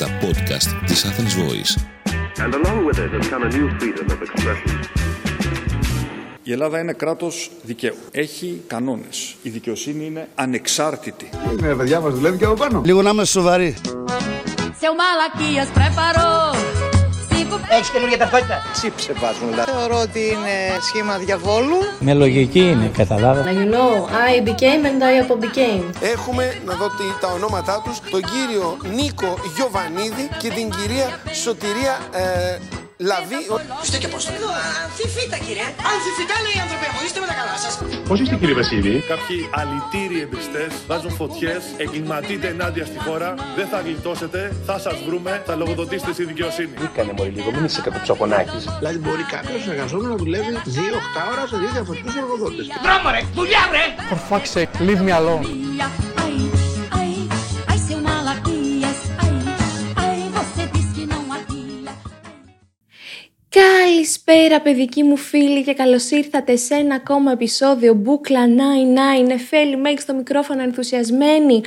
τα 0.00 0.06
podcast 0.20 0.86
της 0.86 1.04
Athens 1.04 1.34
Voice. 1.42 1.72
And 2.44 2.54
along 2.54 2.86
with 2.86 2.98
it 2.98 3.10
has 3.16 3.28
come 3.28 3.42
a 3.42 3.50
new 3.56 3.68
freedom 3.78 4.06
of 4.14 4.22
expression. 4.22 4.78
Η 6.42 6.52
Ελλάδα 6.52 6.78
είναι 6.78 6.92
κράτος 6.92 7.50
δικαίου. 7.62 7.94
Έχει 8.10 8.62
κανόνες. 8.66 9.34
Η 9.42 9.48
δικαιοσύνη 9.48 10.04
είναι 10.06 10.28
ανεξάρτητη. 10.34 11.28
Είναι 11.58 11.74
παιδιά 11.74 12.00
μας 12.00 12.14
δουλεύει 12.14 12.38
και 12.38 12.44
από 12.44 12.54
πάνω. 12.54 12.82
Λίγο 12.84 13.02
να 13.02 13.10
είμαστε 13.10 13.40
σοβαροί. 13.40 13.76
Seu 14.82 14.92
Malaquias 15.00 15.68
preparou 15.78 16.40
cinco 16.54 16.69
Έχεις 17.68 17.90
καινούργια 17.90 18.18
ταυτότητα; 18.18 18.56
Τσίψε 18.72 19.12
βάζουν 19.12 19.48
δηλαδή. 19.50 19.70
Θεωρώ 19.70 20.00
ότι 20.00 20.20
είναι 20.20 20.54
σχήμα 20.88 21.16
διαβόλου. 21.18 21.76
Με 21.98 22.14
λογική 22.14 22.58
είναι, 22.60 22.90
καταλάβα. 22.96 23.44
You 23.44 23.66
know, 23.74 23.92
I 24.30 24.48
became 24.48 24.82
and 24.90 25.00
I 25.10 25.14
became. 25.46 25.84
Έχουμε, 26.14 26.60
να 26.66 26.74
δω 26.74 26.86
τι, 26.86 27.04
τα 27.20 27.28
ονόματά 27.32 27.82
τους, 27.84 28.00
τον 28.10 28.20
κύριο 28.20 28.76
Νίκο 28.94 29.38
Γιοβανίδη 29.56 30.28
και 30.38 30.48
την 30.48 30.70
κυρία 30.70 31.20
Σωτηρία 31.32 31.98
ε, 32.12 32.58
Λαβή. 33.08 33.40
Είστε 33.82 33.98
και 34.02 34.08
πώς 34.08 34.24
το 34.24 34.32
λέω. 34.40 34.52
Αμφιφίτα 34.84 35.38
κύριε. 35.46 35.66
Αμφιφίτα 35.92 36.34
λέει 36.44 36.54
οι 36.58 36.60
άνθρωποι 36.64 36.86
μου. 36.92 37.00
Είστε 37.06 37.18
με 37.22 37.26
τα 37.30 37.34
καλά 37.40 37.56
σας. 37.64 37.72
Πώ 38.08 38.14
είστε 38.22 38.36
κύριε 38.40 38.56
Βασίλη. 38.60 38.92
Κάποιοι 39.12 39.38
αλητήριοι 39.60 40.20
εμπριστές 40.26 40.70
βάζουν 40.90 41.12
φωτιές, 41.20 41.62
εγκληματείτε 41.82 42.46
ενάντια 42.54 42.84
στη 42.90 42.98
χώρα. 43.06 43.28
Δεν 43.58 43.66
θα 43.72 43.78
γλιτώσετε, 43.84 44.40
θα 44.68 44.76
σας 44.84 44.96
βρούμε, 45.06 45.32
θα 45.46 45.54
λογοδοτήσετε 45.60 46.12
στη 46.16 46.24
δικαιοσύννη. 46.32 46.74
Κάνε 46.96 47.12
μόλι 47.18 47.30
λίγο, 47.36 47.50
μην 47.54 47.64
είσαι 47.64 47.80
κατοψακονάκης. 47.86 48.62
Δηλαδή 48.80 48.98
μπορεί 49.04 49.24
κάποιος 49.34 49.62
εργαζόμενος 49.72 50.10
να 50.14 50.18
δουλεύει 50.22 50.52
2-8 50.76 51.20
ώρα 51.32 51.42
σε 51.50 51.56
δύο 51.62 51.70
διαφορετικούς 51.76 52.14
εργοδότες. 52.22 52.64
Δρόμο 52.86 53.08
ρε. 53.14 53.20
Δουλειά 53.38 53.62
ρε. 53.74 53.84
For 54.10 54.18
fuck's 54.30 54.50
sake, 54.56 54.72
leave 54.88 55.02
me 55.06 55.12
alone. 55.20 55.44
Καλησπέρα 63.50 64.60
παιδικοί 64.60 65.02
μου 65.02 65.16
φίλοι 65.16 65.64
και 65.64 65.74
καλώς 65.74 66.10
ήρθατε 66.10 66.56
σε 66.56 66.74
ένα 66.74 66.94
ακόμα 66.94 67.32
επεισόδιο 67.32 67.94
Μπούκλα 67.94 68.46
99 69.22 69.26
Νεφέλη 69.26 69.76
Μέγι 69.76 69.98
στο 69.98 70.14
μικρόφωνο 70.14 70.62
ενθουσιασμένη 70.62 71.62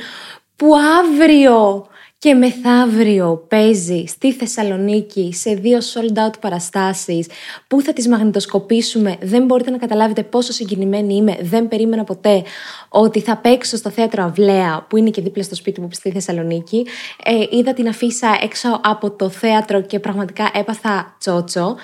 που 0.56 0.72
αύριο 1.00 1.86
και 2.24 2.34
μεθαύριο 2.34 3.44
παίζει 3.48 4.04
στη 4.06 4.32
Θεσσαλονίκη 4.32 5.32
σε 5.32 5.54
δύο 5.54 5.78
sold 5.78 6.18
out 6.18 6.40
παραστάσεις 6.40 7.26
που 7.68 7.80
θα 7.80 7.92
τις 7.92 8.08
μαγνητοσκοπήσουμε. 8.08 9.16
Δεν 9.22 9.44
μπορείτε 9.44 9.70
να 9.70 9.78
καταλάβετε 9.78 10.22
πόσο 10.22 10.52
συγκινημένη 10.52 11.14
είμαι. 11.14 11.36
Δεν 11.40 11.68
περίμενα 11.68 12.04
ποτέ 12.04 12.42
ότι 12.88 13.20
θα 13.20 13.36
παίξω 13.36 13.76
στο 13.76 13.90
θέατρο 13.90 14.24
Αυλαία 14.24 14.86
που 14.88 14.96
είναι 14.96 15.10
και 15.10 15.22
δίπλα 15.22 15.42
στο 15.42 15.54
σπίτι 15.54 15.80
μου 15.80 15.88
στη 15.92 16.10
Θεσσαλονίκη. 16.10 16.86
Ε, 17.24 17.56
είδα 17.56 17.72
την 17.72 17.88
αφίσα 17.88 18.38
έξω 18.42 18.80
από 18.84 19.10
το 19.10 19.28
θέατρο 19.28 19.80
και 19.80 19.98
πραγματικά 19.98 20.50
έπαθα 20.54 21.16
τσότσο. 21.18 21.76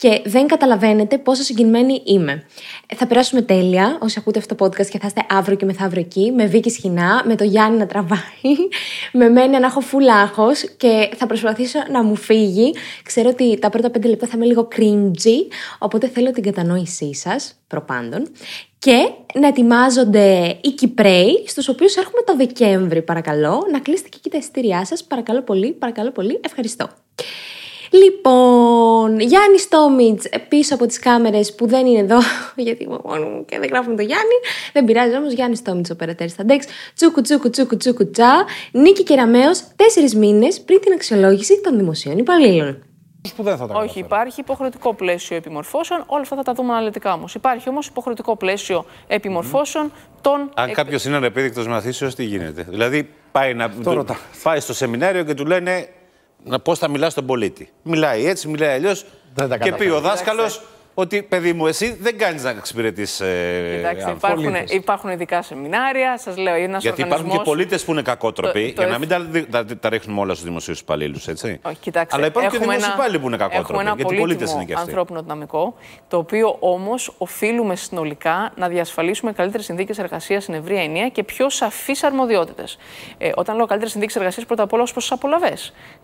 Και 0.00 0.22
δεν 0.24 0.46
καταλαβαίνετε 0.46 1.18
πόσο 1.18 1.42
συγκινημένη 1.42 2.02
είμαι. 2.04 2.44
Ε, 2.86 2.96
Θα 2.96 3.06
περάσουμε 3.06 3.42
τέλεια 3.42 3.98
όσοι 4.00 4.18
ακούτε 4.18 4.38
αυτό 4.38 4.54
το 4.54 4.64
podcast 4.64 4.86
και 4.86 4.98
θα 4.98 5.06
είστε 5.06 5.26
αύριο 5.28 5.56
και 5.56 5.64
μεθαύριο 5.64 6.00
εκεί, 6.00 6.32
με 6.36 6.46
Βίκη 6.46 6.70
Σχοινά, 6.70 7.22
με 7.26 7.36
το 7.36 7.44
Γιάννη 7.44 7.78
να 7.78 7.86
τραβάει, 7.86 8.56
με 9.12 9.28
μένα 9.28 9.60
να 9.60 9.66
έχω 9.66 9.80
full 9.80 10.06
άγχος 10.22 10.64
και 10.76 11.10
θα 11.16 11.26
προσπαθήσω 11.26 11.78
να 11.90 12.02
μου 12.02 12.16
φύγει. 12.16 12.74
Ξέρω 13.02 13.28
ότι 13.28 13.58
τα 13.58 13.70
πρώτα 13.70 13.90
πέντε 13.90 14.08
λεπτά 14.08 14.26
θα 14.26 14.32
είμαι 14.36 14.46
λίγο 14.46 14.68
cringy, 14.76 15.54
οπότε 15.78 16.08
θέλω 16.08 16.30
την 16.30 16.42
κατανόησή 16.42 17.14
σας, 17.14 17.54
προπάντων. 17.66 18.28
Και 18.78 19.10
να 19.34 19.46
ετοιμάζονται 19.46 20.58
οι 20.60 20.70
Κυπρέοι, 20.70 21.44
στους 21.46 21.68
οποίους 21.68 21.96
έρχομαι 21.96 22.22
το 22.26 22.36
Δεκέμβρη, 22.36 23.02
παρακαλώ. 23.02 23.66
Να 23.72 23.78
κλείσετε 23.80 24.08
και 24.08 24.16
εκεί 24.18 24.30
τα 24.30 24.38
εισιτήριά 24.38 24.84
σας, 24.84 25.04
παρακαλώ 25.04 25.42
πολύ, 25.42 25.72
παρακαλώ 25.72 26.10
πολύ, 26.10 26.40
ευχαριστώ. 26.44 26.88
Λοιπόν, 27.90 29.20
Γιάννη 29.20 29.58
Στόμιτς 29.58 30.28
πίσω 30.48 30.74
από 30.74 30.86
τις 30.86 30.98
κάμερες 30.98 31.54
που 31.54 31.66
δεν 31.66 31.86
είναι 31.86 31.98
εδώ, 31.98 32.18
γιατί 32.66 32.82
είμαι 32.82 32.98
μόνο 33.04 33.26
μου 33.26 33.44
και 33.44 33.58
δεν 33.58 33.68
γράφουμε 33.68 33.96
το 33.96 34.02
Γιάννη. 34.02 34.34
Δεν 34.72 34.84
πειράζει 34.84 35.16
όμως, 35.16 35.32
Γιάννη 35.32 35.56
Στόμιτς 35.56 35.90
ο 35.90 35.96
περαιτέρω 35.96 36.28
στα 36.28 36.44
ντεξ. 36.44 36.66
Τσούκου 36.94 37.20
τσούκου 37.20 37.50
τσούκου 37.50 37.76
τσούκου 37.76 38.10
τσα. 38.10 38.44
Νίκη 38.72 39.02
Κεραμαίο, 39.02 39.50
τέσσερις 39.76 40.14
μήνες 40.14 40.60
πριν 40.60 40.80
την 40.80 40.92
αξιολόγηση 40.92 41.60
των 41.60 41.76
δημοσίων 41.76 42.18
υπαλλήλων. 42.18 42.84
Που 43.36 43.42
δεν 43.42 43.56
θα 43.56 43.66
τα 43.66 43.74
Όχι, 43.74 43.98
υπάρχει 43.98 44.40
υποχρεωτικό 44.40 44.94
πλαίσιο 44.94 45.36
επιμορφώσεων. 45.36 46.02
Όλα 46.06 46.20
αυτά 46.20 46.36
θα 46.36 46.42
τα 46.42 46.52
δούμε 46.52 46.72
αναλυτικά 46.72 47.12
όμως. 47.12 47.34
Υπάρχει 47.34 47.68
όμως 47.68 47.86
υποχρεωτικό 47.86 48.36
πλαίσιο 48.36 48.84
επιμορφώσεων 49.06 49.92
των. 50.20 50.50
Αν 50.54 50.72
κάποιος 50.72 51.04
είναι 51.04 51.16
ανεπίδεικτο 51.16 51.64
μαθήσεως, 51.68 52.14
τι 52.14 52.24
γίνεται; 52.24 52.66
Δηλαδή, 52.68 53.08
πάει, 53.32 53.54
να, 53.54 53.64
Αυτό 53.64 53.92
ρωτάω. 53.92 54.16
πάει 54.42 54.60
στο 54.60 54.74
σεμινάριο 54.74 55.24
και 55.24 55.34
του 55.34 55.46
λένε 55.46 55.88
πώς 56.62 56.78
θα 56.78 56.88
μιλάς 56.88 57.12
στον 57.12 57.26
πολίτη. 57.26 57.68
Μιλάει 57.82 58.26
έτσι, 58.26 58.48
μιλάει 58.48 58.74
αλλιώς. 58.74 59.04
Δεν 59.34 59.48
τα 59.48 59.54
Και 59.56 59.62
πει 59.64 59.70
καταφέρει. 59.70 59.90
ο 59.90 60.00
δάσκαλος 60.00 60.62
ότι 60.94 61.22
παιδί 61.22 61.52
μου, 61.52 61.66
εσύ 61.66 61.96
δεν 62.00 62.18
κάνεις 62.18 62.42
να 62.42 62.50
εξυπηρετείς. 62.50 63.20
Ε, 63.20 63.74
Εντάξει, 63.78 64.04
ανθρώπους». 64.04 64.44
υπάρχουν, 64.44 64.76
υπάρχουν 64.76 65.10
ειδικά 65.10 65.42
σεμινάρια. 65.42 66.18
Σας 66.18 66.36
λέω, 66.36 66.54
ένας 66.54 66.82
Γιατί 66.82 67.02
υπάρχουν 67.02 67.30
και 67.30 67.38
πολίτες 67.44 67.84
που 67.84 67.90
είναι 67.92 68.02
κακότροποι, 68.02 68.68
Το- 68.68 68.74
το 68.74 68.88
για 68.88 68.98
να 68.98 69.04
εφ- 69.16 69.26
μην 69.30 69.46
τα, 69.50 69.64
τα, 69.64 69.76
τα 69.76 69.88
ρίχνουμε 69.88 70.20
όλα 70.20 70.32
στους 70.32 70.44
δημοσίους 70.46 70.80
υπαλλήλους, 70.80 71.28
έτσι. 71.28 71.60
Όχι, 71.62 71.76
κοιτάξτε, 71.80 72.16
Αλλά 72.16 72.26
υπάρχουν 72.26 72.50
και 72.50 72.56
έχουμε 72.56 72.72
δημόσιοι 72.72 72.90
ένα- 72.92 73.00
υπάλληλοι 73.02 73.18
που 73.20 73.26
είναι 73.26 73.36
κακότροποι. 73.36 73.68
Έχουμε 73.72 73.82
ένα 73.82 73.94
γιατί 73.96 74.14
πολίτες 74.14 74.36
πολύτιμο 74.36 74.56
είναι 74.56 74.64
και 74.64 74.74
αυτοί. 74.74 74.88
ανθρώπινο 74.88 75.22
δυναμικό, 75.22 75.74
το 76.08 76.16
οποίο 76.16 76.56
όμως 76.60 77.14
οφείλουμε 77.18 77.76
συνολικά 77.76 78.52
να 78.56 78.68
διασφαλίσουμε 78.68 79.32
καλύτερες 79.32 79.64
συνθήκες 79.66 79.98
εργασίας 79.98 80.42
στην 80.42 80.54
ευρία 80.54 80.82
ενία 80.82 81.08
και 81.08 81.22
πιο 81.22 81.50
σαφείς 81.50 82.02
αρμοδιότητες. 82.02 82.78
Ε, 83.18 83.30
όταν 83.34 83.56
λέω 83.56 83.64
καλύτερες 83.66 83.92
συνθήκες 83.92 84.16
εργασίας, 84.16 84.46
πρώτα 84.46 84.62
απ' 84.62 84.72
όλα 84.72 84.82
ως 84.82 84.92
προς 84.92 85.04
τις 85.08 85.12
απολαυέ. 85.12 85.54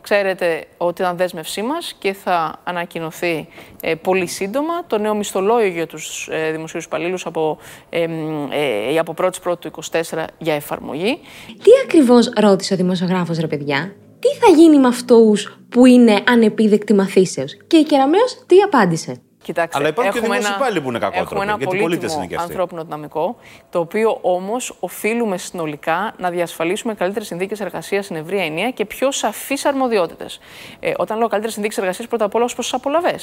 Ξέρετε 0.09 0.65
ότι 0.77 1.03
ήταν 1.03 1.17
δέσμευσή 1.17 1.63
μας 1.63 1.95
και 1.99 2.13
θα 2.13 2.61
ανακοινωθεί 2.65 3.49
ε, 3.81 3.95
πολύ 3.95 4.27
σύντομα 4.27 4.87
το 4.87 4.99
νέο 4.99 5.15
μισθολόγιο 5.15 5.69
για 5.69 5.87
τους 5.87 6.29
ε, 6.31 6.51
δημοσίους 6.51 6.85
υπαλλήλους 6.85 7.27
από, 7.27 7.59
ε, 7.89 8.07
μ, 8.07 8.49
ε, 8.53 8.99
από 8.99 9.15
1η 9.19 9.41
Πρώτου 9.43 9.71
του 9.71 9.83
24 9.91 10.25
για 10.39 10.55
εφαρμογή. 10.55 11.19
Τι 11.47 11.71
ακριβώς 11.85 12.33
ρώτησε 12.37 12.75
ο 12.75 12.77
δημοσιογράφος, 12.77 13.39
ρε 13.39 13.47
παιδιά, 13.47 13.95
τι 14.19 14.29
θα 14.29 14.51
γίνει 14.57 14.79
με 14.79 14.89
αυτούς 14.89 15.59
που 15.69 15.87
είναι 15.87 16.23
ανεπίδεκτοι 16.27 16.95
μαθήσεως; 16.95 17.57
Και 17.67 17.77
η 17.77 17.83
Κεραμαίο 17.83 18.25
τι 18.47 18.61
απάντησε; 18.61 19.21
Κοιτάξτε, 19.47 19.79
Αλλά 19.79 19.89
υπάρχουν 19.89 20.13
και 20.13 20.19
έχουμε 20.19 20.35
δημόσιοι 20.37 20.53
ένα- 20.55 20.61
υπάλληλοι 20.65 20.83
που 20.83 20.89
είναι 20.89 20.99
κακότροποι, 20.99 21.27
Έχουμε 21.35 21.45
ένα 21.45 21.57
γιατί 21.59 21.77
πολίτες 21.77 21.97
πολύτιμο 21.99 22.19
είναι 22.19 22.27
και 22.27 22.35
αυτοί. 22.37 22.51
ανθρώπινο 22.51 22.83
δυναμικό, 22.85 23.37
το 23.71 23.79
οποίο 23.79 24.19
όμως 24.23 24.77
οφείλουμε 24.81 25.37
συνολικά 25.39 26.15
να 26.19 26.31
διασφαλίσουμε 26.31 26.95
καλύτερες 26.95 27.27
συνθήκες 27.29 27.61
εργασίας 27.61 28.05
στην 28.05 28.17
ευρία 28.17 28.45
ενία 28.45 28.71
και 28.71 28.85
πιο 28.85 29.11
σαφείς 29.13 29.65
αρμοδιότητες. 29.65 30.39
Ε, 30.81 30.93
όταν 30.97 31.19
λέω 31.19 31.27
καλύτερες 31.29 31.53
συνθήκες 31.55 31.79
εργασίας, 31.79 32.09
πρώτα 32.09 32.25
απ' 32.25 32.35
όλα 32.35 32.45
ως 32.45 32.53
προς 32.55 32.67
τις 32.71 32.75
απολαυέ. 32.75 33.17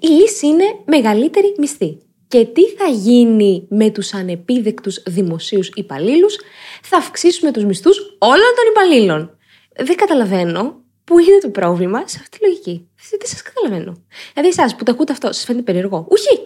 Η 0.00 0.06
λύση 0.08 0.46
είναι 0.46 0.64
μεγαλύτερη 0.84 1.54
μισθή. 1.58 1.98
Και 2.28 2.44
τι 2.44 2.62
θα 2.68 2.86
γίνει 2.86 3.66
με 3.70 3.90
τους 3.90 4.14
ανεπίδεκτους 4.14 5.02
δημοσίους 5.06 5.68
υπαλλήλους, 5.74 6.36
θα 6.82 6.96
αυξήσουμε 6.96 7.52
τους 7.52 7.64
μισθούς 7.64 7.98
όλων 8.18 8.50
των 8.56 8.64
υπαλλήλων. 8.70 9.38
Δεν 9.76 9.96
καταλαβαίνω 9.96 10.76
πού 11.08 11.18
είναι 11.18 11.38
το 11.40 11.48
πρόβλημα; 11.48 12.02
Σε 12.06 12.18
αυτή 12.20 12.38
τη 12.38 12.46
λογική. 12.46 12.88
Δεν 13.10 13.20
σας 13.22 13.42
καταλαβαίνω. 13.42 13.96
Δηλαδή 14.32 14.48
εσάς 14.48 14.76
που 14.76 14.84
το 14.84 14.92
ακούτε 14.92 15.12
αυτό, 15.12 15.26
σας 15.26 15.44
φαίνεται 15.44 15.64
περίεργο. 15.64 16.06
Ουχή! 16.10 16.38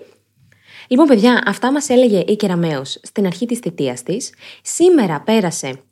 Λοιπόν, 0.89 1.07
παιδιά, 1.07 1.43
αυτά 1.47 1.73
μας 1.73 1.89
έλεγε 1.89 2.25
η 2.27 2.37
Κεραμέως 2.37 2.99
στην 3.03 3.27
αρχή 3.27 3.47
της 3.47 3.59
θητείας 3.59 4.03
της. 4.03 4.33
Σήμερα 4.63 5.21
πέρασε 5.21 5.83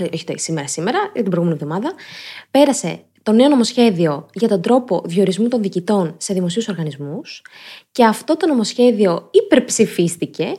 ε, 0.00 0.04
όχι 0.14 0.24
το 0.24 0.32
σήμερα 0.36 0.68
σήμερα, 0.68 0.98
για 0.98 1.22
την 1.22 1.30
προηγούμενη 1.30 1.58
εβδομάδα, 1.62 1.92
πέρασε 2.50 3.04
το 3.22 3.32
νέο 3.32 3.48
νομοσχέδιο 3.48 4.26
για 4.32 4.48
τον 4.48 4.62
τρόπο 4.62 5.02
διορισμού 5.04 5.48
των 5.48 5.62
διοικητών 5.62 6.14
σε 6.18 6.34
δημοσίους 6.34 6.68
οργανισμούς 6.68 7.42
και 7.92 8.04
αυτό 8.04 8.36
το 8.36 8.46
νομοσχέδιο 8.46 9.28
υπερψηφίστηκε 9.30 10.52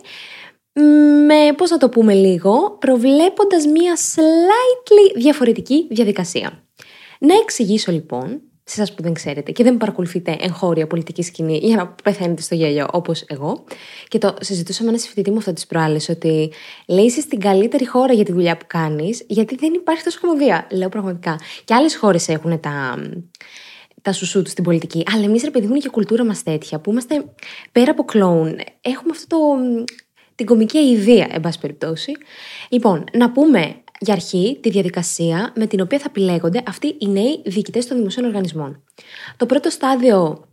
με, 1.25 1.53
πώς 1.57 1.69
να 1.69 1.77
το 1.77 1.89
πούμε 1.89 2.13
λίγο, 2.13 2.77
προβλέποντας 2.79 3.65
μία 3.65 3.95
slightly 3.95 5.15
διαφορετική 5.15 5.87
διαδικασία. 5.89 6.66
Να 7.19 7.35
εξηγήσω 7.35 7.91
λοιπόν, 7.91 8.41
σε 8.69 8.81
εσάς 8.81 8.93
που 8.93 9.01
δεν 9.03 9.13
ξέρετε 9.13 9.51
και 9.51 9.63
δεν 9.63 9.77
παρακολουθείτε 9.77 10.37
εγχώρια 10.39 10.87
πολιτική 10.87 11.21
σκηνή 11.23 11.57
για 11.57 11.75
να 11.75 11.87
πεθαίνετε 11.87 12.41
στο 12.41 12.55
γέλιο 12.55 12.87
όπως 12.91 13.23
εγώ. 13.27 13.63
Και 14.07 14.17
το 14.17 14.35
συζητούσα 14.39 14.83
με 14.83 14.89
ένα 14.89 14.97
συμφιλητή 14.97 15.31
μου 15.31 15.37
αυτό 15.37 15.53
τι 15.53 15.63
προάλλες, 15.67 16.09
ότι 16.09 16.51
λέει 16.87 17.05
είσαι 17.05 17.21
στην 17.21 17.39
καλύτερη 17.39 17.87
χώρα 17.87 18.13
για 18.13 18.23
τη 18.23 18.31
δουλειά 18.31 18.57
που 18.57 18.65
κάνεις, 18.67 19.23
γιατί 19.27 19.55
δεν 19.55 19.73
υπάρχει 19.73 20.03
τόσο 20.03 20.19
κομμωδία. 20.21 20.67
Λέω 20.71 20.89
πραγματικά. 20.89 21.39
Και 21.63 21.73
άλλες 21.73 21.95
χώρες 21.95 22.27
έχουν 22.27 22.59
τα, 22.59 22.97
τα 24.01 24.11
σουσού 24.11 24.41
τους 24.41 24.51
στην 24.51 24.63
πολιτική. 24.63 25.03
Αλλά 25.13 25.23
εμείς, 25.23 25.43
ρε 25.43 25.51
παιδί 25.51 25.65
μου, 25.65 25.71
είναι 25.71 25.81
και 25.81 25.87
η 25.87 25.91
κουλτούρα 25.91 26.25
μας 26.25 26.43
τέτοια, 26.43 26.79
που 26.79 26.91
είμαστε 26.91 27.25
πέρα 27.71 27.91
από 27.91 28.03
κλόουν. 28.03 28.59
Έχουμε 28.81 29.11
αυτό 29.11 29.37
το, 29.37 29.37
την 30.35 30.45
κομική 30.45 30.77
ιδέα, 30.77 31.27
εν 31.31 31.41
πάση 31.41 31.59
περιπτώσει. 31.59 32.11
Λοιπόν, 32.69 33.03
να 33.13 33.31
πούμε 33.31 33.75
για 33.99 34.13
αρχή 34.13 34.59
τη 34.61 34.69
διαδικασία 34.69 35.53
με 35.55 35.67
την 35.67 35.81
οποία 35.81 35.99
θα 35.99 36.05
επιλέγονται 36.07 36.63
αυτοί 36.67 36.95
οι 36.99 37.07
νέοι 37.07 37.41
διοικητές 37.45 37.87
των 37.87 37.97
δημοσίων 37.97 38.25
οργανισμών. 38.25 38.83
Το 39.37 39.45
πρώτο 39.45 39.69
στάδιο 39.69 40.47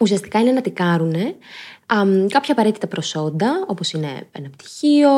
ουσιαστικά 0.00 0.40
είναι 0.40 0.52
να 0.52 0.60
τικάρουν 0.60 1.14
αμ, 1.86 2.26
κάποια 2.26 2.52
απαραίτητα 2.52 2.86
προσόντα, 2.86 3.64
όπως 3.66 3.92
είναι 3.92 4.28
ένα 4.32 4.50
πτυχίο, 4.50 5.10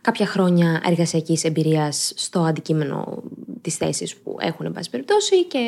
κάποια 0.00 0.26
χρόνια 0.26 0.82
εργασιακής 0.84 1.44
εμπειρίας 1.44 2.12
στο 2.16 2.40
αντικείμενο 2.40 3.22
τι 3.60 3.70
θέσει 3.70 4.14
που 4.22 4.36
έχουν, 4.40 4.66
εν 4.66 4.72
πάση 4.72 4.90
περιπτώσει, 4.90 5.44
και 5.44 5.58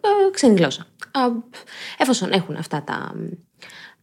ε, 0.00 0.30
ξένη 0.30 0.54
γλώσσα. 0.54 0.86
Α, 1.12 1.20
εφόσον 1.98 2.32
έχουν 2.32 2.56
αυτά 2.56 2.82
τα, 2.82 3.14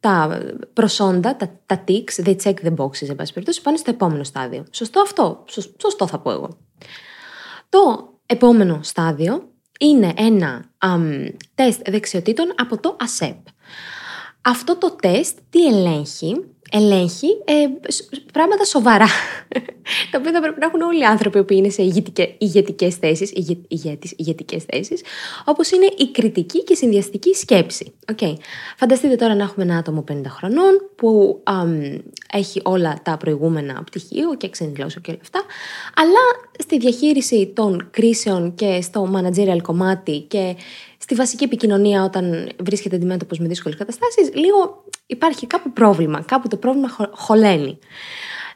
τα 0.06 0.40
προσόντα, 0.74 1.36
τα, 1.36 1.60
τα 1.66 1.84
ticks, 1.88 2.24
they 2.26 2.36
check 2.44 2.54
the 2.54 2.76
boxes, 2.76 3.10
εν 3.10 3.16
πάση 3.16 3.34
περιπτώσει, 3.34 3.62
πάνε 3.62 3.78
στο 3.78 3.90
επόμενο 3.90 4.24
στάδιο. 4.24 4.66
Σωστό 4.72 5.02
αυτό; 5.02 5.44
Σω- 5.50 5.74
Σωστό 5.82 6.08
θα 6.08 6.20
πω 6.20 6.32
εγώ. 6.32 6.58
Το 7.70 8.14
επόμενο 8.26 8.80
στάδιο 8.84 9.50
είναι 9.80 10.14
ένα 10.18 10.70
αμ, 10.78 11.26
τεστ 11.56 11.90
δεξιοτήτων 11.90 12.54
από 12.58 12.80
το 12.80 12.98
ASEP. 13.00 13.38
Αυτό 14.42 14.78
το 14.78 14.96
τεστ 15.02 15.38
τι 15.50 15.66
ελέγχει, 15.68 16.46
ελέγχει 16.72 17.28
ε, 17.46 17.92
σ- 17.92 18.32
πράγματα 18.34 18.64
σοβαρά, 18.66 19.06
τα 20.12 20.18
οποία 20.18 20.32
θα 20.32 20.40
πρέπει 20.42 20.60
να 20.60 20.66
έχουν 20.66 20.82
όλοι 20.82 21.00
οι 21.00 21.04
άνθρωποι 21.06 21.44
που 21.44 21.54
είναι 21.54 21.70
σε 21.70 21.82
ηγετικέ 21.82 22.36
ηγετικές 22.38 22.96
θέσεις, 22.96 23.32
ηγε, 23.32 23.58
ηγέτης, 23.68 24.14
ηγετικές 24.18 24.64
θέσεις, 24.64 25.02
όπως 25.46 25.72
είναι 25.72 25.86
η 25.98 26.12
κριτική 26.12 26.64
και 26.64 26.76
συνδυαστική 26.76 27.34
σκέψη. 27.34 27.94
Okay. 28.16 28.34
Φανταστείτε 28.78 29.16
τώρα 29.16 29.36
να 29.36 29.44
έχουμε 29.44 29.66
ένα 29.66 29.78
άτομο 29.78 30.04
50 30.12 30.22
χρονών 30.28 30.90
που 30.96 31.40
αμ, 31.44 31.98
έχει 32.34 32.62
όλα 32.64 33.00
τα 33.04 33.18
προηγούμενα 33.18 33.84
πτυχίο 33.86 34.36
και 34.38 34.50
ξένη 34.50 34.74
γλώσσα 34.78 35.00
και 35.00 35.12
όλα 35.12 35.20
αυτά, 35.22 35.42
αλλά 35.96 36.52
στη 36.60 36.78
διαχείριση 36.78 37.52
των 37.56 37.88
κρίσεων 37.92 38.56
και 38.56 38.80
στο 38.82 39.12
managerial 39.16 39.62
κομμάτι 39.62 40.20
και 40.28 40.56
στη 41.06 41.16
βασική 41.16 41.44
επικοινωνία 41.44 42.04
όταν 42.04 42.50
βρίσκεται 42.64 42.96
αντιμέτωπος 42.96 43.40
με 43.40 43.48
δύσκολες 43.48 43.78
καταστάσεις, 43.78 44.34
λίγο 44.34 44.84
υπάρχει 45.06 45.48
κάπου 45.48 45.72
πρόβλημα, 45.72 46.22
κάπου 46.22 46.48
το 46.48 46.58
πρόβλημα 46.58 46.90
χω- 46.90 47.10
χωλαίνει. 47.12 47.80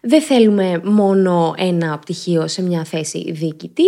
Δεν 0.01 0.21
θέλουμε 0.21 0.81
μόνο 0.83 1.53
ένα 1.57 1.99
πτυχίο 1.99 2.47
σε 2.47 2.61
μια 2.61 2.83
θέση 2.83 3.31
διοικητή, 3.31 3.87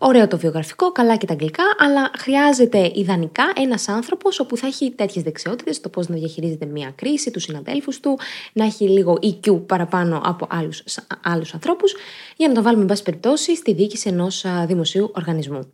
ωραίο 0.00 0.28
το 0.28 0.38
βιογραφικό, 0.38 0.92
καλά 0.92 1.16
και 1.16 1.26
τα 1.26 1.32
αγγλικά, 1.32 1.62
αλλά 1.78 2.10
χρειάζεται 2.18 2.90
ιδανικά 2.94 3.52
ένας 3.56 3.88
άνθρωπος 3.88 4.40
όπου 4.40 4.56
θα 4.56 4.66
έχει 4.66 4.90
τέτοιες 4.90 5.24
δεξιότητες, 5.24 5.80
το 5.80 5.88
πώς 5.88 6.08
να 6.08 6.16
διαχειρίζεται 6.16 6.66
μια 6.66 6.92
κρίση, 6.96 7.30
τους 7.30 7.42
συναδέλφους 7.42 8.00
του, 8.00 8.18
να 8.52 8.64
έχει 8.64 8.88
λίγο 8.88 9.18
EQ 9.22 9.66
παραπάνω 9.66 10.20
από 10.24 10.46
άλλους 10.50 10.82
άλλους 11.22 11.54
ανθρώπους, 11.54 11.94
για 12.36 12.48
να 12.48 12.54
το 12.54 12.62
βάλουμε, 12.62 12.82
εν 12.82 12.88
πάση 12.88 13.02
περιπτώσει, 13.02 13.56
στη 13.56 13.74
διοίκηση 13.74 14.08
ενός 14.08 14.44
δημοσίου 14.66 15.10
οργανισμού. 15.14 15.72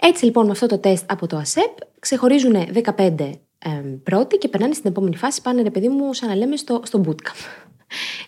Έτσι 0.00 0.24
λοιπόν 0.24 0.44
με 0.46 0.50
αυτό 0.50 0.66
το 0.66 0.78
τεστ 0.78 1.12
από 1.12 1.26
το 1.26 1.36
ΑΣΕΠ 1.36 1.76
ξεχωρίζουν 1.98 2.54
15 2.96 3.30
εμ, 3.58 4.02
πρώτοι 4.02 4.36
και 4.38 4.48
περνάνε 4.48 4.74
στην 4.74 4.90
επόμενη 4.90 5.16
φάση, 5.16 5.42
πάνε 5.42 5.62
ρε 5.62 5.70
παιδί 5.70 5.88
μου 5.88 6.12
σαν 6.14 6.28
να 6.28 6.34
λέμε 6.34 6.56
στο, 6.56 6.80
στο 6.84 7.00
bootcamp. 7.06 7.44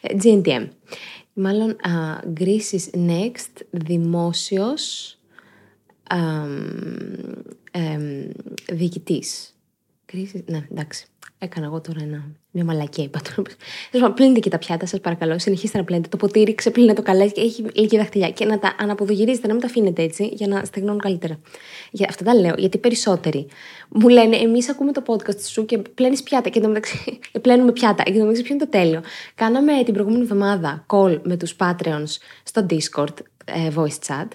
Ε, 0.01 0.15
GNTM. 0.23 0.69
Μάλλον 1.33 1.71
α, 1.71 2.21
Greece 2.41 2.77
is 2.79 2.99
next, 3.09 3.63
δημόσιος 3.71 5.17
αμ, 6.09 6.73
εμ, 7.71 8.31
διοικητής. 8.73 9.57
Greece 10.13 10.37
is- 10.37 10.45
ναι, 10.47 10.67
εντάξει. 10.71 11.07
Έκανα 11.41 11.67
εγώ 11.67 11.81
τώρα 11.81 11.99
ένα, 12.03 12.25
μια 12.51 12.65
μαλακία, 12.65 13.05
είπα 13.05 13.21
τώρα. 13.23 13.49
Τέλος 13.91 14.07
πάντων, 14.07 14.15
Πλύνετε 14.15 14.41
και 14.41 14.51
τα 14.51 14.59
πιάτα, 14.59 14.87
σας 14.87 15.01
παρακαλώ. 15.01 15.39
Συνεχίστε 15.39 15.79
να 15.79 15.85
πλύνετε. 15.85 16.09
Το 16.09 16.17
ποτήρι 16.17 16.55
ξεπλύνετε 16.55 16.95
το 16.95 17.03
καλά 17.03 17.27
και 17.27 17.41
έχει 17.41 17.65
λίγη 17.73 17.97
δαχτυλιά. 17.97 18.31
Και 18.31 18.45
να 18.45 18.59
τα 18.59 18.75
αναποδογυρίζετε, 18.79 19.47
να 19.47 19.53
μην 19.53 19.63
τα 19.63 19.69
αφήνετε 19.69 20.03
έτσι, 20.03 20.31
για 20.33 20.47
να 20.47 20.65
στεγνώνουν 20.65 21.01
καλύτερα. 21.01 21.39
Για, 21.91 22.07
αυτά 22.09 22.25
τα 22.25 22.35
λέω, 22.35 22.55
γιατί 22.59 22.79
περισσότεροι 22.79 23.47
μου 23.89 24.09
λένε, 24.09 24.37
εμείς 24.37 24.69
ακούμε 24.69 24.93
το 24.93 25.03
podcast 25.07 25.41
σου 25.41 25.65
και 25.65 25.79
πλένεις 25.79 26.23
πιάτα. 26.23 26.49
Και 26.49 26.59
εντωμεταξύ, 26.59 27.19
πλένουμε 27.43 27.73
πιάτα. 27.73 28.03
Και 28.03 28.11
εντωμεταξύ, 28.11 28.43
ποιο 28.43 28.55
είναι 28.55 28.65
το 28.65 28.71
τέλειο; 28.71 29.01
Κάναμε 29.35 29.73
την 29.85 29.95
προηγούμενη 29.95 30.23
εβδομάδα 30.23 30.87
call 30.89 31.21
με 31.23 31.37
τους 31.37 31.57
Patreons 31.59 32.17
στο 32.43 32.67
Discord, 32.71 33.15
ε, 33.45 33.71
voice 33.75 33.99
chat. 34.07 34.29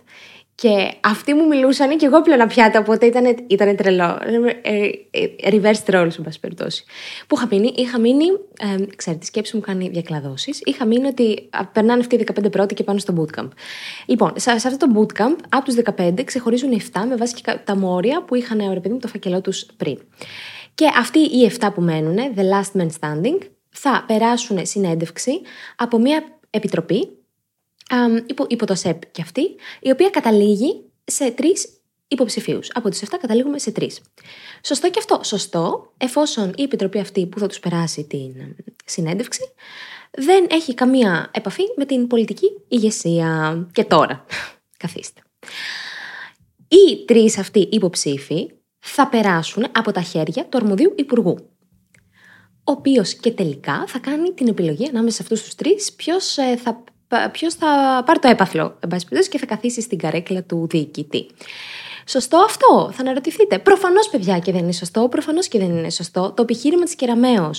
Και 0.55 0.93
αυτοί 1.03 1.33
μου 1.33 1.47
μιλούσαν 1.47 1.97
και 1.97 2.05
εγώ 2.05 2.21
πλέον 2.21 2.47
πιάτα, 2.47 2.79
οπότε 2.79 3.05
ήταν, 3.05 3.37
ήταν 3.47 3.75
τρελό. 3.75 4.19
Ε, 4.61 4.89
ε, 5.11 5.49
reverse 5.49 5.93
roles, 5.93 6.17
εν 6.17 6.23
πάση 6.23 6.39
περιπτώσει. 6.39 6.83
Που 7.27 7.35
είχα 7.37 7.47
μείνει, 7.51 7.73
είχα 7.75 7.99
μείνει, 7.99 8.25
ε, 8.59 8.85
ξέρετε, 8.95 9.23
η 9.23 9.25
σκέψη 9.25 9.55
μου 9.55 9.61
κάνει 9.61 9.89
διακλαδώσεις. 9.89 10.61
Είχα 10.63 10.85
μείνει 10.85 11.07
ότι 11.07 11.47
α, 11.51 11.65
περνάνε 11.65 11.99
αυτοί 11.99 12.15
οι 12.15 12.25
15 12.43 12.51
πρώτοι 12.51 12.73
και 12.73 12.83
πάνε 12.83 12.99
στο 12.99 13.13
bootcamp. 13.17 13.47
Λοιπόν, 14.05 14.31
σε, 14.35 14.59
σε 14.59 14.67
αυτό 14.67 14.87
το 14.87 14.99
bootcamp, 14.99 15.35
από 15.49 15.65
τους 15.65 15.75
15 15.97 16.23
ξεχωρίζουν 16.23 16.71
οι 16.71 16.81
7 16.93 17.01
με 17.07 17.15
βάση 17.15 17.33
και 17.33 17.41
κα- 17.43 17.63
τα 17.63 17.75
μόρια 17.77 18.23
που 18.23 18.35
είχαν, 18.35 18.57
ρε 18.73 18.79
παιδί 18.79 18.93
μου, 18.93 18.99
το 18.99 19.07
φακελό 19.07 19.41
τους 19.41 19.65
πριν. 19.77 19.97
Και 20.75 20.89
αυτοί 20.97 21.19
οι 21.19 21.51
7 21.59 21.69
που 21.73 21.81
μένουν, 21.81 22.17
the 22.35 22.41
last 22.41 22.81
man 22.81 22.87
standing, 22.99 23.37
θα 23.69 24.03
περάσουν 24.07 24.65
συνέντευξη 24.65 25.31
από 25.75 25.97
μια 25.99 26.23
επιτροπή 26.49 26.97
αμ, 26.97 27.22
υπό, 28.25 28.45
υπό 28.49 28.65
το 28.65 28.75
ΣΕΠ 28.75 29.11
και 29.11 29.21
αυτή, 29.21 29.41
η 29.79 29.91
οποία 29.91 30.09
καταλήγει 30.09 30.83
σε 31.03 31.31
τρεις 31.31 31.81
υποψηφίους. 32.07 32.69
Από 32.73 32.89
τους 32.89 32.99
7 32.99 33.05
καταλήγουμε 33.21 33.59
σε 33.59 33.71
τρεις. 33.71 34.01
Σωστό 34.63 34.89
και 34.89 34.99
αυτό. 34.99 35.19
Σωστό, 35.23 35.93
εφόσον 35.97 36.53
η 36.55 36.63
επιτροπή 36.63 36.99
αυτή 36.99 37.25
που 37.25 37.39
θα 37.39 37.47
τους 37.47 37.59
περάσει 37.59 38.03
την 38.03 38.39
ε, 38.39 38.55
συνέντευξη 38.85 39.41
δεν 40.11 40.47
έχει 40.49 40.73
καμία 40.73 41.31
επαφή 41.33 41.63
με 41.75 41.85
την 41.85 42.07
πολιτική 42.07 42.47
ηγεσία. 42.67 43.67
Και 43.71 43.83
τώρα, 43.83 44.25
καθίστε. 44.83 45.21
Οι 46.67 47.05
τρεις 47.05 47.37
αυτοί 47.37 47.59
υποψήφοι 47.71 48.51
θα 48.79 49.07
περάσουν 49.07 49.65
από 49.71 49.91
τα 49.91 50.01
χέρια 50.01 50.45
του 50.45 50.57
αρμοδίου 50.57 50.93
υπουργού 50.95 51.53
ο 52.63 52.71
οποίος 52.71 53.13
και 53.13 53.31
τελικά 53.31 53.83
θα 53.87 53.99
κάνει 53.99 54.33
την 54.33 54.47
επιλογή 54.47 54.87
ανάμεσα 54.87 55.15
σε 55.15 55.21
αυτούς 55.21 55.43
τους 55.43 55.55
τρεις 55.55 55.93
ποιος 55.93 56.33
θα, 56.63 56.83
ποιος 57.31 57.53
θα 57.53 58.03
πάρει 58.05 58.19
το 58.19 58.27
έπαθλο, 58.27 58.77
εν 58.79 58.89
πάση 58.89 59.05
περιπτώσει, 59.07 59.29
και 59.29 59.37
θα 59.37 59.45
καθίσει 59.45 59.81
στην 59.81 59.97
καρέκλα 59.97 60.43
του 60.43 60.67
διοικητή. 60.69 61.27
Σωστό 62.07 62.37
αυτό, 62.37 62.89
θα 62.93 63.01
αναρωτηθείτε. 63.01 63.59
Προφανώς, 63.59 64.09
παιδιά, 64.09 64.39
και 64.39 64.51
δεν 64.51 64.61
είναι 64.61 64.71
σωστό. 64.71 65.07
Προφανώς 65.07 65.47
και 65.47 65.59
δεν 65.59 65.69
είναι 65.69 65.89
σωστό. 65.89 66.31
Το 66.35 66.41
επιχείρημα 66.41 66.83
της 66.83 66.95
Κεραμαίο 66.95 67.51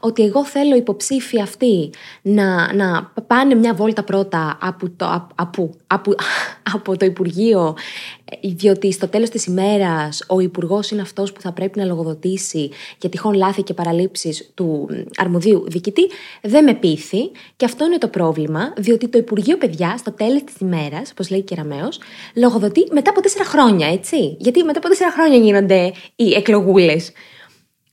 ότι 0.00 0.22
εγώ 0.22 0.44
θέλω 0.44 0.76
υποψήφοι 0.76 1.40
αυτοί 1.40 1.90
να, 2.22 2.72
να 2.74 3.12
πάνε 3.26 3.54
μια 3.54 3.74
βόλτα 3.74 4.02
πρώτα 4.02 4.58
από 4.60 4.90
το, 4.96 5.06
απ- 5.12 5.30
από, 5.34 5.70
από, 5.86 6.14
από 6.74 6.96
το 6.96 7.04
Υπουργείο, 7.04 7.76
ε, 8.19 8.19
διότι 8.42 8.92
στο 8.92 9.08
τέλος 9.08 9.28
της 9.28 9.46
ημέρας 9.46 10.24
ο 10.28 10.40
Υπουργός 10.40 10.90
είναι 10.90 11.00
αυτός 11.00 11.32
που 11.32 11.40
θα 11.40 11.52
πρέπει 11.52 11.78
να 11.78 11.84
λογοδοτήσει 11.84 12.70
για 13.00 13.08
τυχόν 13.08 13.34
λάθη 13.34 13.62
και 13.62 13.74
παραλήψεις 13.74 14.50
του 14.54 14.86
μ, 14.90 14.94
αρμοδίου 15.16 15.64
διοικητή, 15.68 16.08
δεν 16.42 16.64
με 16.64 16.74
πείθει. 16.74 17.30
Και 17.56 17.64
αυτό 17.64 17.84
είναι 17.84 17.98
το 17.98 18.08
πρόβλημα, 18.08 18.72
διότι 18.76 19.08
το 19.08 19.18
Υπουργείο, 19.18 19.56
παιδιά, 19.56 19.96
στο 19.96 20.12
τέλος 20.12 20.44
της 20.44 20.54
ημέρας, 20.60 21.10
όπως 21.10 21.30
λέει 21.30 21.38
η 21.40 21.42
Κεραμαίο, 21.42 21.88
λογοδοτεί 22.34 22.86
μετά 22.90 23.10
από 23.10 23.20
τέσσερα 23.20 23.44
χρόνια, 23.44 23.88
έτσι. 23.88 24.36
Γιατί 24.38 24.62
μετά 24.62 24.78
από 24.78 24.88
τέσσερα 24.88 25.12
χρόνια 25.12 25.38
γίνονται 25.38 25.92
οι 26.16 26.34
εκλογούλες. 26.34 27.12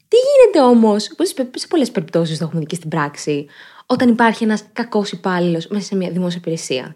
Τι 0.07 0.17
γίνεται 0.17 0.67
όμως, 0.69 1.03
σε 1.53 1.67
πολλές 1.67 1.91
περιπτώσεις 1.91 2.37
το 2.37 2.43
έχουμε 2.43 2.59
δει 2.59 2.65
και 2.65 2.75
στην 2.75 2.89
πράξη, 2.89 3.45
όταν 3.85 4.09
υπάρχει 4.09 4.43
ένας 4.43 4.63
κακός 4.73 5.11
υπάλληλος 5.11 5.67
μέσα 5.67 5.85
σε 5.85 5.95
μια 5.95 6.09
δημόσια 6.09 6.39
υπηρεσία; 6.39 6.95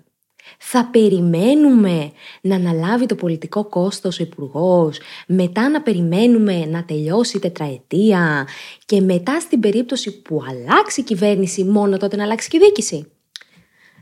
Θα 0.60 0.90
περιμένουμε 0.92 2.12
να 2.42 2.56
αναλάβει 2.56 3.06
το 3.06 3.16
πολιτικό 3.16 3.66
κόστος 3.66 4.20
ο 4.20 4.24
υπουργός, 4.24 5.00
μετά 5.28 5.70
να 5.70 5.82
περιμένουμε 5.82 6.66
να 6.66 6.86
τελειώσει 6.86 7.38
η 7.38 7.40
τετραετία 7.40 8.48
και 8.86 9.02
μετά 9.02 9.40
στην 9.40 9.60
περίπτωση 9.60 10.22
που 10.22 10.44
αλλάξει 10.50 11.02
η 11.02 11.04
κυβέρνηση 11.04 11.64
μόνο 11.64 11.98
τότε 11.98 12.16
να 12.16 12.24
αλλάξει 12.24 12.50
και 12.50 12.58
η 12.58 12.60
διοίκηση. 12.60 13.12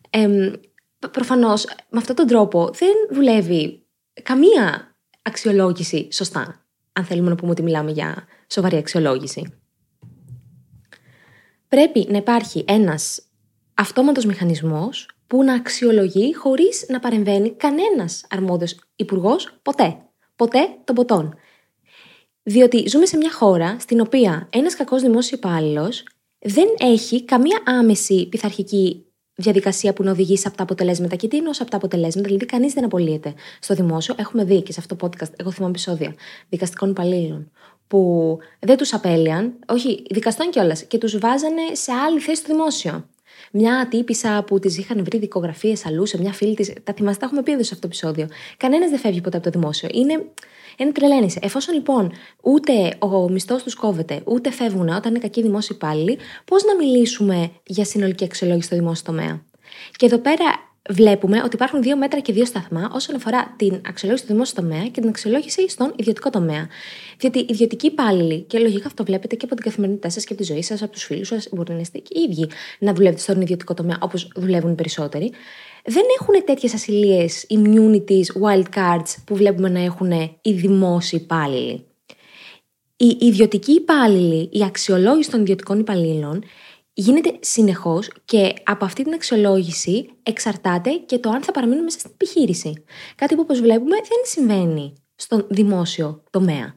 Ε, 0.10 0.52
προφανώς 1.12 1.66
με 1.90 2.00
αυτόν 2.00 2.16
τον 2.16 2.28
τρόπο 2.28 2.70
δεν 2.74 2.94
δουλεύει 3.12 3.86
καμία 4.24 4.96
αξιολόγηση 5.22 6.08
σωστά, 6.12 6.66
αν 6.94 7.06
θέλουμε 7.06 7.30
να 7.30 7.36
πούμε 7.36 7.52
ότι 7.52 7.64
μιλάμε 7.64 7.92
για 7.92 8.28
σοβαρή 8.48 8.78
αξιολόγηση. 8.78 9.54
Πρέπει 11.68 12.08
να 12.10 12.18
υπάρχει 12.18 12.64
ένας 12.68 13.22
αυτόματος 13.74 14.26
μηχανισμός 14.26 15.10
που 15.30 15.44
να 15.44 15.54
αξιολογεί 15.54 16.34
χωρίς 16.36 16.86
να 16.88 17.00
παρεμβαίνει 17.00 17.52
κανένας 17.52 18.26
αρμόδιος 18.30 18.80
υπουργός 18.96 19.60
ποτέ. 19.62 19.98
Ποτέ 20.36 20.60
των 20.84 20.96
ποτών. 20.96 21.36
Διότι 22.44 22.88
ζούμε 22.88 23.06
σε 23.06 23.18
μια 23.18 23.32
χώρα 23.32 23.78
στην 23.80 24.00
οποία 24.00 24.48
ένας 24.52 24.76
κακός 24.76 25.02
δημόσιος 25.02 25.40
υπάλληλος 25.40 26.04
δεν 26.40 26.68
έχει 26.78 27.26
καμία 27.26 27.62
άμεση 27.66 28.28
πειθαρχική 28.30 29.06
διαδικασία 29.36 29.94
που 29.94 30.04
να 30.04 30.12
οδηγήσει 30.12 30.48
από 30.48 30.58
τα 30.58 30.64
αποτελέσματα. 30.64 31.16
Και 31.16 31.28
τι 31.28 31.38
εννοώ 31.38 31.52
από 31.60 31.70
τα 31.70 31.78
αποτελέσματα, 31.78 32.28
δηλαδή 32.28 32.46
κανείς 32.46 32.74
δεν 32.74 32.84
απολύεται. 32.84 33.34
Στο 33.60 33.74
δημόσιο 33.74 34.16
έχουμε 34.18 34.44
δει 34.44 34.62
και 34.62 34.72
σε 34.72 34.80
αυτό 34.80 34.96
το 34.96 35.08
podcast, 35.08 35.32
εγώ 35.36 35.52
θυμάμαι 35.52 35.72
επεισόδια 35.72 36.16
δικαστικών 36.50 36.90
υπαλλήλων 36.90 37.52
που 37.88 38.38
δεν 38.60 38.78
τους 38.78 38.94
απέλυαν, 38.94 39.54
όχι 39.68 40.04
δικαστών 40.10 40.50
κιόλας, 40.50 40.84
και 40.84 40.98
τους 40.98 41.18
βάζανε 41.18 41.62
σε 41.72 41.92
άλλη 41.92 42.20
θέση 42.20 42.42
στο 42.42 42.54
δημόσιο. 42.54 43.06
Μια 43.52 43.88
τύπησα 43.90 44.44
που 44.48 44.60
τη 44.60 44.76
είχαν 44.80 45.04
βρει 45.04 45.18
δικογραφίες 45.18 45.86
αλλού 45.86 46.06
σε 46.06 46.20
μια 46.20 46.34
φίλη 46.34 46.56
της. 46.56 46.74
Τα 46.84 46.94
θυμάστε, 46.94 47.20
τα 47.20 47.26
έχουμε 47.26 47.44
πει 47.44 47.52
εδώ 47.52 47.64
σε 47.64 47.74
αυτό 47.74 47.88
το 47.88 47.88
επεισόδιο. 47.88 48.28
Κανένας 48.58 48.90
δεν 48.90 49.00
φεύγει 49.00 49.22
ποτέ 49.22 49.38
από 49.38 49.52
το 49.52 49.60
δημόσιο. 49.60 49.90
Είναι, 49.92 50.26
είναι 50.78 50.92
τρελαίνησε. 50.92 51.40
Εφόσον 51.42 51.74
λοιπόν 51.74 52.12
ούτε 52.42 52.98
ο 53.00 53.30
μισθός 53.30 53.64
τους 53.64 53.76
κόβεται, 53.76 54.22
ούτε 54.26 54.52
φεύγουν 54.52 54.90
όταν 54.90 55.10
είναι 55.12 55.20
κακοί 55.20 55.42
δημόσιοι 55.42 55.76
υπάλληλοι, 55.76 56.18
πώς 56.46 56.64
να 56.64 56.76
μιλήσουμε 56.76 57.52
για 57.66 57.86
συνολική 57.86 58.24
αξιολόγηση 58.24 58.68
στο 58.68 58.76
δημόσιο 58.76 59.04
τομέα; 59.06 59.44
Και 59.96 60.06
εδώ 60.06 60.18
πέρα 60.18 60.69
βλέπουμε 60.90 61.42
ότι 61.44 61.56
υπάρχουν 61.56 61.82
δύο 61.82 61.98
μέτρα 61.98 62.20
και 62.20 62.34
δύο 62.34 62.46
σταθμά 62.46 62.92
όσον 62.94 63.16
αφορά 63.16 63.56
την 63.58 63.82
αξιολόγηση 63.88 64.26
του 64.28 64.34
δημόσιου 64.34 64.54
τομέα 64.56 64.84
και 64.84 65.00
την 65.00 65.10
αξιολόγηση 65.10 65.70
στον 65.70 65.94
ιδιωτικό 65.96 66.30
τομέα. 66.30 66.68
Διότι 67.18 67.40
οι 67.40 67.46
ιδιωτικοί 67.50 67.88
υπάλληλοι, 67.88 68.42
και 68.42 68.60
λογικά 68.60 68.88
αυτό 68.88 69.04
βλέπετε 69.04 69.36
και 69.36 69.46
από 69.46 69.56
την 69.56 69.64
καθημερινότητά 69.64 70.10
σας 70.10 70.24
και 70.24 70.34
από 70.34 70.42
τη 70.42 70.48
ζωή 70.54 70.62
σας, 70.62 70.82
από 70.82 70.92
τους 70.92 71.04
φίλους 71.04 71.28
σας, 71.28 71.48
μπορεί 71.52 71.74
να 71.74 71.80
είστε 71.80 71.98
και 71.98 72.20
οι 72.20 72.22
ίδιοι 72.30 72.50
να 72.80 72.94
δουλεύετε 72.94 73.22
στον 73.22 73.42
ιδιωτικό 73.42 73.74
τομέα 73.74 73.98
όπως 74.02 74.28
δουλεύουν 74.36 74.72
οι 74.72 74.76
περισσότεροι, 74.76 75.32
δεν 75.86 76.04
έχουν 76.20 76.46
τέτοιες 76.46 76.74
ασυλίες, 76.74 77.46
immunities, 77.50 78.42
wild 78.42 78.66
cards 78.76 79.16
που 79.26 79.36
βλέπουμε 79.36 79.70
να 79.70 79.84
έχουν 79.84 80.12
οι 80.42 80.52
δημόσιοι 80.52 81.20
υπάλληλοι. 81.24 81.84
Οι 83.02 83.18
ιδιωτικοί 83.20 83.72
υπάλληλοι, 83.72 84.50
η 84.52 84.64
αξιολόγηση 84.64 85.32
των 85.32 85.42
ιδιωτικών 85.42 85.80
υπαλλήλων 85.80 86.44
γίνεται 87.00 87.38
συνεχώς 87.40 88.10
και 88.26 88.54
από 88.64 88.86
αυτή 88.86 89.04
την 89.04 89.14
αξιολόγηση 89.14 90.10
εξαρτάται 90.24 90.92
και 90.92 91.18
το 91.18 91.30
αν 91.30 91.44
θα 91.44 91.52
παραμείνουν 91.52 91.84
μέσα 91.84 92.00
στην 92.00 92.12
επιχείρηση. 92.14 92.84
Κάτι 93.16 93.36
που 93.36 93.42
όπως 93.44 93.60
βλέπουμε 93.60 93.96
δεν 93.96 94.18
συμβαίνει 94.24 94.94
στον 95.16 95.46
δημόσιο 95.50 96.24
τομέα. 96.30 96.76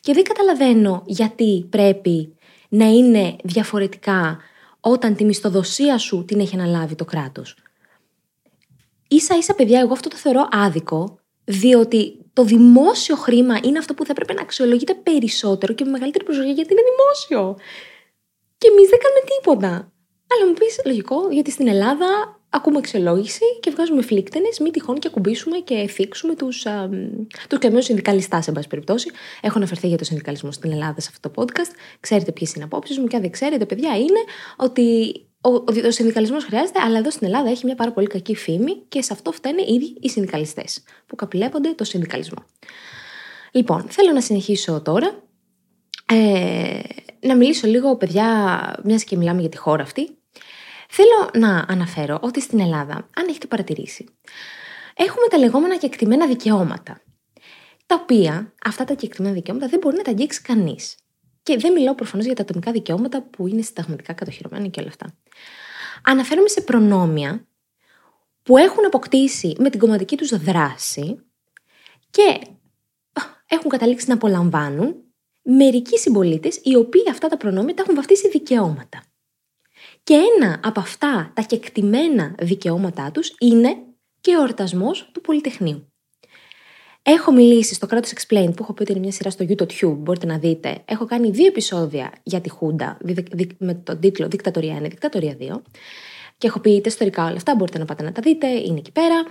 Και 0.00 0.12
δεν 0.12 0.22
καταλαβαίνω 0.22 1.02
γιατί 1.06 1.66
πρέπει 1.70 2.36
να 2.68 2.84
είναι 2.84 3.36
διαφορετικά 3.44 4.38
όταν 4.80 5.16
τη 5.16 5.24
μισθοδοσία 5.24 5.98
σου 5.98 6.24
την 6.24 6.40
έχει 6.40 6.54
αναλάβει 6.54 6.94
το 6.94 7.04
κράτος. 7.04 7.56
Ίσα 9.08 9.36
ίσα 9.36 9.54
παιδιά 9.54 9.80
εγώ 9.80 9.92
αυτό 9.92 10.08
το 10.08 10.16
θεωρώ 10.16 10.48
άδικο 10.50 11.18
διότι 11.44 12.18
το 12.32 12.44
δημόσιο 12.44 13.16
χρήμα 13.16 13.58
είναι 13.62 13.78
αυτό 13.78 13.94
που 13.94 14.04
θα 14.04 14.10
έπρεπε 14.10 14.32
να 14.32 14.42
αξιολογείται 14.42 14.94
περισσότερο 14.94 15.72
και 15.72 15.84
με 15.84 15.90
μεγαλύτερη 15.90 16.24
προσοχή 16.24 16.52
γιατί 16.52 16.72
είναι 16.72 16.82
δημόσιο. 16.82 17.56
Και 18.62 18.68
εμείς 18.72 18.88
δεν 18.88 18.98
κάνουμε 19.04 19.22
τίποτα. 19.32 19.68
Αλλά 20.32 20.46
μου 20.48 20.52
πεις 20.52 20.80
λογικό, 20.84 21.16
γιατί 21.30 21.50
στην 21.50 21.68
Ελλάδα 21.68 22.06
ακούμε 22.48 22.78
αξιολόγηση 22.78 23.44
και 23.60 23.70
βγάζουμε 23.70 24.02
φλίκτενες, 24.02 24.58
μη 24.58 24.70
τυχόν 24.70 24.98
και 24.98 25.08
ακουμπήσουμε 25.08 25.58
και 25.58 25.86
θίξουμε 25.86 26.34
τους 26.34 26.66
τους 27.48 27.58
κλεμμένους 27.58 27.84
συνδικαλιστάς, 27.84 28.44
σε 28.44 28.52
πάση 28.52 28.68
περιπτώσει. 28.68 29.10
Έχω 29.40 29.56
αναφερθεί 29.56 29.88
για 29.88 29.98
το 29.98 30.04
συνδικαλισμό 30.04 30.52
στην 30.52 30.72
Ελλάδα 30.72 31.00
σε 31.00 31.08
αυτό 31.12 31.30
το 31.30 31.42
podcast. 31.42 31.72
Ξέρετε 32.00 32.32
ποιες 32.32 32.52
είναι 32.52 32.64
οι 32.64 32.66
απόψεις 32.66 32.98
μου 32.98 33.06
και 33.06 33.16
αν 33.16 33.22
δεν 33.22 33.30
ξέρετε, 33.30 33.66
παιδιά, 33.66 33.96
είναι 33.96 34.20
ότι 34.56 35.14
ο, 35.40 35.54
ο, 35.54 35.64
ο 35.86 35.90
συνδικαλισμός 35.90 36.44
χρειάζεται, 36.44 36.80
αλλά 36.80 36.98
εδώ 36.98 37.10
στην 37.10 37.26
Ελλάδα 37.26 37.50
έχει 37.50 37.64
μια 37.64 37.74
πάρα 37.74 37.92
πολύ 37.92 38.06
κακή 38.06 38.34
φήμη 38.34 38.76
και 38.88 39.02
σε 39.02 39.12
αυτό 39.12 39.32
φταίνε 39.32 39.62
ήδη 39.66 39.96
οι 40.00 40.08
συνδικαλιστές 40.08 40.82
που 41.06 41.16
καπηλεύονται 41.16 41.74
το 41.74 41.84
συνδικαλισμό. 41.84 42.44
Λοιπόν, 43.52 43.86
θέλω 43.88 44.12
να 44.12 44.20
συνεχίσω 44.20 44.82
τώρα. 44.82 45.22
Ε, 46.06 46.80
να 47.22 47.36
μιλήσω 47.36 47.66
λίγο, 47.66 47.96
παιδιά, 47.96 48.26
μιας 48.84 49.04
και 49.04 49.16
μιλάμε 49.16 49.40
για 49.40 49.48
τη 49.48 49.56
χώρα 49.56 49.82
αυτή. 49.82 50.18
Θέλω 50.88 51.30
να 51.46 51.64
αναφέρω 51.68 52.18
ότι 52.22 52.40
στην 52.40 52.60
Ελλάδα, 52.60 52.94
αν 52.94 53.28
έχετε 53.28 53.46
παρατηρήσει, 53.46 54.08
έχουμε 54.94 55.26
τα 55.30 55.38
λεγόμενα 55.38 55.76
κεκτημένα 55.76 56.26
δικαιώματα. 56.26 57.00
Τα 57.86 57.98
οποία 58.02 58.52
αυτά 58.64 58.84
τα 58.84 58.94
κεκτημένα 58.94 59.34
δικαιώματα 59.34 59.68
δεν 59.68 59.78
μπορεί 59.78 59.96
να 59.96 60.02
τα 60.02 60.10
αγγίξει 60.10 60.42
κανείς. 60.42 60.96
Και 61.42 61.56
δεν 61.56 61.72
μιλάω 61.72 61.94
προφανώς 61.94 62.26
για 62.26 62.34
τα 62.34 62.42
ατομικά 62.42 62.72
δικαιώματα 62.72 63.22
που 63.22 63.46
είναι 63.46 63.62
συνταγματικά 63.62 64.12
κατοχυρωμένα 64.12 64.66
και 64.66 64.80
όλα 64.80 64.88
αυτά. 64.88 65.14
Αναφέρομαι 66.02 66.48
σε 66.48 66.60
προνόμια 66.60 67.46
που 68.42 68.56
έχουν 68.56 68.84
αποκτήσει 68.86 69.54
με 69.58 69.70
την 69.70 69.80
κομματική 69.80 70.16
τους 70.16 70.38
δράση 70.38 71.22
και 72.10 72.40
έχουν 73.46 73.70
καταλήξει 73.70 74.08
να 74.08 74.14
απολαμβάνουν 74.14 74.96
μερικοί 75.42 75.98
συμπολίτες 75.98 76.60
οι 76.62 76.76
οποίοι 76.76 77.04
αυτά 77.10 77.28
τα 77.28 77.36
προνόμια 77.36 77.74
τα 77.74 77.82
έχουν 77.82 77.94
βαφτίσει 77.94 78.28
δικαιώματα. 78.28 79.02
Και 80.02 80.14
ένα 80.14 80.60
από 80.64 80.80
αυτά 80.80 81.32
τα 81.34 81.42
κεκτημένα 81.42 82.34
δικαιώματά 82.38 83.10
τους 83.10 83.34
είναι 83.40 83.76
και 84.20 84.36
ο 84.36 84.40
εορτασμός 84.40 85.10
του 85.12 85.20
Πολυτεχνείου. 85.20 85.86
Έχω 87.02 87.32
μιλήσει 87.32 87.74
στο 87.74 87.86
κράτος 87.86 88.12
Explain 88.12 88.50
που 88.56 88.62
έχω 88.62 88.72
πει 88.72 88.82
ότι 88.82 88.92
είναι 88.92 89.00
μια 89.00 89.12
σειρά 89.12 89.30
στο 89.30 89.44
YouTube, 89.48 89.96
μπορείτε 89.98 90.26
να 90.26 90.38
δείτε. 90.38 90.82
Έχω 90.84 91.04
κάνει 91.04 91.30
δύο 91.30 91.46
επεισόδια 91.46 92.12
για 92.22 92.40
τη 92.40 92.48
Χούντα 92.48 92.98
με 93.58 93.74
τον 93.74 94.00
τίτλο 94.00 94.28
Δικτατορία 94.28 94.78
1, 94.78 94.82
Δικτατορία 94.82 95.36
2. 95.40 95.62
Και 96.42 96.48
έχω 96.48 96.60
πει 96.60 96.70
είτε 96.70 96.88
ιστορικά 96.88 97.24
όλα 97.24 97.36
αυτά, 97.36 97.54
μπορείτε 97.54 97.78
να 97.78 97.84
πάτε 97.84 98.02
να 98.02 98.12
τα 98.12 98.20
δείτε, 98.20 98.46
είναι 98.46 98.78
εκεί 98.78 98.92
πέρα. 98.92 99.24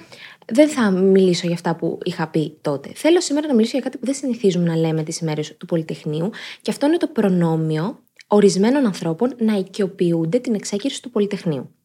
Δεν 0.45 0.69
θα 0.69 0.91
μιλήσω 0.91 1.45
για 1.45 1.55
αυτά 1.55 1.75
που 1.75 1.97
είχα 2.03 2.27
πει 2.27 2.57
τότε. 2.61 2.91
Θέλω 2.95 3.21
σήμερα 3.21 3.47
να 3.47 3.53
μιλήσω 3.53 3.71
για 3.71 3.81
κάτι 3.81 3.97
που 3.97 4.05
δεν 4.05 4.15
συνηθίζουμε 4.15 4.67
να 4.67 4.75
λέμε 4.75 5.03
τις 5.03 5.19
ημέρες 5.19 5.57
του 5.57 5.65
Πολυτεχνείου, 5.65 6.29
και 6.61 6.71
αυτό 6.71 6.85
είναι 6.85 6.97
το 6.97 7.07
προνόμιο 7.07 7.99
ορισμένων 8.27 8.85
ανθρώπων 8.85 9.35
να 9.39 9.57
οικειοποιούνται 9.57 10.39
την 10.39 10.53
εξέγερση 10.53 11.01
του 11.01 11.09
Πολυτεχνείου. 11.09 11.75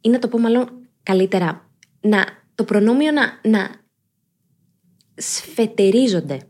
Ή 0.00 0.08
να 0.08 0.18
το 0.18 0.28
πω 0.28 0.38
μάλλον 0.38 0.68
καλύτερα, 1.02 1.70
να, 2.00 2.24
το 2.54 2.64
προνόμιο 2.64 3.10
να, 3.12 3.40
να 3.50 3.70
σφετερίζονται 5.14 6.40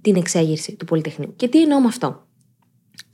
την 0.00 0.16
εξέγερση 0.16 0.76
του 0.76 0.84
Πολυτεχνείου. 0.84 1.32
Και 1.36 1.48
τι 1.48 1.62
εννοώ 1.62 1.80
με 1.80 1.86
αυτό; 1.86 2.26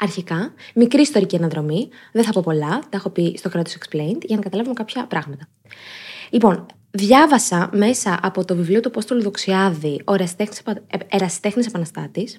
Αρχικά, 0.00 0.52
μικρή 0.74 1.00
ιστορική 1.00 1.36
αναδρομή, 1.36 1.88
δεν 2.12 2.24
θα 2.24 2.32
πω 2.32 2.40
πολλά, 2.44 2.68
τα 2.68 2.96
έχω 2.96 3.10
πει 3.10 3.34
στο 3.36 3.48
κράτος 3.48 3.76
Explained, 3.78 4.20
για 4.22 4.36
να 4.36 4.42
καταλάβουμε 4.42 4.74
κάποια 4.74 5.06
πράγματα. 5.06 5.48
Λοιπόν, 6.30 6.66
διάβασα 6.90 7.70
μέσα 7.72 8.18
από 8.22 8.44
το 8.44 8.56
βιβλίο 8.56 8.80
του 8.80 8.88
Απόστολου 8.88 9.22
Δοξιάδη, 9.22 10.02
Ο 10.04 10.14
Ερασιτέχνη 11.08 11.64
Επαναστάτης, 11.66 12.38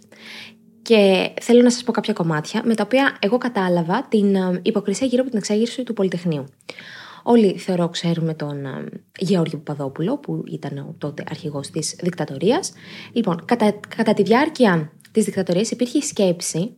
και 0.82 1.34
θέλω 1.42 1.62
να 1.62 1.72
σας 1.72 1.84
πω 1.84 1.92
κάποια 1.92 2.14
κομμάτια 2.14 2.62
με 2.66 2.76
τα 2.76 2.84
οποία 2.84 3.18
εγώ 3.20 3.38
κατάλαβα 3.38 4.08
την 4.10 4.36
ε, 4.36 4.60
υποκρισία 4.62 5.08
γύρω 5.08 5.22
από 5.22 5.30
την 5.30 5.40
εξέγερση 5.40 5.84
του 5.84 5.94
Πολυτεχνείου. 5.94 6.46
Όλοι 7.24 7.58
θεωρώ 7.58 7.90
ξέρουμε 7.90 8.34
τον 8.34 8.66
ε, 8.66 8.84
Γεώργιο 9.20 9.58
Παπαδόπουλο 9.60 10.18
που 10.18 10.44
ήταν 10.48 10.78
ο 10.78 10.96
τότε 10.98 11.24
αρχηγός 11.30 11.70
της 11.70 11.96
δικτατορίας. 12.02 12.72
Λοιπόν, 13.12 13.46
κατά, 13.46 13.80
κατά 13.96 14.14
τη 14.14 14.24
διάρκεια 14.24 14.92
της 15.12 15.26
δικτατορίας 15.26 15.72
υπήρχε 15.72 15.98
η 15.98 16.02
σκέψη 16.02 16.76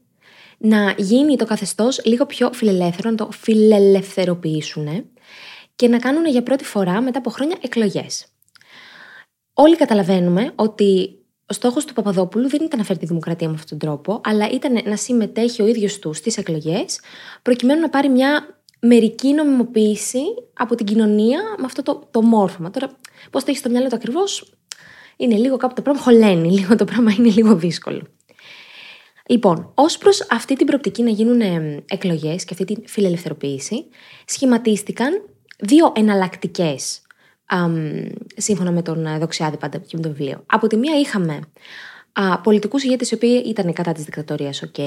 να 0.61 0.93
γίνει 0.97 1.35
το 1.35 1.45
καθεστώς 1.45 2.05
λίγο 2.05 2.25
πιο 2.25 2.49
φιλελεύθερο, 2.53 3.09
να 3.09 3.15
το 3.15 3.29
φιλελευθερωποιήσουν 3.31 5.05
και 5.75 5.87
να 5.87 5.99
κάνουν 5.99 6.25
για 6.25 6.43
πρώτη 6.43 6.63
φορά 6.63 7.01
μετά 7.01 7.17
από 7.17 7.29
χρόνια 7.29 7.57
εκλογές. 7.61 8.25
Όλοι 9.53 9.75
καταλαβαίνουμε 9.75 10.51
ότι 10.55 11.15
ο 11.45 11.53
στόχος 11.53 11.85
του 11.85 11.93
Παπαδόπουλου 11.93 12.49
δεν 12.49 12.61
ήταν 12.63 12.79
να 12.79 12.85
φέρει 12.85 12.99
τη 12.99 13.05
δημοκρατία 13.05 13.47
με 13.47 13.53
αυτόν 13.53 13.79
τον 13.79 13.89
τρόπο, 13.89 14.21
αλλά 14.23 14.49
ήταν 14.49 14.81
να 14.85 14.95
συμμετέχει 14.95 15.61
ο 15.61 15.67
ίδιος 15.67 15.99
του 15.99 16.13
στις 16.13 16.37
εκλογές, 16.37 16.99
προκειμένου 17.41 17.81
να 17.81 17.89
πάρει 17.89 18.09
μια 18.09 18.61
μερική 18.79 19.33
νομιμοποίηση 19.33 20.21
από 20.53 20.75
την 20.75 20.85
κοινωνία 20.85 21.41
με 21.57 21.65
αυτό 21.65 21.81
το, 21.81 22.07
το 22.11 22.21
μόρφωμα. 22.21 22.71
Τώρα, 22.71 22.87
πώς 23.31 23.43
το 23.43 23.49
έχεις 23.49 23.59
στο 23.59 23.69
μυαλό 23.69 23.87
του 23.87 23.95
ακριβώς, 23.95 24.53
είναι 25.17 25.35
λίγο 25.35 25.57
κάπου 25.57 25.73
το 25.73 25.81
πράγμα 25.81 26.01
χωλαίνει, 26.01 26.51
λίγο 26.51 26.75
το 26.75 26.85
πράγμα 26.85 27.11
είναι 27.11 27.29
λίγο 27.29 27.55
δύσκολο. 27.55 28.01
Λοιπόν, 29.31 29.71
ως 29.75 29.97
προς 29.97 30.27
αυτή 30.29 30.55
την 30.55 30.65
προοπτική 30.65 31.03
να 31.03 31.09
γίνουν 31.09 31.41
εκλογές 31.87 32.45
και 32.45 32.53
αυτή 32.53 32.65
τη 32.65 32.87
φιλελευθερωποίηση, 32.87 33.85
σχηματίστηκαν 34.25 35.21
δύο 35.59 35.91
εναλλακτικές 35.95 37.01
σύμφωνα 38.35 38.71
με 38.71 38.81
τον 38.81 39.19
Δοξιάδη 39.19 39.57
πάντα 39.57 39.77
και 39.77 39.97
με 39.97 40.01
το 40.01 40.09
βιβλίο. 40.09 40.43
Από 40.45 40.67
τη 40.67 40.77
μία 40.77 40.99
είχαμε 40.99 41.39
πολιτικούς 42.43 42.83
ηγέτες 42.83 43.11
οι 43.11 43.13
οποίοι 43.13 43.43
ήταν 43.45 43.73
κατά 43.73 43.91
της 43.91 44.03
δικτατορίας, 44.03 44.63
OK, 44.65 44.81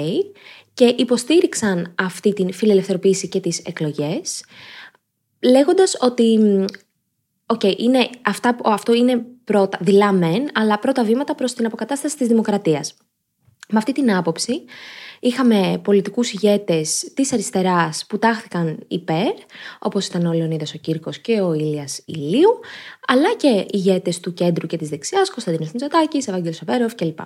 και 0.75 0.95
υποστήριξαν 0.99 1.95
αυτή 1.99 2.33
την 2.33 2.53
φιλελευθερωποίηση 2.53 3.29
και 3.29 3.41
τις 3.41 3.59
εκλογές, 3.59 4.45
λέγοντας 5.41 5.97
ότι. 6.01 6.39
Okay, 7.55 7.79
είναι 7.79 8.09
αυτά, 8.23 8.57
αυτό 8.65 8.95
είναι 8.95 9.25
πρώτα, 9.45 9.79
δειλά 9.81 10.13
μεν, 10.13 10.49
αλλά 10.55 10.79
πρώτα 10.79 11.05
βήματα 11.05 11.35
προς 11.35 11.55
την 11.55 11.67
αποκατάσταση 11.67 12.17
της 12.17 12.29
δημοκρατίας. 12.29 12.95
Με 13.75 13.81
αυτή 13.81 13.93
την 13.93 14.15
άποψη 14.15 14.65
είχαμε 15.21 15.81
πολιτικούς 15.85 16.33
ηγέτες 16.33 17.13
της 17.15 17.33
αριστεράς 17.33 18.05
που 18.09 18.19
τάχθηκαν 18.19 18.79
υπέρ, 18.89 19.33
όπως 19.79 20.07
ήταν 20.07 20.27
ο 20.27 20.33
Λεωνίδας 20.33 20.75
ο 20.75 20.79
Κύρκος 20.79 21.19
και 21.19 21.41
ο 21.41 21.53
Ηλίας 21.53 22.03
Ηλίου, 22.05 22.61
αλλά 23.07 23.35
και 23.37 23.67
ηγέτες 23.71 24.21
του 24.21 24.35
κέντρου 24.35 24.67
και 24.67 24.77
της 24.77 24.89
δεξιάς, 24.89 25.31
Κωνσταντίνος 25.31 25.73
Μητσοτάκης, 25.73 26.29
Ευάγγελος 26.29 26.63
Αβέροφ 26.63 26.95
κλπ. 26.95 27.19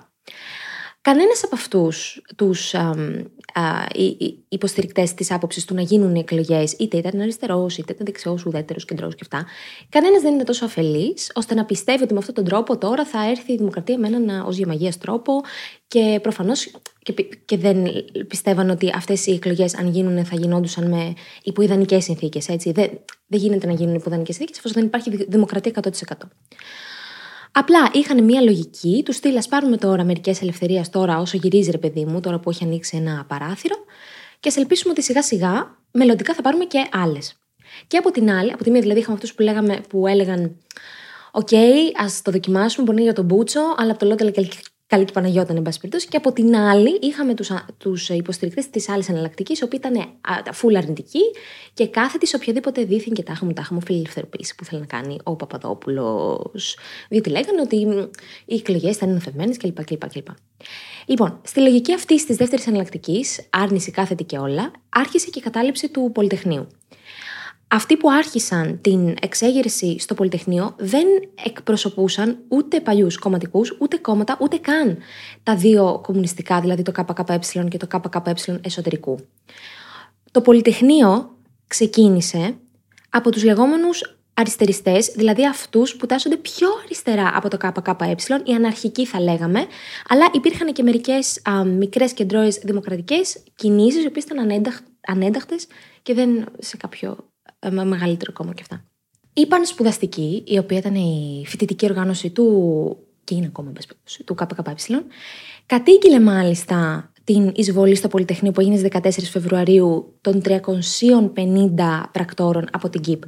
Κανένας 1.01 1.43
από 1.43 1.55
αυτούς 1.55 2.21
τους 2.35 2.73
υποστηρικτές 4.49 5.13
της 5.13 5.31
άποψης 5.31 5.65
του 5.65 5.73
να 5.73 5.81
γίνουν 5.81 6.15
εκλογές, 6.15 6.73
είτε 6.73 6.97
ήταν 6.97 7.21
αριστερός, 7.21 7.77
είτε 7.77 7.93
ήταν 7.93 8.05
δεξιός, 8.05 8.45
ουδέτερος, 8.45 8.85
κεντρός 8.85 9.15
και 9.15 9.21
αυτά, 9.21 9.45
κανένας 9.89 10.21
δεν 10.21 10.33
είναι 10.33 10.43
τόσο 10.43 10.65
αφελής 10.65 11.31
ώστε 11.35 11.53
να 11.53 11.65
πιστεύει 11.65 12.03
ότι 12.03 12.13
με 12.13 12.19
αυτόν 12.19 12.35
τον 12.35 12.43
τρόπο 12.43 12.77
τώρα 12.77 13.05
θα 13.05 13.29
έρθει 13.29 13.53
η 13.53 13.57
δημοκρατία 13.57 13.97
με 13.97 14.07
έναν 14.07 14.47
ως 14.47 14.57
γεμαγία 14.57 14.93
τρόπο 14.99 15.41
και 15.87 16.19
προφανώς 16.21 16.71
και, 17.03 17.13
και 17.45 17.57
δεν 17.57 17.87
πιστεύαν 18.27 18.69
ότι 18.69 18.91
αυτές 18.95 19.25
οι 19.25 19.31
εκλογές, 19.31 19.75
αν 19.75 19.87
γίνουν, 19.87 20.25
θα 20.25 20.35
γινόντουσαν 20.35 20.89
με 20.89 21.13
υπό 21.43 21.59
ιδανικές 21.59 22.03
συνθήκες. 22.03 22.45
Δεν, 22.45 22.89
δεν 23.27 23.39
γίνεται 23.39 23.67
να 23.67 23.73
γίνουν 23.73 23.95
υπό 23.95 24.06
ιδανικές 24.06 24.35
συνθήκες, 24.35 24.57
εφόσον 24.57 24.77
δεν 24.77 24.85
υπάρχει 24.85 25.25
δημοκρατία 25.29 25.71
100%. 25.81 25.89
Απλά 27.51 27.89
είχαν 27.93 28.23
μία 28.23 28.41
λογική, 28.41 29.01
του 29.05 29.15
στυλ 29.15 29.34
να 29.34 29.43
πάρουμε 29.49 29.77
τώρα 29.77 30.03
μερικές 30.03 30.41
ελευθερίες 30.41 30.89
τώρα 30.89 31.19
όσο 31.19 31.37
γυρίζει 31.37 31.71
ρε 31.71 31.77
παιδί 31.77 32.05
μου, 32.05 32.19
τώρα 32.19 32.39
που 32.39 32.49
έχει 32.49 32.63
ανοίξει 32.63 32.97
ένα 32.97 33.25
παράθυρο, 33.27 33.75
και 34.39 34.49
σε 34.49 34.59
ελπίσουμε 34.59 34.91
ότι 34.91 35.03
σιγά 35.03 35.23
σιγά 35.23 35.77
μελλοντικά 35.91 36.33
θα 36.33 36.41
πάρουμε 36.41 36.65
και 36.65 36.87
άλλες. 36.91 37.35
Και 37.87 37.97
από 37.97 38.11
την 38.11 38.31
άλλη, 38.31 38.51
από 38.51 38.63
τη 38.63 38.71
μία 38.71 38.81
δηλαδή 38.81 38.99
είχαμε 38.99 39.15
αυτούς 39.15 39.33
που, 39.33 39.41
λέγαμε, 39.41 39.81
που 39.89 40.07
έλεγαν 40.07 40.55
Οκ, 41.31 41.49
ας 41.97 42.21
το 42.21 42.31
δοκιμάσουμε, 42.31 42.85
μπορεί 42.85 42.97
να 42.97 43.03
είναι 43.03 43.11
για 43.11 43.23
τον 43.23 43.25
μπούτσο, 43.25 43.61
αλλά 43.77 43.91
από 43.91 43.99
το 43.99 44.05
ολότελα 44.05 44.47
καλή 44.89 45.05
και 45.05 45.11
η 45.13 45.16
Παναγιώταινα, 45.16 45.53
εν 45.53 45.61
πάση 45.61 45.79
περιπτώσει. 45.79 46.07
Και 46.07 46.17
από 46.17 46.31
την 46.31 46.55
άλλη, 46.55 46.99
είχαμε 47.01 47.33
τους 47.33 47.51
τους 47.77 48.09
υποστηρικτές 48.09 48.69
της 48.69 48.89
άλλης 48.89 49.09
εναλλακτικής, 49.09 49.59
οι 49.59 49.63
οποίοι 49.63 49.79
ήταν 49.85 50.05
φουλ 50.53 50.75
αρνητικοί 50.75 51.19
και 51.73 51.87
κάθετοι 51.87 52.27
σε 52.27 52.35
οποιαδήποτε 52.35 52.83
δίθεν 52.83 53.13
και 53.13 53.23
τάχα 53.23 53.45
μου 53.45 53.53
τάχα 53.53 53.73
μου 53.73 53.81
φιλελευθερωποιήσει 53.81 54.55
που 54.55 54.65
θέλει 54.65 54.81
να 54.81 54.87
κάνει 54.87 55.17
ο 55.23 55.35
Παπαδόπουλος. 55.35 56.77
Διότι 57.09 57.29
λέγανε 57.29 57.61
ότι 57.61 57.75
οι 58.45 58.55
εκλογές 58.55 58.95
ήταν 58.95 59.13
νοθευμένε 59.13 59.55
κλπ, 59.55 59.83
κλπ, 59.83 60.09
κλπ. 60.09 60.27
Λοιπόν, 61.05 61.41
στη 61.43 61.59
λογική 61.59 61.93
αυτή 61.93 62.25
της 62.25 62.35
δεύτερης 62.35 62.67
εναλλακτικής, 62.67 63.47
άρνηση 63.49 63.91
κάθετη 63.91 64.23
και 64.23 64.37
όλα, 64.37 64.71
άρχισε 64.89 65.29
και 65.29 65.39
η 65.39 65.41
κατάληψη 65.41 65.89
του 65.89 66.11
Πολυτεχνείου 66.13 66.67
αυτοί 67.71 67.97
που 67.97 68.11
άρχισαν 68.11 68.81
την 68.81 69.15
εξέγερση 69.21 69.99
στο 69.99 70.13
Πολυτεχνείο 70.13 70.75
δεν 70.77 71.05
εκπροσωπούσαν 71.45 72.37
ούτε 72.47 72.79
παλιούς 72.79 73.17
κομματικούς, 73.17 73.77
ούτε 73.79 73.97
κόμματα, 73.97 74.37
ούτε 74.41 74.57
καν 74.57 74.97
τα 75.43 75.55
δύο 75.55 75.99
κομμουνιστικά, 76.03 76.61
δηλαδή 76.61 76.81
το 76.81 76.91
ΚΚΕ 76.91 77.39
και 77.69 77.77
το 77.77 77.87
ΚΚΕ 77.87 78.33
εσωτερικού. 78.61 79.19
Το 80.31 80.41
Πολυτεχνείο 80.41 81.37
ξεκίνησε 81.67 82.55
από 83.09 83.31
τους 83.31 83.43
λεγόμενους 83.43 84.19
αριστεριστές, 84.33 85.07
δηλαδή 85.15 85.47
αυτούς 85.47 85.95
που 85.95 86.05
τάσσονται 86.05 86.37
πιο 86.37 86.67
αριστερά 86.83 87.31
από 87.35 87.49
το 87.49 87.57
ΚΚΕ, 87.57 88.15
οι 88.43 88.53
αναρχικοί 88.53 89.05
θα 89.05 89.21
λέγαμε, 89.21 89.65
αλλά 90.07 90.29
υπήρχαν 90.33 90.73
και 90.73 90.83
μερικές 90.83 91.41
α, 91.49 91.63
μικρές 91.63 92.13
κεντρώες 92.13 92.59
δημοκρατικές 92.63 93.43
κινήσεις, 93.55 94.03
οι 94.03 94.07
οποίες 94.07 94.23
ήταν 94.23 94.63
ανένταχτες 95.01 95.67
και 96.01 96.13
δεν 96.13 96.45
σε 96.59 96.77
κάποιο 96.77 97.28
ε, 97.59 97.69
μεγαλύτερο 97.69 98.31
κόμμα 98.31 98.53
και 98.53 98.61
αυτά. 98.61 98.83
Η 99.33 99.47
Πανσπουδαστική, 99.47 100.43
η 100.47 100.57
οποία 100.57 100.77
ήταν 100.77 100.95
η 100.95 101.43
φοιτητική 101.47 101.85
οργάνωση 101.85 102.29
του 102.29 102.97
και 103.23 103.35
είναι 103.35 103.45
ακόμα 103.45 103.71
του 104.25 104.35
ΚΚΕ, 104.35 104.73
κατήγγειλε 105.65 106.19
μάλιστα 106.19 107.11
την 107.23 107.51
εισβολή 107.55 107.95
στο 107.95 108.07
Πολυτεχνείο 108.07 108.51
που 108.51 108.61
έγινε 108.61 108.77
στις 108.77 108.89
14 108.93 109.29
Φεβρουαρίου 109.29 110.17
των 110.21 110.41
350 110.45 110.59
πρακτόρων 112.11 112.67
από 112.71 112.89
την 112.89 113.01
ΚΙΠ. 113.01 113.21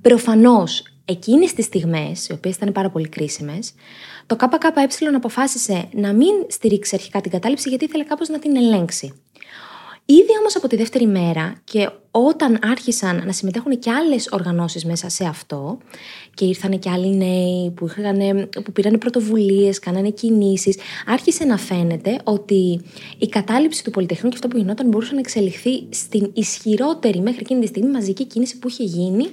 Προφανώς 0.00 0.82
εκείνες 1.04 1.52
τις 1.52 1.64
στιγμές, 1.64 2.28
οι 2.28 2.32
οποίες 2.32 2.56
ήταν 2.56 2.72
πάρα 2.72 2.90
πολύ 2.90 3.08
κρίσιμες, 3.08 3.72
το 4.26 4.36
ΚΚΕ 4.36 5.06
αποφάσισε 5.14 5.88
να 5.92 6.12
μην 6.12 6.32
στηρίξει 6.48 6.94
αρχικά 6.94 7.20
την 7.20 7.30
κατάληψη 7.30 7.68
γιατί 7.68 7.84
ήθελε 7.84 8.04
κάπως 8.04 8.28
να 8.28 8.38
την 8.38 8.56
ελέγξει. 8.56 9.12
Ήδη 10.06 10.38
όμως 10.38 10.56
από 10.56 10.68
τη 10.68 10.76
δεύτερη 10.76 11.06
μέρα 11.06 11.60
και 11.64 11.90
όταν 12.10 12.58
άρχισαν 12.62 13.22
να 13.26 13.32
συμμετέχουν 13.32 13.78
και 13.78 13.90
άλλες 13.90 14.28
οργανώσεις 14.30 14.84
μέσα 14.84 15.08
σε 15.08 15.24
αυτό 15.24 15.78
και 16.34 16.44
ήρθαν 16.44 16.78
και 16.78 16.90
άλλοι 16.90 17.16
νέοι 17.16 17.70
που, 17.76 17.86
είχαν, 17.86 18.48
που 18.64 18.72
πήραν 18.72 18.98
πρωτοβουλίες, 18.98 19.78
κάνανε 19.78 20.10
κινήσεις, 20.10 20.78
άρχισε 21.06 21.44
να 21.44 21.56
φαίνεται 21.56 22.18
ότι 22.24 22.80
η 23.18 23.26
κατάληψη 23.28 23.84
του 23.84 23.90
Πολυτεχνείου 23.90 24.28
και 24.30 24.36
αυτό 24.36 24.48
που 24.48 24.56
γινόταν 24.56 24.88
μπορούσε 24.88 25.12
να 25.12 25.18
εξελιχθεί 25.18 25.86
στην 25.90 26.30
ισχυρότερη 26.34 27.20
μέχρι 27.20 27.40
εκείνη 27.40 27.60
τη 27.60 27.66
στιγμή 27.66 27.90
μαζική 27.90 28.24
κίνηση 28.24 28.58
που 28.58 28.68
είχε 28.68 28.84
γίνει 28.84 29.26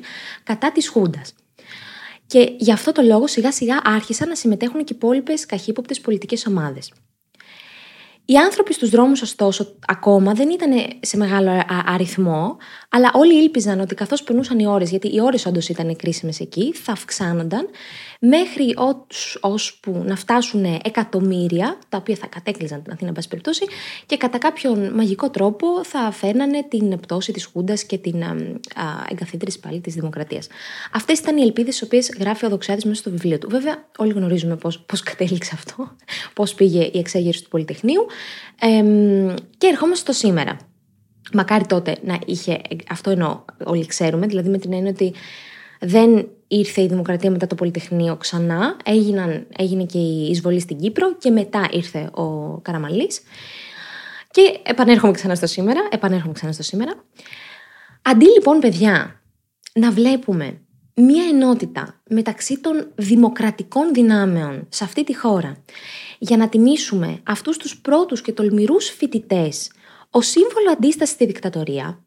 κατά 0.43 0.71
της 0.71 0.89
Χούντας. 0.89 1.33
Και 2.27 2.53
γι' 2.57 2.71
αυτό 2.71 2.91
το 2.91 3.01
λόγο 3.01 3.27
σιγά 3.27 3.51
σιγά 3.51 3.79
άρχισαν 3.83 4.27
να 4.27 4.35
συμμετέχουν 4.35 4.83
και 4.83 4.93
υπόλοιπες 4.93 5.45
καχύποπτες 5.45 6.01
πολιτικές 6.01 6.45
ομάδες. 6.45 6.91
Οι 8.31 8.37
άνθρωποι 8.37 8.73
στους 8.73 8.89
δρόμους 8.89 9.21
ωστόσο 9.21 9.75
ακόμα 9.85 10.33
δεν 10.33 10.49
ήταν 10.49 10.71
σε 10.99 11.17
μεγάλο 11.17 11.63
αριθμό, 11.85 12.57
αλλά 12.89 13.11
όλοι 13.13 13.41
ήλπιζαν 13.41 13.79
ότι 13.79 13.95
καθώς 13.95 14.23
περνούσαν 14.23 14.59
οι 14.59 14.67
ώρες, 14.67 14.89
γιατί 14.89 15.07
οι 15.07 15.21
ώρες 15.21 15.45
όντως 15.45 15.69
ήταν 15.69 15.95
κρίσιμες 15.95 16.39
εκεί, 16.39 16.73
θα 16.73 16.91
αυξάνονταν 16.91 17.69
μέχρι 18.23 18.75
ώσπου 19.41 20.03
να 20.05 20.15
φτάσουν 20.15 20.63
εκατομμύρια, 20.83 21.77
τα 21.89 21.97
οποία 21.97 22.15
θα 22.15 22.27
κατέκλυζαν 22.27 22.83
την 22.83 22.91
Αθήνα, 22.91 23.13
εν 23.15 23.23
περιπτώσει, 23.29 23.65
και 24.05 24.17
κατά 24.17 24.37
κάποιον 24.37 24.93
μαγικό 24.93 25.29
τρόπο 25.29 25.83
θα 25.83 26.11
φέρνανε 26.11 26.63
την 26.63 26.99
πτώση 26.99 27.31
της 27.31 27.45
Χούντας 27.45 27.83
και 27.83 27.97
την 27.97 28.23
εγκαθίδρυση 29.09 29.59
πάλι 29.59 29.79
της 29.79 29.93
Δημοκρατίας. 29.93 30.47
Αυτές 30.93 31.19
ήταν 31.19 31.37
οι 31.37 31.41
ελπίδες, 31.41 31.77
τι 31.77 31.85
οποίες 31.85 32.11
γράφει 32.19 32.45
ο 32.45 32.49
Δοξάτη 32.49 32.87
μέσα 32.87 33.01
στο 33.01 33.09
βιβλίο 33.09 33.37
του. 33.37 33.49
Βέβαια, 33.49 33.87
όλοι 33.97 34.13
γνωρίζουμε 34.13 34.55
πώς 34.55 34.79
πώς 34.79 35.01
κατέληξε 35.01 35.51
αυτό, 35.53 35.95
πώς 36.35 36.53
πήγε 36.53 36.89
η 36.93 36.97
εξέγερση 36.97 37.43
του 37.43 37.49
Πολυτεχνείου. 37.49 38.05
Ε, 38.59 38.83
και 39.57 39.67
ερχόμαστε 39.67 40.11
στο 40.11 40.27
σήμερα. 40.27 40.57
Μακάρι 41.33 41.65
τότε 41.65 41.97
να 42.03 42.19
είχε, 42.25 42.61
αυτό 42.89 43.09
εννοώ, 43.09 43.39
όλοι 43.63 43.85
ξέρουμε, 43.85 44.27
δηλαδή 44.27 44.49
με 44.49 44.57
την 44.57 44.73
έννοια 44.73 44.91
ότι 44.91 45.13
δεν 45.79 46.27
ήρθε 46.51 46.81
η 46.81 46.87
δημοκρατία 46.87 47.31
μετά 47.31 47.47
το 47.47 47.55
Πολυτεχνείο 47.55 48.15
ξανά, 48.15 48.77
έγιναν, 48.85 49.47
έγινε 49.57 49.85
και 49.85 49.97
η 49.97 50.29
εισβολή 50.29 50.59
στην 50.59 50.77
Κύπρο 50.77 51.15
και 51.17 51.29
μετά 51.29 51.67
ήρθε 51.71 52.09
ο 52.13 52.57
Καραμαλής. 52.61 53.21
Και 54.31 54.59
επανέρχομαι 54.63 55.13
ξανά 55.13 55.35
στο 55.35 55.47
σήμερα, 55.47 55.87
επανέρχομαι 55.91 56.33
ξανά 56.33 56.51
στο 56.51 56.63
σήμερα. 56.63 56.93
Αντί 58.01 58.25
λοιπόν 58.25 58.59
παιδιά 58.59 59.21
να 59.73 59.91
βλέπουμε 59.91 60.61
μία 60.95 61.23
ενότητα 61.31 62.01
μεταξύ 62.09 62.59
των 62.59 62.91
δημοκρατικών 62.95 63.93
δυνάμεων 63.93 64.67
σε 64.69 64.83
αυτή 64.83 65.03
τη 65.03 65.15
χώρα 65.15 65.57
για 66.19 66.37
να 66.37 66.49
τιμήσουμε 66.49 67.19
αυτούς 67.23 67.57
τους 67.57 67.77
πρώτους 67.77 68.21
και 68.21 68.31
τολμηρούς 68.31 68.89
φοιτητές 68.89 69.71
ως 70.09 70.27
σύμβολο 70.27 70.71
αντίστασης 70.71 71.13
στη 71.13 71.25
δικτατορία, 71.25 72.05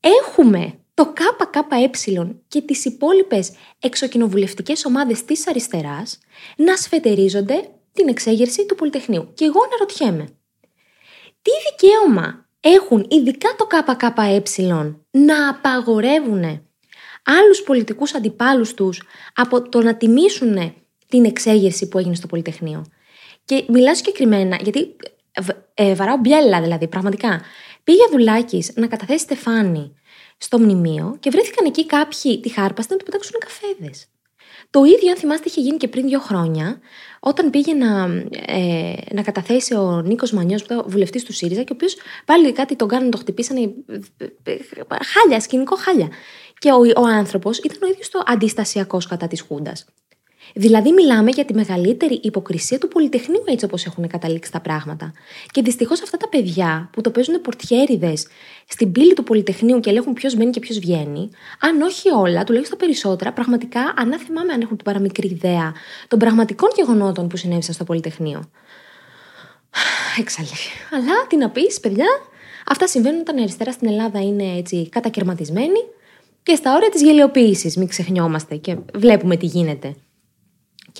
έχουμε 0.00 0.74
το 1.00 1.12
ΚΚΕ 1.12 2.34
και 2.48 2.60
τις 2.60 2.84
υπόλοιπες 2.84 3.52
εξοκοινοβουλευτικές 3.80 4.84
ομάδες 4.84 5.24
της 5.24 5.48
αριστεράς 5.48 6.18
να 6.56 6.76
σφετερίζονται 6.76 7.68
την 7.92 8.08
εξέγερση 8.08 8.66
του 8.66 8.74
Πολυτεχνείου. 8.74 9.30
Και 9.34 9.44
εγώ 9.44 9.60
αναρωτιέμαι, 9.64 10.24
τι 11.42 11.50
δικαίωμα 11.70 12.48
έχουν 12.60 13.06
ειδικά 13.08 13.48
το 13.58 13.66
ΚΚΕ 13.66 14.42
να 15.10 15.48
απαγορεύουν 15.48 16.42
άλλους 17.24 17.62
πολιτικούς 17.62 18.14
αντιπάλους 18.14 18.74
τους 18.74 19.02
από 19.34 19.68
το 19.68 19.82
να 19.82 19.96
τιμήσουν 19.96 20.74
την 21.08 21.24
εξέγερση 21.24 21.88
που 21.88 21.98
έγινε 21.98 22.14
στο 22.14 22.26
Πολυτεχνείο. 22.26 22.86
Και 23.44 23.64
μιλάω 23.68 23.94
συγκεκριμένα, 23.94 24.58
γιατί 24.62 24.96
ε, 25.74 25.94
βαράω 25.94 26.16
μπιέλα 26.16 26.60
δηλαδή, 26.60 26.88
πραγματικά. 26.88 27.40
Πήγε 27.84 28.04
δουλάκι 28.10 28.64
να 28.74 28.86
καταθέσει 28.86 29.18
στεφάνι 29.18 29.94
στο 30.42 30.58
μνημείο 30.58 31.16
και 31.20 31.30
βρέθηκαν 31.30 31.66
εκεί 31.66 31.86
κάποιοι 31.86 32.40
τη 32.40 32.48
χάρπασταν 32.48 32.96
να 32.96 33.04
του 33.04 33.10
πετάξουν 33.10 33.36
καφέδες. 33.40 34.06
Το 34.70 34.84
ίδιο, 34.84 35.10
αν 35.10 35.16
θυμάστε, 35.16 35.48
είχε 35.48 35.60
γίνει 35.60 35.76
και 35.76 35.88
πριν 35.88 36.06
δύο 36.06 36.20
χρόνια, 36.20 36.80
όταν 37.20 37.50
πήγε 37.50 37.74
να, 37.74 38.04
ε, 38.46 38.92
να 39.12 39.22
καταθέσει 39.22 39.74
ο 39.74 40.02
Νίκος 40.04 40.32
Μανιός, 40.32 40.64
που 40.64 40.72
ήταν 40.72 40.84
βουλευτής 40.88 41.24
του 41.24 41.32
ΣΥΡΙΖΑ, 41.32 41.62
και 41.62 41.72
ο 41.72 41.74
οποίος 41.74 41.96
πάλι 42.24 42.52
κάτι 42.52 42.76
τον 42.76 42.88
κάνανε, 42.88 43.10
το 43.10 43.18
χτυπήσανε. 43.18 43.60
Ε, 44.42 44.56
χάλια, 45.04 45.40
σκηνικό 45.40 45.76
χάλια. 45.76 46.08
Και 46.58 46.70
ο, 46.70 47.02
ο 47.02 47.06
άνθρωπος 47.06 47.58
ήταν 47.58 47.78
ο 47.82 47.86
ίδιος 47.86 48.08
το 48.08 48.22
αντιστασιακός 48.26 49.06
κατά 49.06 49.26
της 49.26 49.40
Χούντας. 49.40 49.84
Δηλαδή, 50.54 50.92
μιλάμε 50.92 51.30
για 51.30 51.44
τη 51.44 51.54
μεγαλύτερη 51.54 52.20
υποκρισία 52.22 52.78
του 52.78 52.88
Πολυτεχνείου, 52.88 53.42
έτσι 53.44 53.64
όπως 53.64 53.86
έχουν 53.86 54.06
καταλήξει 54.06 54.52
τα 54.52 54.60
πράγματα. 54.60 55.12
Και 55.50 55.62
δυστυχώς 55.62 56.02
αυτά 56.02 56.16
τα 56.16 56.28
παιδιά 56.28 56.90
που 56.92 57.00
το 57.00 57.10
παίζουν 57.10 57.40
πορτιέριδες 57.40 58.26
στην 58.68 58.92
πύλη 58.92 59.14
του 59.14 59.22
Πολυτεχνείου 59.22 59.80
και 59.80 59.90
ελέγχουν 59.90 60.12
ποιος 60.12 60.34
μπαίνει 60.34 60.50
και 60.50 60.60
ποιος 60.60 60.78
βγαίνει, 60.78 61.30
αν 61.60 61.80
όχι 61.82 62.10
όλα, 62.10 62.44
τουλάχιστον 62.44 62.78
περισσότερα, 62.78 63.32
πραγματικά 63.32 63.94
ανάθεμάμε 63.96 64.52
αν 64.52 64.60
έχουν 64.60 64.76
την 64.76 64.84
παραμικρή 64.84 65.28
ιδέα 65.28 65.72
των 66.08 66.18
πραγματικών 66.18 66.68
γεγονότων 66.76 67.28
που 67.28 67.36
συνέβησαν 67.36 67.74
στο 67.74 67.84
Πολυτεχνείο. 67.84 68.50
Έξαλλη. 70.18 70.48
Αλλά 70.92 71.26
τι 71.28 71.36
να 71.36 71.50
πεις, 71.50 71.80
παιδιά, 71.80 72.06
αυτά 72.66 72.86
συμβαίνουν 72.86 73.20
όταν 73.20 73.36
η 73.36 73.42
αριστερά 73.42 73.72
στην 73.72 73.88
Ελλάδα 73.88 74.20
είναι 74.20 74.56
έτσι 74.56 74.88
κατακαιρματισμένη 74.88 75.80
και 76.42 76.54
στα 76.54 76.74
όρια 76.74 76.88
της 76.88 77.02
γελιοποίησης. 77.02 77.76
Μην 77.76 77.88
ξεχνιόμαστε 77.88 78.56
και 78.56 78.76
βλέπουμε 78.94 79.36
τι 79.36 79.46
γίνεται. 79.46 79.94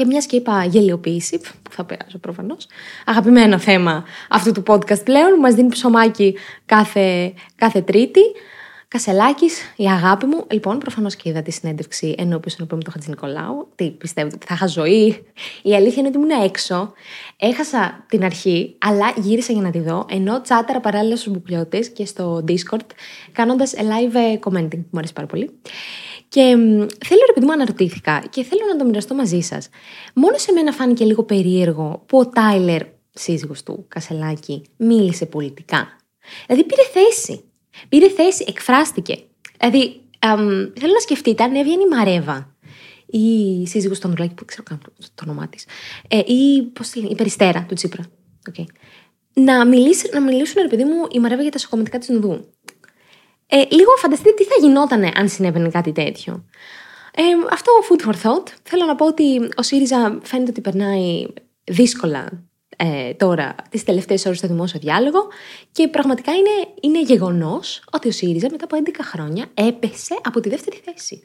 Και 0.00 0.06
μιας 0.06 0.26
και 0.26 0.36
είπα 0.36 0.64
γελιοποίηση, 0.64 1.38
που 1.38 1.70
θα 1.70 1.84
περάσω 1.84 2.18
προφανώς, 2.18 2.66
αγαπημένο 3.04 3.58
θέμα 3.58 4.04
αυτού 4.30 4.52
του 4.52 4.62
podcast 4.66 5.04
πλέον, 5.04 5.34
που 5.34 5.40
μας 5.40 5.54
δίνει 5.54 5.68
ψωμάκι 5.68 6.36
κάθε, 6.66 7.34
κάθε 7.56 7.80
Τρίτη. 7.80 8.20
Κασελάκης, 8.94 9.60
η 9.76 9.86
αγάπη 9.86 10.26
μου. 10.26 10.44
Λοιπόν, 10.50 10.78
προφανώς 10.78 11.16
και 11.16 11.28
είδα 11.28 11.42
τη 11.42 11.50
συνέντευξη 11.50 12.14
ενώπιον 12.18 12.50
στον 12.50 12.64
οποίο 12.64 12.76
με 12.76 12.82
το 12.82 12.90
Χατζη 12.90 13.08
Νικολάου. 13.08 13.68
Τι 13.74 13.90
πιστεύετε, 13.90 14.34
ότι 14.34 14.46
θα 14.46 14.54
είχα 14.54 14.66
ζωή; 14.66 15.24
Η 15.62 15.74
αλήθεια 15.74 15.98
είναι 15.98 16.08
ότι 16.08 16.16
ήμουν 16.16 16.44
έξω. 16.44 16.92
Έχασα 17.36 18.04
την 18.08 18.24
αρχή, 18.24 18.76
αλλά 18.78 19.14
γύρισα 19.16 19.52
για 19.52 19.62
να 19.62 19.70
τη 19.70 19.78
δω. 19.78 20.06
Ενώ 20.08 20.40
τσάταρα 20.40 20.80
παράλληλα 20.80 21.16
στους 21.16 21.32
μπουκλιώτες 21.32 21.88
και 21.88 22.06
στο 22.06 22.44
Discord, 22.48 22.86
κάνοντας 23.32 23.74
live 23.76 24.16
commenting, 24.16 24.70
που 24.70 24.90
μου 24.90 24.98
αρέσει 24.98 25.12
πάρα 25.12 25.26
πολύ. 25.26 25.50
Και 26.28 26.40
θέλω, 27.06 27.22
επειδή 27.30 27.46
μου 27.46 27.52
αναρωτήθηκα 27.52 28.22
και 28.30 28.42
θέλω 28.42 28.60
να 28.72 28.78
το 28.78 28.84
μοιραστώ 28.84 29.14
μαζί 29.14 29.40
σας. 29.40 29.68
Μόνο 30.14 30.38
σε 30.38 30.52
μένα 30.52 30.72
φάνηκε 30.72 31.04
λίγο 31.04 31.22
περίεργο 31.22 32.02
που 32.06 32.18
ο 32.18 32.28
Τάιλερ, 32.28 32.82
σύζυγος 33.10 33.62
του 33.62 33.84
Κασελάκη, 33.88 34.62
μίλησε 34.76 35.26
πολιτικά. 35.26 35.88
Δηλαδή 36.46 36.64
πήρε 36.64 36.82
θέση. 36.92 37.44
Πήρε 37.88 38.08
θέση, 38.08 38.44
εκφράστηκε. 38.48 39.18
Δηλαδή, 39.58 40.00
Αμ, 40.18 40.72
θέλω 40.78 40.92
να 40.92 41.00
σκεφτείτε 41.00 41.42
αν 41.42 41.54
έβγαινε 41.54 41.82
η 41.82 41.88
Μαρέβα, 41.88 42.56
η 43.06 43.66
σύζυγος 43.66 43.98
του 43.98 44.08
Ανδρουλάκη, 44.08 44.34
που 44.34 44.44
δεν 44.44 44.48
ξέρω 44.48 44.62
καν 44.62 44.80
το 45.14 45.24
όνομά 45.24 45.48
της, 45.48 45.66
ε, 46.08 46.18
ή 46.18 46.62
πώς 46.62 46.88
τη 46.88 46.98
λένε, 46.98 47.10
η 47.10 47.14
Περιστέρα 47.14 47.64
του 47.68 47.74
Τσίπρα. 47.74 48.04
Okay. 48.50 48.64
Να, 49.32 49.66
μιλήσει, 49.66 50.08
να 50.12 50.20
μιλήσουν, 50.20 50.62
ρε 50.62 50.68
παιδί 50.68 50.84
μου, 50.84 51.06
η 51.10 51.18
Μαρέβα 51.18 51.42
για 51.42 51.50
τα 51.50 51.58
σοκομετικά 51.58 51.98
της 51.98 52.08
Νουδού. 52.08 52.48
Ε, 53.46 53.62
λίγο 53.70 53.90
φανταστείτε 53.96 54.32
τι 54.32 54.44
θα 54.44 54.54
γινόταν 54.60 55.10
αν 55.14 55.28
συνέβαινε 55.28 55.68
κάτι 55.68 55.92
τέτοιο. 55.92 56.44
Ε, 57.14 57.22
αυτό 57.50 57.72
food 57.88 58.08
for 58.08 58.12
thought. 58.12 58.46
Θέλω 58.62 58.84
να 58.84 58.94
πω 58.94 59.06
ότι 59.06 59.48
ο 59.56 59.62
ΣΥΡΙΖΑ 59.62 60.18
φαίνεται 60.22 60.50
ότι 60.50 60.60
περνάει 60.60 61.26
δύσκολα 61.64 62.49
ε, 62.82 63.14
τώρα 63.14 63.54
τις 63.70 63.84
τελευταίες 63.84 64.26
ώρες 64.26 64.38
στο 64.38 64.46
δημόσιο 64.46 64.80
διάλογο 64.80 65.28
και 65.72 65.88
πραγματικά 65.88 66.32
είναι, 66.32 66.50
είναι 66.80 67.02
γεγονός 67.02 67.84
ότι 67.92 68.08
ο 68.08 68.10
ΣΥΡΙΖΑ 68.10 68.48
μετά 68.50 68.64
από 68.64 68.76
11 68.84 68.90
χρόνια 69.02 69.46
έπεσε 69.54 70.18
από 70.22 70.40
τη 70.40 70.48
δεύτερη 70.48 70.80
θέση. 70.84 71.22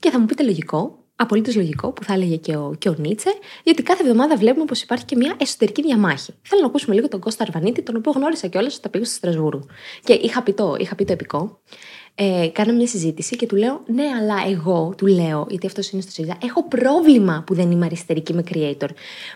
Και 0.00 0.10
θα 0.10 0.18
μου 0.18 0.26
πείτε 0.26 0.42
λογικό, 0.42 1.04
απολύτως 1.16 1.56
λογικό, 1.56 1.92
που 1.92 2.04
θα 2.04 2.12
έλεγε 2.12 2.36
και 2.36 2.56
ο, 2.56 2.74
και 2.78 2.88
ο 2.88 2.94
Νίτσε, 2.98 3.32
γιατί 3.64 3.82
κάθε 3.82 4.02
εβδομάδα 4.02 4.36
βλέπουμε 4.36 4.64
πως 4.64 4.82
υπάρχει 4.82 5.04
και 5.04 5.16
μια 5.16 5.36
εσωτερική 5.38 5.82
διαμάχη. 5.82 6.34
Θέλω 6.42 6.60
να 6.60 6.66
ακούσουμε 6.66 6.94
λίγο 6.94 7.08
τον 7.08 7.20
Κώστα 7.20 7.42
Αρβανίτη, 7.42 7.82
τον 7.82 7.96
οποίο 7.96 8.12
γνώρισα 8.12 8.46
κιόλας 8.46 8.76
όταν 8.76 8.90
πήγα 8.90 9.04
στο 9.04 9.14
Στρασβούργο. 9.14 9.66
Και 10.04 10.12
είχα 10.12 10.42
πει 10.42 10.52
το, 10.52 10.76
είχα 10.78 10.94
πει 10.94 11.04
το 11.04 11.12
επικό 11.12 11.60
ε, 12.14 12.48
κάναμε 12.52 12.76
μια 12.76 12.86
συζήτηση 12.86 13.36
και 13.36 13.46
του 13.46 13.56
λέω, 13.56 13.80
ναι, 13.86 14.04
αλλά 14.20 14.34
εγώ 14.50 14.94
του 14.96 15.06
λέω, 15.06 15.46
γιατί 15.48 15.66
αυτός 15.66 15.90
είναι 15.90 16.02
στο 16.02 16.10
ΣΥΡΙΖΑ, 16.10 16.38
έχω 16.42 16.64
πρόβλημα 16.64 17.42
που 17.46 17.54
δεν 17.54 17.70
είμαι 17.70 17.84
αριστερή 17.84 18.20
και 18.20 18.32
είμαι 18.32 18.42
creator. 18.52 18.88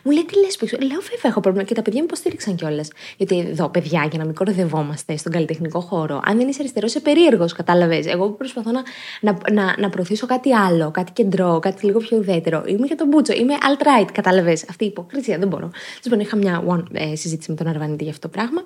Μου 0.03 0.13
λέει, 0.13 0.25
τι 0.25 0.39
λες, 0.41 0.57
που 0.57 0.67
Λέω, 0.81 1.01
βέβαια, 1.01 1.21
έχω 1.23 1.41
πρόβλημα. 1.41 1.67
Και 1.67 1.75
τα 1.75 1.83
παιδιά 1.83 2.01
μου 2.01 2.07
υποστήριξαν 2.07 2.55
κιόλας. 2.55 2.89
Γιατί 3.17 3.39
εδώ, 3.39 3.69
παιδιά, 3.69 4.07
για 4.11 4.19
να 4.19 4.25
μην 4.25 4.35
κοροϊδευόμαστε 4.35 5.17
στον 5.17 5.33
καλλιτεχνικό 5.33 5.81
χώρο, 5.81 6.21
αν 6.25 6.37
δεν 6.37 6.49
είσαι 6.49 6.59
αριστερός, 6.61 6.91
είσαι 6.91 7.01
περίεργος, 7.01 7.53
κατάλαβες. 7.53 8.07
Εγώ 8.07 8.31
προσπαθώ 8.31 8.71
να, 8.71 8.83
να, 9.21 9.39
να, 9.53 9.75
να 9.79 9.89
προωθήσω 9.91 10.27
κάτι 10.27 10.55
άλλο, 10.55 10.91
κάτι 10.91 11.13
κεντρό, 11.13 11.59
κάτι 11.59 11.87
λίγο 11.87 11.99
πιο 11.99 12.19
ουδέτερο. 12.19 12.63
Είμαι 12.67 12.87
για 12.87 12.97
τον 12.97 13.09
Μπούτσο, 13.09 13.33
είμαι 13.33 13.55
alt-right, 13.55 14.09
κατάλαβες. 14.13 14.65
Αυτή 14.69 14.85
η 14.85 14.87
υποκρισία 14.87 15.39
δεν 15.39 15.49
μπορώ. 15.49 15.71
Λοιπόν, 16.03 16.21
είχα 16.21 16.37
μια 16.37 16.65
one, 16.69 16.85
ε, 16.93 17.15
συζήτηση 17.17 17.51
με 17.51 17.57
τον 17.57 17.67
Αρβανίτη 17.67 18.03
για 18.03 18.13
αυτό 18.13 18.29
το 18.29 18.33
πράγμα. 18.37 18.63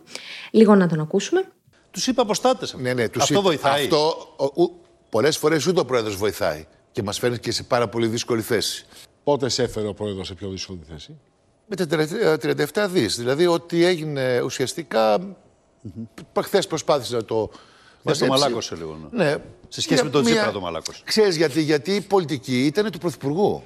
Λίγο 0.50 0.74
να 0.74 0.86
τον 0.88 1.00
ακούσουμε. 1.00 1.44
Τους 1.96 2.06
είπα 2.06 2.22
αποστάτε. 2.22 2.66
Ναι, 2.78 2.92
ναι, 2.92 3.08
τους 3.08 3.22
Αυτό 3.22 3.34
είπα- 3.34 3.42
βοηθάει. 3.42 3.82
Αυτό 3.84 4.16
πολλές 5.08 5.36
φορές 5.36 5.66
ούτε 5.66 5.80
ο 5.80 5.84
πρόεδρος 5.84 6.16
βοηθάει. 6.16 6.66
Και 6.92 7.02
μας 7.02 7.18
φέρνει 7.18 7.38
και 7.38 7.52
σε 7.52 7.62
πάρα 7.62 7.88
πολύ 7.88 8.06
δύσκολη 8.06 8.42
θέση. 8.42 8.86
Πότε 9.24 9.48
σε 9.48 9.62
έφερε 9.62 9.86
ο 9.86 9.94
πρόεδρος 9.94 10.26
σε 10.26 10.34
πιο 10.34 10.48
δύσκολη 10.48 10.80
θέση; 10.90 11.16
Με 11.66 11.76
τα 11.76 11.86
37 12.36 12.88
δις. 12.88 13.16
Δηλαδή, 13.16 13.46
ότι 13.46 13.84
έγινε 13.84 14.40
ουσιαστικά. 14.40 15.18
Χθες 16.42 16.66
προσπάθησε 16.66 17.14
να 17.16 17.24
το. 17.24 17.36
Μας 18.02 18.18
το 18.18 18.26
μαζέψει. 18.26 18.28
μαλάκωσε 18.28 18.74
λίγο, 18.74 18.98
ναι. 19.12 19.24
Ναι. 19.24 19.36
Σε 19.68 19.80
σχέση 19.80 20.04
με 20.04 20.10
τον 20.10 20.22
Μια- 20.22 20.32
Τσίπρα 20.34 20.52
το 20.52 20.60
μαλάκωσε. 20.60 21.02
Ξέρεις 21.04 21.36
γιατί, 21.36 21.62
γιατί 21.62 21.94
η 21.94 22.00
πολιτική 22.00 22.64
ήταν 22.66 22.90
του 22.90 22.98
Πρωθυπουργού. 22.98 23.62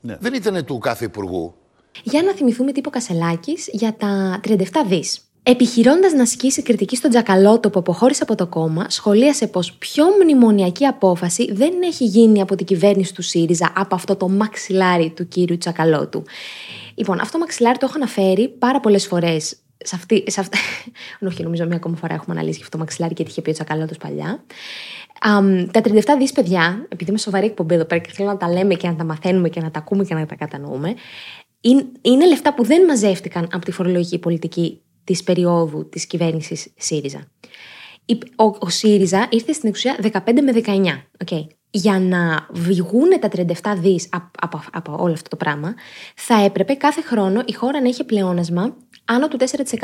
Ναι. 0.00 0.16
Δεν 0.20 0.34
ήταν 0.34 0.64
του 0.64 0.78
κάθε 0.78 1.04
υπουργού. 1.04 1.54
Για 2.02 2.22
να 2.22 2.32
θυμηθούμε 2.34 2.72
τι 2.72 2.78
είπε 2.78 2.88
ο 2.88 2.90
Κασελάκης 2.90 3.68
για 3.72 3.94
τα 3.96 4.40
37 4.42 4.84
δις. 4.88 5.20
Επιχειρώντας 5.46 6.12
να 6.12 6.22
ασκήσει 6.22 6.62
κριτική 6.62 6.96
στον 6.96 7.10
Τζακαλώτο 7.10 7.70
που 7.70 7.78
αποχώρησε 7.78 8.22
από 8.22 8.34
το 8.34 8.46
κόμμα, 8.46 8.90
σχολίασε 8.90 9.46
πως 9.46 9.72
πιο 9.72 10.04
μνημονιακή 10.22 10.84
απόφαση 10.86 11.52
δεν 11.52 11.72
έχει 11.82 12.04
γίνει 12.04 12.40
από 12.40 12.54
την 12.54 12.66
κυβέρνηση 12.66 13.14
του 13.14 13.22
ΣΥΡΙΖΑ 13.22 13.72
από 13.76 13.94
αυτό 13.94 14.16
το 14.16 14.28
μαξιλάρι 14.28 15.10
του 15.10 15.28
κύριου 15.28 15.58
Τζακαλώτου. 15.58 16.22
Λοιπόν, 16.94 17.20
αυτό 17.20 17.32
το 17.32 17.38
μαξιλάρι 17.38 17.78
το 17.78 17.86
έχω 17.86 17.94
αναφέρει 17.96 18.48
πάρα 18.48 18.80
πολλές 18.80 19.06
φορές. 19.06 19.56
Σε 19.76 19.94
αυτή, 19.94 20.24
σε 20.26 20.40
αυτή... 20.40 20.58
Όχι, 21.28 21.42
νομίζω 21.42 21.66
μία 21.66 21.76
ακόμα 21.76 21.96
φορά 21.96 22.14
έχουμε 22.14 22.36
αναλύσει 22.36 22.58
αυτό 22.62 22.70
το 22.70 22.78
μαξιλάρι 22.78 23.14
και 23.14 23.22
τι 23.22 23.30
είχε 23.30 23.42
πει 23.42 23.50
ο 23.50 23.52
Τσακαλώτο 23.52 23.94
παλιά. 24.00 24.44
Αμ, 25.20 25.66
τα 25.70 25.80
37 25.84 26.00
δις 26.18 26.32
παιδιά, 26.32 26.86
επειδή 26.88 27.10
είμαι 27.10 27.18
σοβαρή 27.18 27.46
εκπομπή 27.46 27.74
εδώ 27.74 27.84
πέρα 27.84 28.00
και 28.00 28.10
θέλω 28.12 28.28
να 28.28 28.36
τα 28.36 28.52
λέμε 28.52 28.74
και 28.74 28.88
να 28.88 28.94
τα 28.94 29.04
μαθαίνουμε 29.04 29.48
και 29.48 29.60
να 29.60 29.70
τα 29.70 29.78
ακούμε 29.78 30.04
και 30.04 30.14
να 30.14 30.26
τα 30.26 30.34
κατανοούμε, 30.34 30.94
είναι, 31.60 31.86
είναι 32.00 32.26
λεφτά 32.26 32.54
που 32.54 32.64
δεν 32.64 32.84
μαζεύτηκαν 32.84 33.48
από 33.52 33.64
τη 33.64 33.70
φορολογική 33.70 34.18
πολιτική 34.18 34.78
της 35.04 35.22
περίοδου 35.22 35.88
της 35.88 36.06
κυβέρνησης 36.06 36.72
ΣΥΡΙΖΑ. 36.76 37.26
Η- 38.04 38.18
Ο, 38.36 38.44
ο 38.44 38.68
ΣΥΡΙΖΑ 38.68 39.26
ήρθε 39.30 39.52
στην 39.52 39.68
εξουσία 39.68 39.96
15 40.02 40.40
με 40.42 40.52
19. 40.52 41.08
Okay. 41.24 41.46
Για 41.70 41.98
να 41.98 42.46
βγουν 42.50 43.08
τα 43.20 43.28
37 43.28 43.76
δις 43.78 44.08
από, 44.10 44.30
από, 44.40 44.62
από 44.72 44.96
όλο 44.98 45.12
αυτό 45.12 45.28
το 45.28 45.36
πράγμα, 45.36 45.74
θα 46.16 46.44
έπρεπε 46.44 46.74
κάθε 46.74 47.00
χρόνο 47.02 47.42
η 47.46 47.52
χώρα 47.52 47.80
να 47.80 47.88
έχει 47.88 48.04
πλεόνασμα 48.04 48.76
άνω 49.04 49.28
του 49.28 49.38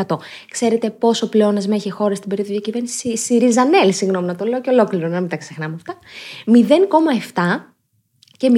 4%. 0.07 0.17
Ξέρετε 0.51 0.91
πόσο 0.91 1.29
πλεόνασμα 1.29 1.75
έχει 1.75 1.89
η 1.89 1.91
χώρα 1.91 2.15
στην 2.15 2.29
περίοδο 2.29 2.51
διακυβέρνησης 2.51 3.25
ΣΥΡΙΖΑΝΕΛ, 3.25 3.93
συγγνώμη 3.93 4.27
να 4.27 4.37
το 4.37 4.45
λέω 4.45 4.61
και 4.61 4.71
ολόκληρο, 4.71 5.09
να 5.09 5.21
μην 5.21 5.29
τα 5.29 5.37
ξεχνάμε 5.37 5.75
αυτά. 5.75 5.99
0,7 6.47 7.75
και 8.37 8.51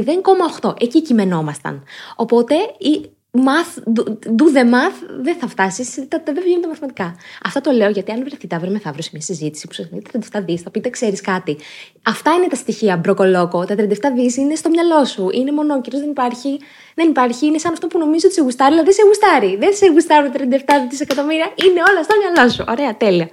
0,8. 0.61 0.75
Εκεί 0.81 1.03
κειμενόμασταν. 1.03 1.83
Οπότε 2.17 2.55
η 2.79 3.11
math, 3.39 3.79
do, 3.97 4.03
do 4.41 4.47
the 4.57 4.65
math 4.75 4.99
δεν 5.21 5.37
θα 5.37 5.47
φτάσεις, 5.49 5.95
δεν 6.25 6.43
βγαίνουν 6.43 6.61
τα 6.61 6.69
μαθηματικά. 6.69 7.17
Αυτό 7.45 7.61
το 7.61 7.71
λέω 7.71 7.91
γιατί 7.91 8.13
αν 8.13 8.25
βρεθείτε 8.25 8.57
αύριο 8.57 8.73
μεθαύριο 8.73 9.03
σε 9.03 9.11
μια 9.13 9.23
συζήτηση 9.23 9.67
που 9.67 9.73
σας 9.73 9.89
λέει 9.91 10.03
37 10.33 10.41
δι, 10.45 10.59
θα 10.59 10.71
πείτε 10.71 10.89
ξέρεις 10.91 11.21
κάτι. 11.21 11.57
Αυτά 12.03 12.33
είναι 12.33 12.47
τα 12.47 12.57
στοιχεία 12.57 12.97
μπροκολόκο. 12.97 13.65
Τα 13.65 13.75
37 13.75 13.85
δις 14.15 14.37
είναι 14.37 14.55
στο 14.55 14.69
μυαλό 14.69 15.05
σου. 15.05 15.29
Είναι 15.33 15.53
μονόκυρος, 15.53 16.01
δεν 16.01 16.11
υπάρχει. 16.11 16.59
Δεν 16.95 17.09
υπάρχει. 17.09 17.47
Είναι 17.47 17.59
σαν 17.59 17.73
αυτό 17.73 17.87
που 17.87 17.99
νομίζω 17.99 18.27
ότι 18.27 18.35
σε 18.35 18.43
γουστάρει, 18.43 18.73
αλλά 18.73 18.83
δεν 18.83 18.93
σε 18.93 19.03
γουστάρει. 19.03 19.57
Δεν 19.57 19.75
σε 19.75 19.87
γουστάρουν 19.87 20.33
37 20.33 20.39
δισεκατομμύρια. 20.91 21.53
Είναι 21.65 21.83
όλα 21.91 22.03
στο 22.03 22.15
μυαλό 22.19 22.51
σου. 22.51 22.65
Ωραία, 22.69 22.97
τέλεια. 22.97 23.29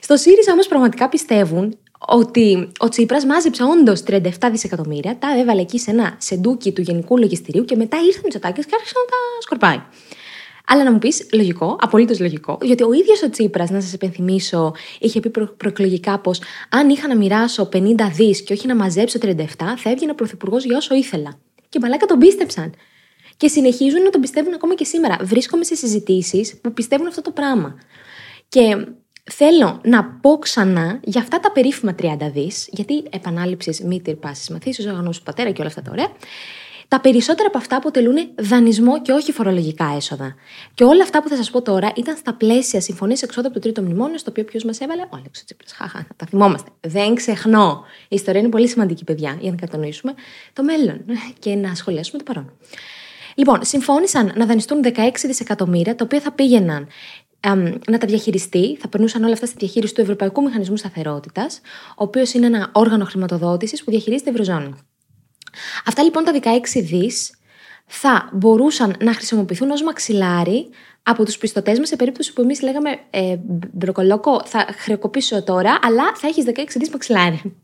Στο 0.00 0.16
ΣΥΡΙΖΑ 0.16 0.52
όμως 0.52 0.68
πραγματικά 0.68 1.08
πιστεύουν 1.08 1.78
ότι 2.06 2.68
ο 2.78 2.88
Τσίπρας 2.88 3.24
μάζεψε 3.24 3.62
όντως 3.62 4.02
37 4.06 4.20
δισεκατομμύρια, 4.50 5.16
τα 5.18 5.38
έβαλε 5.38 5.60
εκεί 5.60 5.78
σε 5.78 5.90
ένα 5.90 6.14
σεντούκι 6.18 6.72
του 6.72 6.80
Γενικού 6.80 7.18
Λογιστηρίου 7.18 7.64
και 7.64 7.76
μετά 7.76 7.96
ήρθε 8.06 8.18
ο 8.18 8.22
Μητσοτάκη 8.24 8.60
και 8.60 8.74
άρχισε 8.74 8.92
να 8.96 9.04
τα 9.04 9.16
σκορπάει. 9.40 9.82
Αλλά 10.66 10.84
να 10.84 10.92
μου 10.92 10.98
πεις 10.98 11.26
λογικό, 11.32 11.76
απολύτως 11.80 12.20
λογικό, 12.20 12.58
γιατί 12.62 12.82
ο 12.82 12.92
ίδιος 12.92 13.22
ο 13.22 13.30
Τσίπρας, 13.30 13.70
να 13.70 13.80
σας 13.80 13.92
υπενθυμίσω, 13.92 14.72
είχε 14.98 15.20
πει 15.20 15.30
προ- 15.30 15.56
προεκλογικά 15.56 16.18
πως 16.18 16.40
αν 16.68 16.88
είχα 16.88 17.08
να 17.08 17.16
μοιράσω 17.16 17.68
50 17.72 18.10
δις 18.14 18.42
και 18.42 18.52
όχι 18.52 18.66
να 18.66 18.74
μαζέψω 18.74 19.18
37, 19.18 19.76
θα 19.76 19.90
έβγαινα 19.90 20.14
πρωθυπουργός 20.14 20.64
για 20.64 20.76
όσο 20.76 20.94
ήθελα. 20.94 21.38
Και 21.68 21.78
μαλάκα 21.82 22.06
τον 22.06 22.18
πίστεψαν. 22.18 22.74
Και 23.36 23.48
συνεχίζουν 23.48 24.02
να 24.02 24.10
τον 24.10 24.20
πιστεύουν 24.20 24.54
ακόμα 24.54 24.74
και 24.74 24.84
σήμερα. 24.84 25.16
Βρίσκομαι 25.22 25.64
σε 25.64 25.74
συζητήσεις 25.74 26.60
που 26.60 26.72
πιστεύουν 26.72 27.06
αυτό 27.06 27.22
το 27.22 27.30
πράγμα. 27.30 27.74
Και 28.48 28.86
θέλω 29.32 29.80
να 29.84 30.04
πω 30.04 30.38
ξανά 30.38 31.00
για 31.04 31.20
αυτά 31.20 31.40
τα 31.40 31.52
περίφημα 31.52 31.94
30 32.02 32.30
δις, 32.32 32.68
γιατί 32.70 33.02
επανάληψη 33.10 33.84
μήτυρ 33.86 34.14
πάση 34.14 34.52
μαθήσεω, 34.52 34.90
οργανώσει 34.90 35.18
του 35.18 35.24
πατέρα 35.24 35.50
και 35.50 35.60
όλα 35.60 35.68
αυτά 35.68 35.82
τα 35.82 35.90
ωραία. 35.90 36.08
Τα 36.88 37.00
περισσότερα 37.00 37.48
από 37.48 37.58
αυτά 37.58 37.76
αποτελούν 37.76 38.16
δανεισμό 38.34 39.02
και 39.02 39.12
όχι 39.12 39.32
φορολογικά 39.32 39.92
έσοδα. 39.96 40.34
Και 40.74 40.84
όλα 40.84 41.02
αυτά 41.02 41.22
που 41.22 41.28
θα 41.28 41.36
σας 41.36 41.50
πω 41.50 41.62
τώρα 41.62 41.92
ήταν 41.96 42.16
στα 42.16 42.34
πλαίσια 42.34 42.80
συμφωνίας 42.80 43.22
εξόδου 43.22 43.46
από 43.46 43.54
το 43.54 43.60
τρίτο 43.60 43.82
μνημόνιο, 43.82 44.18
στο 44.18 44.30
οποίο 44.30 44.44
ποιος 44.44 44.64
μας 44.64 44.80
έβαλε, 44.80 45.02
ο 45.02 45.16
Αλέξος 45.16 45.44
Τσίπρας. 45.44 45.72
Χαχά, 45.72 45.98
να 45.98 46.14
τα 46.16 46.26
θυμόμαστε. 46.26 46.70
Δεν 46.80 47.14
ξεχνώ. 47.14 47.84
Η 48.02 48.14
ιστορία 48.14 48.40
είναι 48.40 48.48
πολύ 48.48 48.68
σημαντική, 48.68 49.04
παιδιά, 49.04 49.36
για 49.40 49.50
να 49.50 49.56
κατανοήσουμε 49.56 50.14
το 50.52 50.62
μέλλον 50.62 51.04
και 51.38 51.54
να 51.54 51.74
σχολιάσουμε 51.74 52.22
το 52.22 52.32
παρόν. 52.32 52.52
Λοιπόν, 53.34 53.58
συμφώνησαν 53.62 54.32
να 54.36 54.46
δανειστούν 54.46 54.80
16 54.84 54.90
δισεκατομμύρια, 55.24 55.94
τα 55.94 56.04
οποία 56.04 56.20
θα 56.20 56.32
πήγαιναν 56.32 56.76
εμ, 56.78 56.86
να 57.86 57.98
τα 57.98 58.06
διαχειριστεί, 58.06 58.76
θα 58.80 58.88
περνούσαν 58.88 59.24
όλα 59.24 59.32
αυτά 59.32 59.46
στη 59.46 59.56
διαχείριση 59.58 59.94
του 59.94 60.00
Ευρωπαϊκού 60.00 60.42
Μηχανισμού 60.42 60.76
Σταθερότητας, 60.76 61.60
ο 61.90 62.02
οποίος 62.04 62.32
είναι 62.32 62.46
ένα 62.46 62.70
όργανο 62.72 63.04
χρηματοδότησης 63.04 63.84
που 63.84 63.90
διαχειρίζεται 63.90 64.30
η 64.30 64.32
Ευρωζώνη. 64.32 64.74
Αυτά 65.86 66.02
λοιπόν 66.02 66.24
τα 66.24 66.32
16 66.42 66.82
δις 66.82 67.34
θα 67.86 68.30
μπορούσαν 68.32 68.96
να 69.00 69.14
χρησιμοποιηθούν 69.14 69.70
ως 69.70 69.82
μαξιλάρι 69.82 70.68
από 71.02 71.24
τους 71.24 71.38
πιστωτές 71.38 71.78
μας 71.78 71.88
σε 71.88 71.96
περίπτωση 71.96 72.32
που 72.32 72.40
εμείς 72.40 72.62
λέγαμε 72.62 72.98
ε, 73.10 73.36
μπροκολόκο 73.72 74.42
θα 74.44 74.66
χρεοκοπήσω 74.78 75.42
τώρα 75.42 75.78
αλλά 75.82 76.12
θα 76.14 76.26
έχεις 76.26 76.44
16 76.46 76.50
δις 76.76 76.90
μαξιλάρι. 76.90 77.56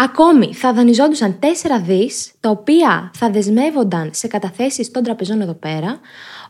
Ακόμη 0.00 0.54
θα 0.54 0.72
δανειζόντουσαν 0.72 1.38
4 1.40 1.46
δις 1.86 2.32
τα 2.40 2.50
οποία 2.50 3.10
θα 3.14 3.30
δεσμεύονταν 3.30 4.10
σε 4.12 4.26
καταθέσεις 4.26 4.90
των 4.90 5.02
τραπεζών 5.02 5.40
εδώ 5.40 5.54
πέρα 5.54 6.00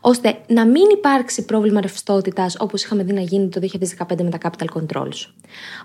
ώστε 0.01 0.37
να 0.47 0.65
μην 0.65 0.89
υπάρξει 0.91 1.45
πρόβλημα 1.45 1.81
ρευστότητας 1.81 2.55
όπως 2.59 2.83
είχαμε 2.83 3.03
δει 3.03 3.13
να 3.13 3.21
γίνει 3.21 3.49
το 3.49 3.59
2015 4.07 4.23
με 4.23 4.29
τα 4.29 4.37
capital 4.41 4.65
controls. 4.77 5.27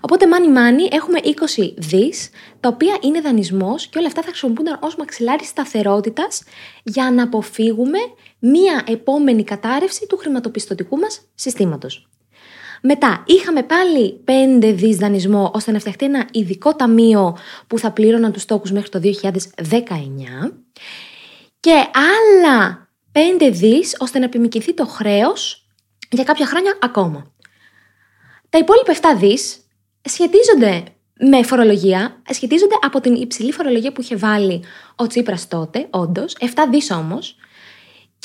Οπότε, 0.01 0.25
money 0.25 0.57
money, 0.57 0.93
έχουμε 0.93 1.19
20 1.23 1.73
δις, 1.77 2.29
τα 2.59 2.69
οποία 2.69 2.97
είναι 3.01 3.21
δανεισμός 3.21 3.87
και 3.87 3.97
όλα 3.97 4.07
αυτά 4.07 4.21
θα 4.21 4.27
χρησιμοποιούνταν 4.27 4.79
ως 4.81 4.95
μαξιλάρι 4.95 5.45
σταθερότητας 5.45 6.43
για 6.83 7.11
να 7.11 7.23
αποφύγουμε 7.23 7.99
μία 8.39 8.83
επόμενη 8.87 9.43
κατάρρευση 9.43 10.05
του 10.07 10.17
χρηματοπιστωτικού 10.17 10.97
μας 10.97 11.21
συστήματος. 11.35 12.09
Μετά 12.81 13.23
είχαμε 13.25 13.63
πάλι 13.63 14.23
5 14.61 14.73
δις 14.75 14.97
δανεισμό 14.97 15.51
ώστε 15.53 15.71
να 15.71 15.79
φτιαχτεί 15.79 16.05
ένα 16.05 16.27
ειδικό 16.31 16.75
ταμείο 16.75 17.37
που 17.67 17.79
θα 17.79 17.91
πλήρωναν 17.91 18.31
τους 18.31 18.41
στόχους 18.41 18.71
μέχρι 18.71 18.89
το 18.89 18.99
2019 18.99 20.51
και 21.59 21.85
άλλα 21.93 22.89
5 23.11 23.49
δις 23.51 23.95
ώστε 23.99 24.19
να 24.19 24.25
επιμηκυνθεί 24.25 24.73
το 24.73 24.85
χρέος 24.85 25.67
για 26.09 26.23
κάποια 26.23 26.45
χρόνια 26.45 26.77
ακόμα. 26.81 27.31
Τα 28.49 28.57
υπόλοιπα 28.57 28.93
7 28.93 29.19
δις 29.19 29.57
σχετίζονται 30.01 30.83
με 31.19 31.43
φορολογία 31.43 32.21
σχετίζονται 32.29 32.75
από 32.81 33.01
την 33.01 33.13
υψηλή 33.13 33.51
φορολογία 33.51 33.91
που 33.91 34.01
είχε 34.01 34.15
βάλει 34.15 34.63
ο 34.95 35.07
Τσίπρας 35.07 35.47
τότε, 35.47 35.87
όντως, 35.89 36.35
7 36.39 36.45
δις 36.71 36.91
όμως, 36.91 37.35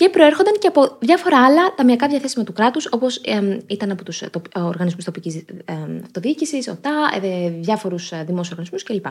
και 0.00 0.08
προέρχονταν 0.08 0.54
και 0.58 0.66
από 0.66 0.96
διάφορα 1.00 1.44
άλλα 1.44 1.74
ταμιακά 1.76 2.08
διαθέσιμα 2.08 2.44
του 2.44 2.52
κράτους, 2.52 2.88
όπως 2.90 3.16
εμ, 3.16 3.58
ήταν 3.66 3.90
από 3.90 4.04
τους 4.04 4.22
ε, 4.22 4.28
τοπ- 4.30 4.56
ε, 4.56 4.60
οργανισμούς 4.60 5.04
τοπικής 5.04 5.44
εμ, 5.64 6.00
αυτοδιοίκησης, 6.04 6.68
ΟΤΑ, 6.68 6.90
ε, 7.22 7.50
διάφορους 7.50 8.12
ε, 8.12 8.24
δημόσιους 8.26 8.50
οργανισμούς 8.50 8.82
κλπ. 8.82 9.06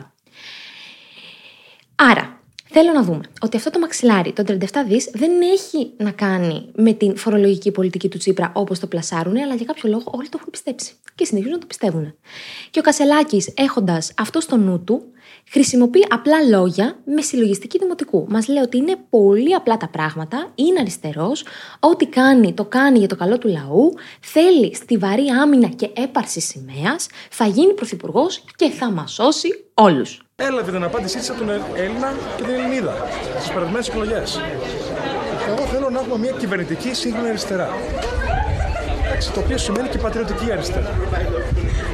Άρα, 1.94 2.40
θέλω 2.64 2.92
να 2.92 3.02
δούμε 3.02 3.20
ότι 3.40 3.56
αυτό 3.56 3.70
το 3.70 3.78
μαξιλάρι, 3.78 4.32
το 4.32 4.44
37 4.46 4.56
δις, 4.86 5.10
δεν 5.12 5.30
έχει 5.40 5.90
να 5.96 6.10
κάνει 6.10 6.70
με 6.74 6.92
την 6.92 7.16
φορολογική 7.16 7.70
πολιτική 7.70 8.08
του 8.08 8.18
Τσίπρα 8.18 8.52
όπως 8.54 8.78
το 8.78 8.86
πλασάρουν, 8.86 9.36
αλλά 9.36 9.54
για 9.54 9.66
κάποιο 9.66 9.90
λόγο 9.90 10.04
όλοι 10.06 10.28
το 10.28 10.36
έχουν 10.40 10.50
πιστέψει 10.50 10.92
και 11.14 11.24
συνεχίζουν 11.24 11.54
να 11.54 11.60
το 11.60 11.66
πιστεύουν. 11.66 12.14
Και 12.70 12.78
ο 12.78 12.82
Κασελάκης, 12.82 13.52
έχοντας 13.56 14.12
αυτό 14.16 14.40
στο 14.40 14.56
νου 14.56 14.84
του, 14.84 15.02
χρησιμοποιεί 15.50 16.06
απλά 16.08 16.40
λόγια 16.48 16.98
με 17.04 17.22
συλλογιστική 17.22 17.78
δημοτικού. 17.78 18.26
Μας 18.28 18.48
λέει 18.48 18.62
ότι 18.62 18.76
είναι 18.76 18.96
πολύ 19.10 19.54
απλά 19.54 19.76
τα 19.76 19.88
πράγματα, 19.88 20.50
είναι 20.54 20.80
αριστερός, 20.80 21.44
ό,τι 21.80 22.06
κάνει 22.06 22.52
το 22.52 22.64
κάνει 22.64 22.98
για 22.98 23.08
το 23.08 23.16
καλό 23.16 23.38
του 23.38 23.48
λαού, 23.48 23.94
θέλει 24.20 24.74
στιβαρή 24.74 25.26
άμυνα 25.42 25.68
και 25.68 25.90
έπαρση 25.94 26.40
σημαίας, 26.40 27.06
θα 27.30 27.46
γίνει 27.46 27.74
πρωθυπουργός 27.74 28.44
και 28.56 28.70
θα 28.70 28.90
μας 28.90 29.12
σώσει 29.12 29.64
όλους. 29.74 30.22
Έλαβε 30.36 30.70
την 30.70 30.84
απάντησή 30.84 31.18
της 31.18 31.30
από 31.30 31.38
τον 31.38 31.50
Έλληνα 31.76 32.14
και 32.36 32.42
την 32.42 32.54
Ελληνίδα 32.54 32.94
στις 33.38 33.50
περασμένες 33.52 33.88
εκλογές. 33.88 34.40
Εγώ 35.48 35.66
θέλω 35.66 35.90
να 35.90 36.00
έχουμε 36.00 36.18
μια 36.18 36.30
κυβερνητική 36.38 36.94
σύγχρονη 36.94 37.28
αριστερά. 37.28 37.68
Εντάξει, 39.06 39.32
το 39.32 39.40
οποίο 39.40 39.58
σημαίνει 39.58 39.88
και 39.88 39.98
πατριωτική 39.98 40.52
αριστερά. 40.52 40.94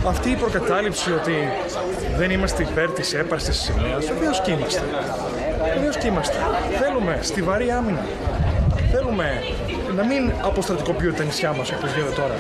Αυτή 0.07 0.31
η 0.31 0.35
προκατάληψη 0.35 1.13
ότι 1.13 1.33
δεν 2.17 2.31
είμαστε 2.31 2.63
υπέρ 2.63 2.91
της 2.91 3.15
έπαρση 3.15 3.51
της 3.51 3.59
σημαίας, 3.59 4.07
βεβαίως 4.07 4.41
και 4.41 4.51
είμαστε. 4.51 4.83
Βεβαίως 5.75 5.97
και 5.97 6.07
είμαστε. 6.07 6.37
Θέλουμε 6.81 7.19
στιβαρή 7.23 7.71
άμυνα. 7.71 8.05
Θέλουμε 8.93 9.43
να 9.97 10.05
μην 10.05 10.33
αποστρατικοποιούνται 10.43 11.17
τα 11.17 11.25
νησιά 11.25 11.53
μας 11.53 11.73
όπως 11.73 11.95
γίνεται 11.95 12.15
τώρα. 12.15 12.35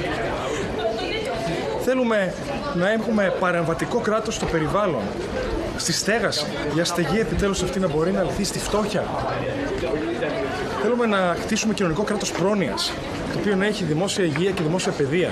Θέλουμε 1.84 2.32
να 2.74 2.90
έχουμε 2.90 3.34
παρεμβατικό 3.40 3.98
κράτος 3.98 4.34
στο 4.34 4.46
περιβάλλον, 4.46 5.02
στη 5.76 5.92
στέγαση, 5.92 6.46
η 6.76 6.80
αστεγή 6.80 7.18
επιτέλους 7.20 7.62
αυτή 7.62 7.78
να 7.78 7.88
μπορεί 7.88 8.12
να 8.12 8.22
λυθεί 8.22 8.44
στη 8.44 8.58
φτώχεια. 8.58 9.04
Θέλουμε 10.82 11.06
να 11.06 11.36
χτίσουμε 11.42 11.74
κοινωνικό 11.74 12.02
κράτος 12.02 12.32
πρόνοιας, 12.32 12.92
το 13.32 13.38
οποίο 13.38 13.56
να 13.56 13.66
έχει 13.66 13.84
δημόσια 13.84 14.24
υγεία 14.24 14.50
και 14.50 14.62
δημόσια 14.62 14.92
παιδεία. 14.92 15.30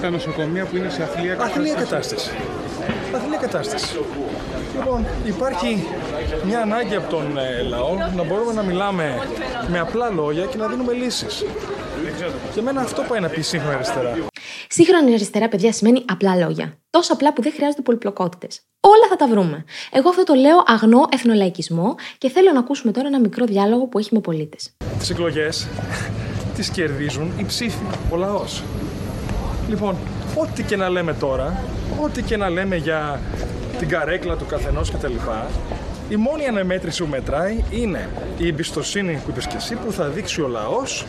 Τα 0.00 0.10
νοσοκομεία 0.10 0.64
που 0.64 0.76
είναι 0.76 0.88
σε 0.88 1.02
αθλία 1.02 1.34
κατάσταση. 1.34 1.58
Αθλία 1.58 1.74
κατάσταση. 1.74 2.30
Αθλία 3.14 3.38
κατάσταση. 3.38 3.98
Λοιπόν, 4.78 5.06
υπάρχει 5.24 5.86
μια 6.44 6.60
ανάγκη 6.60 6.94
από 6.94 7.10
τον 7.10 7.38
ε, 7.38 7.62
λαό 7.62 7.96
να 8.16 8.24
μπορούμε 8.24 8.52
να 8.52 8.62
μιλάμε 8.62 9.18
με 9.68 9.78
απλά 9.78 10.10
λόγια 10.10 10.44
και 10.44 10.56
να 10.56 10.66
δίνουμε 10.66 10.92
λύσεις. 10.92 11.44
Και 12.54 12.60
εμένα 12.60 12.80
αυτό 12.80 13.02
πάει 13.02 13.20
να 13.20 13.28
πει 13.28 13.40
σύγχρονα 13.40 13.74
αριστερά. 13.74 14.16
Σύγχρονη 14.68 15.12
αριστερά, 15.12 15.48
παιδιά, 15.48 15.72
σημαίνει 15.72 16.04
απλά 16.08 16.36
λόγια. 16.36 16.78
Τόσο 16.90 17.12
απλά 17.12 17.32
που 17.32 17.42
δεν 17.42 17.52
χρειάζονται 17.52 17.82
πολυπλοκότητες. 17.82 18.60
Όλα 18.80 19.06
θα 19.08 19.16
τα 19.16 19.28
βρούμε. 19.28 19.64
Εγώ 19.92 20.08
αυτό 20.08 20.22
το 20.22 20.34
λέω 20.34 20.62
αγνό 20.66 21.06
εθνολαϊκισμό 21.12 21.94
και 22.18 22.28
θέλω 22.28 22.52
να 22.52 22.58
ακούσουμε 22.58 22.92
τώρα 22.92 23.06
ένα 23.06 23.20
μικρό 23.20 23.44
διάλογο 23.44 23.86
που 23.86 23.98
έχει 23.98 24.08
με 24.12 24.20
πολίτες. 24.20 24.76
Τις 24.98 25.10
εκλογές 25.10 25.68
τις 26.56 26.70
κερδίζουν 26.70 27.32
οι 27.38 27.44
ψήφοι, 27.44 27.84
ο 28.10 28.16
λαός. 28.16 28.62
Λοιπόν, 29.68 29.96
ό,τι 30.34 30.62
και 30.62 30.76
να 30.76 30.88
λέμε 30.88 31.14
τώρα, 31.14 31.62
ό,τι 31.96 32.22
και 32.22 32.36
να 32.36 32.48
λέμε 32.48 32.76
για 32.76 33.20
την 33.78 33.88
καρέκλα 33.88 34.36
του 34.36 34.46
καθενός 34.46 34.90
κτλ. 34.90 35.14
Η 36.08 36.16
μόνη 36.16 36.46
αναμέτρηση 36.46 37.02
που 37.02 37.08
μετράει 37.08 37.64
είναι 37.70 38.08
η 38.38 38.46
εμπιστοσύνη 38.46 39.12
που 39.24 39.30
είπες 39.30 39.46
και 39.46 39.56
εσύ 39.56 39.74
που 39.74 39.92
θα 39.92 40.04
δείξει 40.04 40.40
ο 40.42 40.48
λαός 40.48 41.06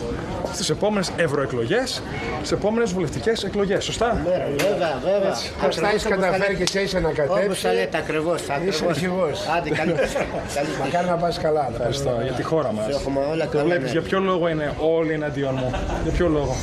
στις 0.54 0.70
επόμενες 0.70 1.12
ευρωεκλογές, 1.18 2.02
στις 2.38 2.52
επόμενες 2.52 2.92
βουλευτικές 2.94 3.44
εκλογές. 3.44 3.84
Σωστά; 3.84 4.22
Βέβαια, 4.26 5.00
βέβαια. 5.04 5.36
Αν 5.64 5.70
τα 5.82 5.88
έχεις 5.90 6.04
καταφέρει 6.04 6.56
και 6.56 6.68
σε 6.68 6.80
έχει 6.80 6.96
ανακατέψει. 6.98 7.46
Όπως 7.46 7.62
τα 7.62 7.74
λέτε, 7.74 7.98
ακριβώς, 7.98 8.42
Είσαι 8.42 8.54
ακριβώς. 8.54 8.82
αρχηγός. 8.90 9.48
Άντε, 9.58 9.70
καλή. 9.70 9.92
καλή. 10.56 10.68
Μακάρι 10.84 11.08
να 11.08 11.16
πας 11.16 11.40
καλά. 11.40 11.70
Ευχαριστώ 11.72 12.20
για 12.24 12.32
τη 12.32 12.44
χώρα 12.44 12.74
μας. 12.74 12.86
Σε 12.86 12.92
έχουμε 12.92 13.20
όλα 13.32 13.46
καλά, 13.46 13.64
Βλέπεις 13.64 13.84
ναι. 13.86 13.92
για 13.92 14.02
ποιο 14.02 14.20
λόγο 14.20 14.48
είναι 14.50 14.74
όλοι 14.80 15.14
εναντίον 15.14 15.54
μου; 15.58 15.72
Για 16.04 16.12
ποιο 16.12 16.28
λόγο; 16.28 16.56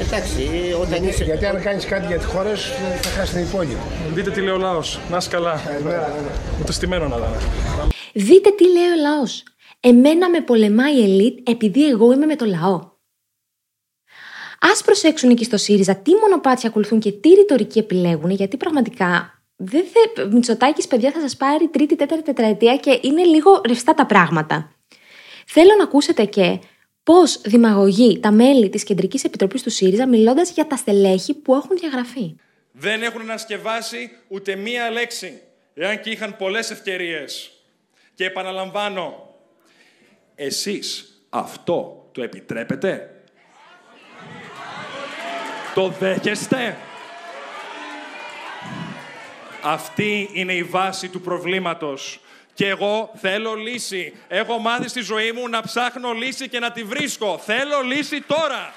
Εντάξει, 0.00 0.48
όταν 0.80 1.04
είσαι... 1.08 1.24
Γιατί 1.24 1.46
αν 1.46 1.62
κάνεις 1.62 1.84
κάτι 1.84 2.06
για 2.06 2.18
τη 2.18 2.24
χώρα 2.24 2.54
σου 2.56 2.72
θα 3.02 3.08
χάσει 3.10 3.32
την 3.32 3.42
υπόλοιπη. 3.42 3.76
Δείτε 4.14 4.30
τι 4.30 4.40
λέει 4.40 4.54
ο 4.54 4.58
λαός. 4.58 5.00
Να 5.10 5.16
είσαι 5.16 5.28
καλά. 5.28 5.60
Με 6.58 6.64
το 6.66 6.72
στημένο 6.72 7.08
να 7.08 7.16
δάμε. 7.16 7.36
Δείτε 8.20 8.50
τι 8.50 8.64
λέει 8.64 8.88
ο 8.88 9.00
λαός. 9.00 9.42
Εμένα 9.80 10.30
με 10.30 10.40
πολεμάει 10.40 10.96
η 10.96 11.02
ελίτ 11.02 11.48
επειδή 11.48 11.88
εγώ 11.88 12.12
είμαι 12.12 12.26
με 12.26 12.36
το 12.36 12.44
λαό. 12.44 12.74
Α 14.58 14.84
προσέξουν 14.84 15.30
εκεί 15.30 15.44
στο 15.44 15.56
ΣΥΡΙΖΑ 15.56 15.96
τι 15.96 16.14
μονοπάτια 16.14 16.68
ακολουθούν 16.68 17.00
και 17.00 17.12
τι 17.12 17.28
ρητορική 17.28 17.78
επιλέγουν, 17.78 18.30
γιατί 18.30 18.56
πραγματικά 18.56 19.42
δεν 19.56 19.84
θε... 19.84 20.26
Μητσοτάκης, 20.26 20.86
παιδιά, 20.86 21.10
θα 21.10 21.20
σας 21.20 21.36
πάρει 21.36 21.68
τρίτη, 21.68 21.96
τέταρτη 21.96 22.24
τετραετία 22.24 22.76
και 22.76 22.98
είναι 23.02 23.24
λίγο 23.24 23.60
ρευστά 23.66 23.94
τα 23.94 24.06
πράγματα. 24.06 24.72
Θέλω 25.46 25.74
να 25.78 25.84
ακούσετε 25.84 26.24
και 26.24 26.58
πώς 27.02 27.40
δημαγωγεί 27.40 28.20
τα 28.20 28.30
μέλη 28.30 28.68
της 28.68 28.84
Κεντρικής 28.84 29.24
Επιτροπής 29.24 29.62
του 29.62 29.70
ΣΥΡΙΖΑ 29.70 30.08
μιλώντας 30.08 30.50
για 30.50 30.66
τα 30.66 30.76
στελέχη 30.76 31.34
που 31.34 31.54
έχουν 31.54 31.76
διαγραφεί. 31.76 32.34
Δεν 32.72 33.02
έχουν 33.02 33.20
ανασκευάσει 33.20 34.10
ούτε 34.28 34.56
μία 34.56 34.90
λέξη, 34.90 35.40
εάν 35.74 36.00
και 36.00 36.10
είχαν 36.10 36.36
πολλές 36.36 36.70
ευκαιρίες. 36.70 37.54
Και 38.20 38.26
επαναλαμβάνω, 38.26 39.34
εσείς 40.34 41.20
αυτό 41.28 42.08
το 42.12 42.22
επιτρέπετε; 42.22 43.10
Το 45.74 45.88
δέχεστε; 45.88 46.76
Αυτή 49.62 50.30
είναι 50.32 50.52
η 50.52 50.62
βάση 50.62 51.08
του 51.08 51.20
προβλήματος. 51.20 52.20
Και 52.54 52.66
εγώ 52.66 53.10
θέλω 53.14 53.54
λύση. 53.54 54.12
Έχω 54.28 54.58
μάθει 54.58 54.88
στη 54.88 55.00
ζωή 55.00 55.32
μου 55.32 55.48
να 55.48 55.62
ψάχνω 55.62 56.12
λύση 56.12 56.48
και 56.48 56.58
να 56.58 56.72
τη 56.72 56.82
βρίσκω. 56.82 57.38
Θέλω 57.38 57.80
λύση 57.80 58.22
τώρα. 58.22 58.72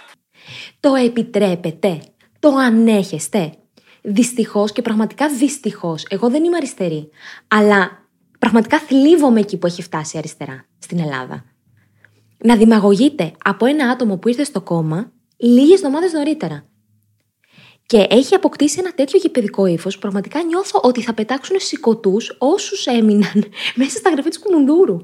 Το 0.79 0.95
επιτρέπετε; 0.95 2.01
Το 2.39 2.49
ανέχεστε; 2.49 3.53
Δυστυχώς 4.01 4.71
και 4.71 4.81
πραγματικά 4.81 5.29
δυστυχώς. 5.29 6.05
Εγώ 6.09 6.29
δεν 6.29 6.43
είμαι 6.43 6.57
αριστερή. 6.57 7.09
Αλλά 7.47 8.02
πραγματικά 8.43 8.79
θλίβομαι 8.79 9.39
εκεί 9.39 9.57
που 9.57 9.67
έχει 9.67 9.81
φτάσει 9.81 10.15
η 10.15 10.19
αριστερά 10.19 10.65
στην 10.79 10.99
Ελλάδα. 10.99 11.45
Να 12.37 12.55
δημαγωγείτε 12.55 13.31
από 13.43 13.65
ένα 13.65 13.89
άτομο 13.89 14.17
που 14.17 14.27
ήρθε 14.27 14.43
στο 14.43 14.61
κόμμα 14.61 15.11
λίγες 15.37 15.77
εβδομάδες 15.77 16.11
νωρίτερα. 16.11 16.65
Και 17.85 18.07
έχει 18.09 18.35
αποκτήσει 18.35 18.79
ένα 18.79 18.93
τέτοιο 18.93 19.19
γηπαιδικό 19.19 19.65
ύφος 19.65 19.93
που 19.93 19.99
πραγματικά 19.99 20.43
νιώθω 20.43 20.79
ότι 20.83 21.01
θα 21.01 21.13
πετάξουν 21.13 21.59
σηκωτούς 21.59 22.35
όσους 22.39 22.85
έμειναν 22.85 23.45
μέσα 23.79 23.97
στα 23.97 24.09
γραφεία 24.09 24.31
του 24.31 24.39
Κουμουντούρου. 24.39 24.97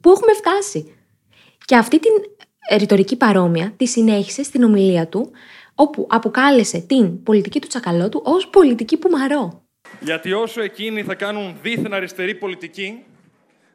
Πού 0.00 0.10
έχουμε 0.10 0.32
φτάσει. 0.32 0.94
Και 1.64 1.76
αυτή 1.76 2.00
την 2.00 2.12
ρητορική 2.78 3.16
παρόμοια 3.16 3.72
τη 3.76 3.86
συνέχισε 3.86 4.42
στην 4.42 4.62
ομιλία 4.62 5.08
του, 5.08 5.30
όπου 5.74 6.06
αποκάλεσε 6.10 6.78
την 6.78 7.22
πολιτική 7.22 7.60
του 7.60 7.66
τσακαλώτου 7.66 8.22
ως 8.24 8.48
πολιτική 8.48 8.96
πουμαρό. 8.96 9.67
Γιατί 10.00 10.32
όσο 10.32 10.60
εκείνοι 10.60 11.02
θα 11.02 11.14
κάνουν 11.14 11.58
δίθεν 11.62 11.94
αριστερή 11.94 12.34
πολιτική, 12.34 13.04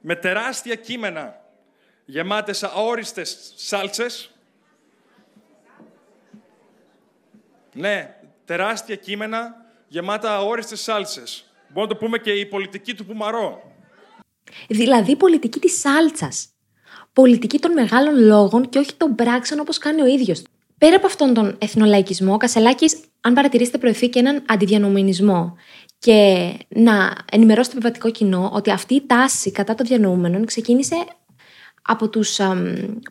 με 0.01 0.15
τεράστια 0.15 0.75
κείμενα 0.75 1.41
γεμάτες 2.05 2.63
αόριστες 2.63 3.53
σάλτσες, 3.55 4.31
ναι, 7.73 8.15
τεράστια 8.45 8.95
κείμενα 8.95 9.65
γεμάτα 9.87 10.35
αόριστες 10.35 10.81
σάλτσες. 10.81 11.51
Μπορούμε 11.67 11.93
να 11.93 11.99
το 11.99 12.05
πούμε 12.05 12.17
και 12.17 12.31
η 12.31 12.45
πολιτική 12.45 12.93
του 12.93 13.05
Πουμαρό. 13.05 13.71
Δηλαδή 14.67 15.15
πολιτική 15.15 15.59
της 15.59 15.79
σάλτσας. 15.79 16.47
Πολιτική 17.13 17.59
των 17.59 17.71
μεγάλων 17.71 18.19
λόγων 18.19 18.69
και 18.69 18.79
όχι 18.79 18.93
των 18.93 19.15
πράξεων 19.15 19.59
όπως 19.59 19.77
κάνει 19.77 20.01
ο 20.01 20.05
ίδιος. 20.05 20.43
Πέρα 20.77 20.95
από 20.95 21.05
αυτόν 21.05 21.33
τον 21.33 21.57
εθνολαϊκισμό, 21.59 22.33
ο 22.33 22.37
Κασελάκης, 22.37 22.99
αν 23.21 23.33
παρατηρήσετε, 23.33 23.77
προωθεί 23.77 24.09
και 24.09 24.19
έναν 24.19 24.43
αντιδιανοούμενισμό. 24.47 25.57
Και 26.03 26.51
να 26.69 27.15
ενημερώσει 27.31 27.69
το 27.69 27.75
επιβατικό 27.77 28.11
κοινό 28.11 28.51
ότι 28.53 28.71
αυτή 28.71 28.93
η 28.93 29.03
τάση 29.07 29.51
κατά 29.51 29.75
των 29.75 29.85
διανοούμενων 29.85 30.45
ξεκίνησε 30.45 30.95
από 31.81 32.09
τους 32.09 32.39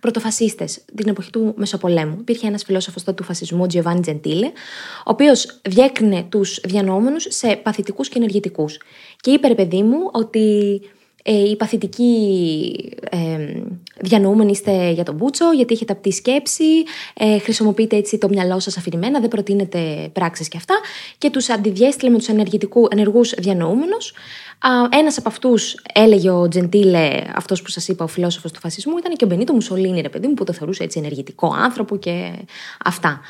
πρωτοφασίστες 0.00 0.84
την 0.94 1.08
εποχή 1.08 1.30
του 1.30 1.54
Μεσοπολέμου. 1.56 2.16
Υπήρχε 2.20 2.46
ένας 2.46 2.64
φιλόσοφος 2.64 3.04
του 3.04 3.24
φασισμού, 3.24 3.66
Τζιοβάνι 3.66 4.00
Τζεντήλε, 4.00 4.46
ο 4.46 4.50
οποίος 5.04 5.60
διέκρινε 5.62 6.26
τους 6.28 6.60
διανοούμενους 6.64 7.26
σε 7.28 7.56
παθητικούς 7.56 8.08
και 8.08 8.18
ενεργητικούς. 8.18 8.80
Και 9.20 9.30
είπε, 9.30 9.48
ρε 9.48 9.54
παιδί 9.54 9.82
μου, 9.82 9.98
ότι 10.12 10.80
ε, 10.82 10.88
οι 11.22 11.56
παθητικοί 11.56 12.14
ε, 13.10 13.18
διανοούμενοι 14.00 14.50
είστε 14.50 14.90
για 14.90 15.04
τον 15.04 15.14
μπούτσο, 15.14 15.52
γιατί 15.52 15.74
έχετε 15.74 15.92
απτή 15.92 16.12
σκέψη, 16.12 16.64
ε, 17.14 17.38
χρησιμοποιείτε 17.38 17.96
έτσι 17.96 18.18
το 18.18 18.28
μυαλό 18.28 18.60
σας 18.60 18.76
αφηρημένα, 18.76 19.20
δεν 19.20 19.28
προτείνετε 19.28 20.10
πράξεις 20.12 20.48
και 20.48 20.56
αυτά 20.56 20.74
και 21.18 21.30
τους 21.30 21.48
αντιδιέστηλε 21.48 22.10
με 22.10 22.18
τους 22.18 22.28
ενεργούς 22.90 23.34
διανοούμενους. 23.38 24.14
Ένας 24.90 25.18
από 25.18 25.28
αυτούς 25.28 25.76
έλεγε 25.94 26.30
ο 26.30 26.48
Τζεντήλε, 26.48 27.22
αυτός 27.34 27.62
που 27.62 27.70
σας 27.70 27.88
είπα, 27.88 28.04
ο 28.04 28.08
φιλόσοφος 28.08 28.52
του 28.52 28.60
φασισμού, 28.60 28.98
ήταν 28.98 29.16
και 29.16 29.24
ο 29.24 29.28
Μπενίτο 29.28 29.52
Μουσολίνη, 29.52 30.00
ρε 30.00 30.08
παιδί 30.08 30.26
μου, 30.26 30.34
που 30.34 30.44
το 30.44 30.52
θεωρούσε 30.52 30.82
έτσι 30.82 30.98
ενεργητικό 30.98 31.54
άνθρωπο 31.58 31.96
και 31.96 32.32
αυτά. 32.84 33.20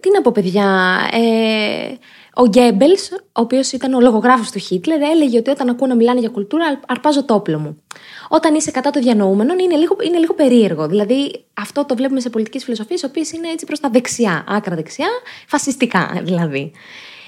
τι 0.00 0.10
να 0.10 0.20
πω, 0.22 0.32
παιδιά. 0.32 0.98
Ε, 1.12 1.94
ο 2.34 2.46
Γκέμπελς, 2.46 3.10
ο 3.12 3.16
οποίος 3.32 3.72
ήταν 3.72 3.94
ο 3.94 4.00
λογογράφος 4.00 4.50
του 4.50 4.58
Χίτλερ, 4.58 5.00
έλεγε 5.02 5.38
ότι 5.38 5.50
όταν 5.50 5.68
ακούω 5.68 5.86
να 5.86 5.94
μιλάνε 5.94 6.20
για 6.20 6.28
κουλτούρα, 6.28 6.80
αρπάζω 6.86 7.24
το 7.24 7.34
όπλο 7.34 7.58
μου. 7.58 7.82
Όταν 8.28 8.54
είσαι 8.54 8.70
κατά 8.70 8.90
των 8.90 9.02
διανοούμενων, 9.02 9.58
είναι 9.58 9.76
λίγο, 9.76 9.96
είναι 10.02 10.18
λίγο 10.18 10.34
περίεργο. 10.34 10.88
Δηλαδή, 10.88 11.44
αυτό 11.54 11.84
το 11.84 11.94
βλέπουμε 11.94 12.20
σε 12.20 12.30
πολιτικές 12.30 12.64
φιλοσοφίες, 12.64 13.02
οι 13.02 13.04
οποίες 13.04 13.32
είναι 13.32 13.48
έτσι 13.48 13.66
προς 13.66 13.80
τα 13.80 13.90
δεξιά, 13.90 14.44
άκρα 14.48 14.74
δεξιά, 14.74 15.08
φασιστικά 15.46 16.20
δηλαδή. 16.22 16.72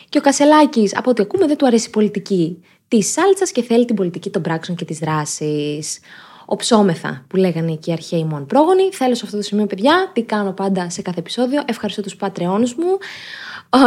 Και 0.09 0.19
ο 0.19 0.21
Κασελάκης, 0.21 0.97
από 0.97 1.11
ό,τι 1.11 1.23
ακούμε, 1.23 1.47
δεν 1.47 1.57
του 1.57 1.67
αρέσει 1.67 1.87
η 1.87 1.91
πολιτική 1.91 2.63
της 2.89 3.13
σάλτσας 3.13 3.53
και 3.53 3.63
θέλει 3.63 3.85
την 3.85 3.97
πολιτική 3.97 4.31
των 4.31 4.43
πράξεων 4.43 4.77
και 4.77 4.85
της 4.85 4.99
δράσης. 4.99 6.01
Οψόμεθα, 6.47 7.25
που 7.29 7.37
λέγανε 7.37 7.75
και 7.75 7.91
οι 7.91 7.93
αρχαίοι 7.93 8.25
μου 8.25 8.47
πρόγονοι. 8.47 8.93
Θέλω 8.93 9.15
σε 9.15 9.23
αυτό 9.25 9.37
το 9.37 9.43
σημείο, 9.43 9.67
παιδιά, 9.67 10.11
τι 10.13 10.23
κάνω 10.23 10.53
πάντα 10.53 10.91
σε 10.91 11.03
κάθε 11.03 11.19
επεισόδιο. 11.19 11.63
Ευχαριστώ 11.67 12.03
τους 12.03 12.17
πατρεώνου 12.17 12.69
μου 12.77 12.99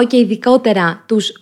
και 0.07 0.17
ειδικότερα 0.17 1.03
τους 1.07 1.37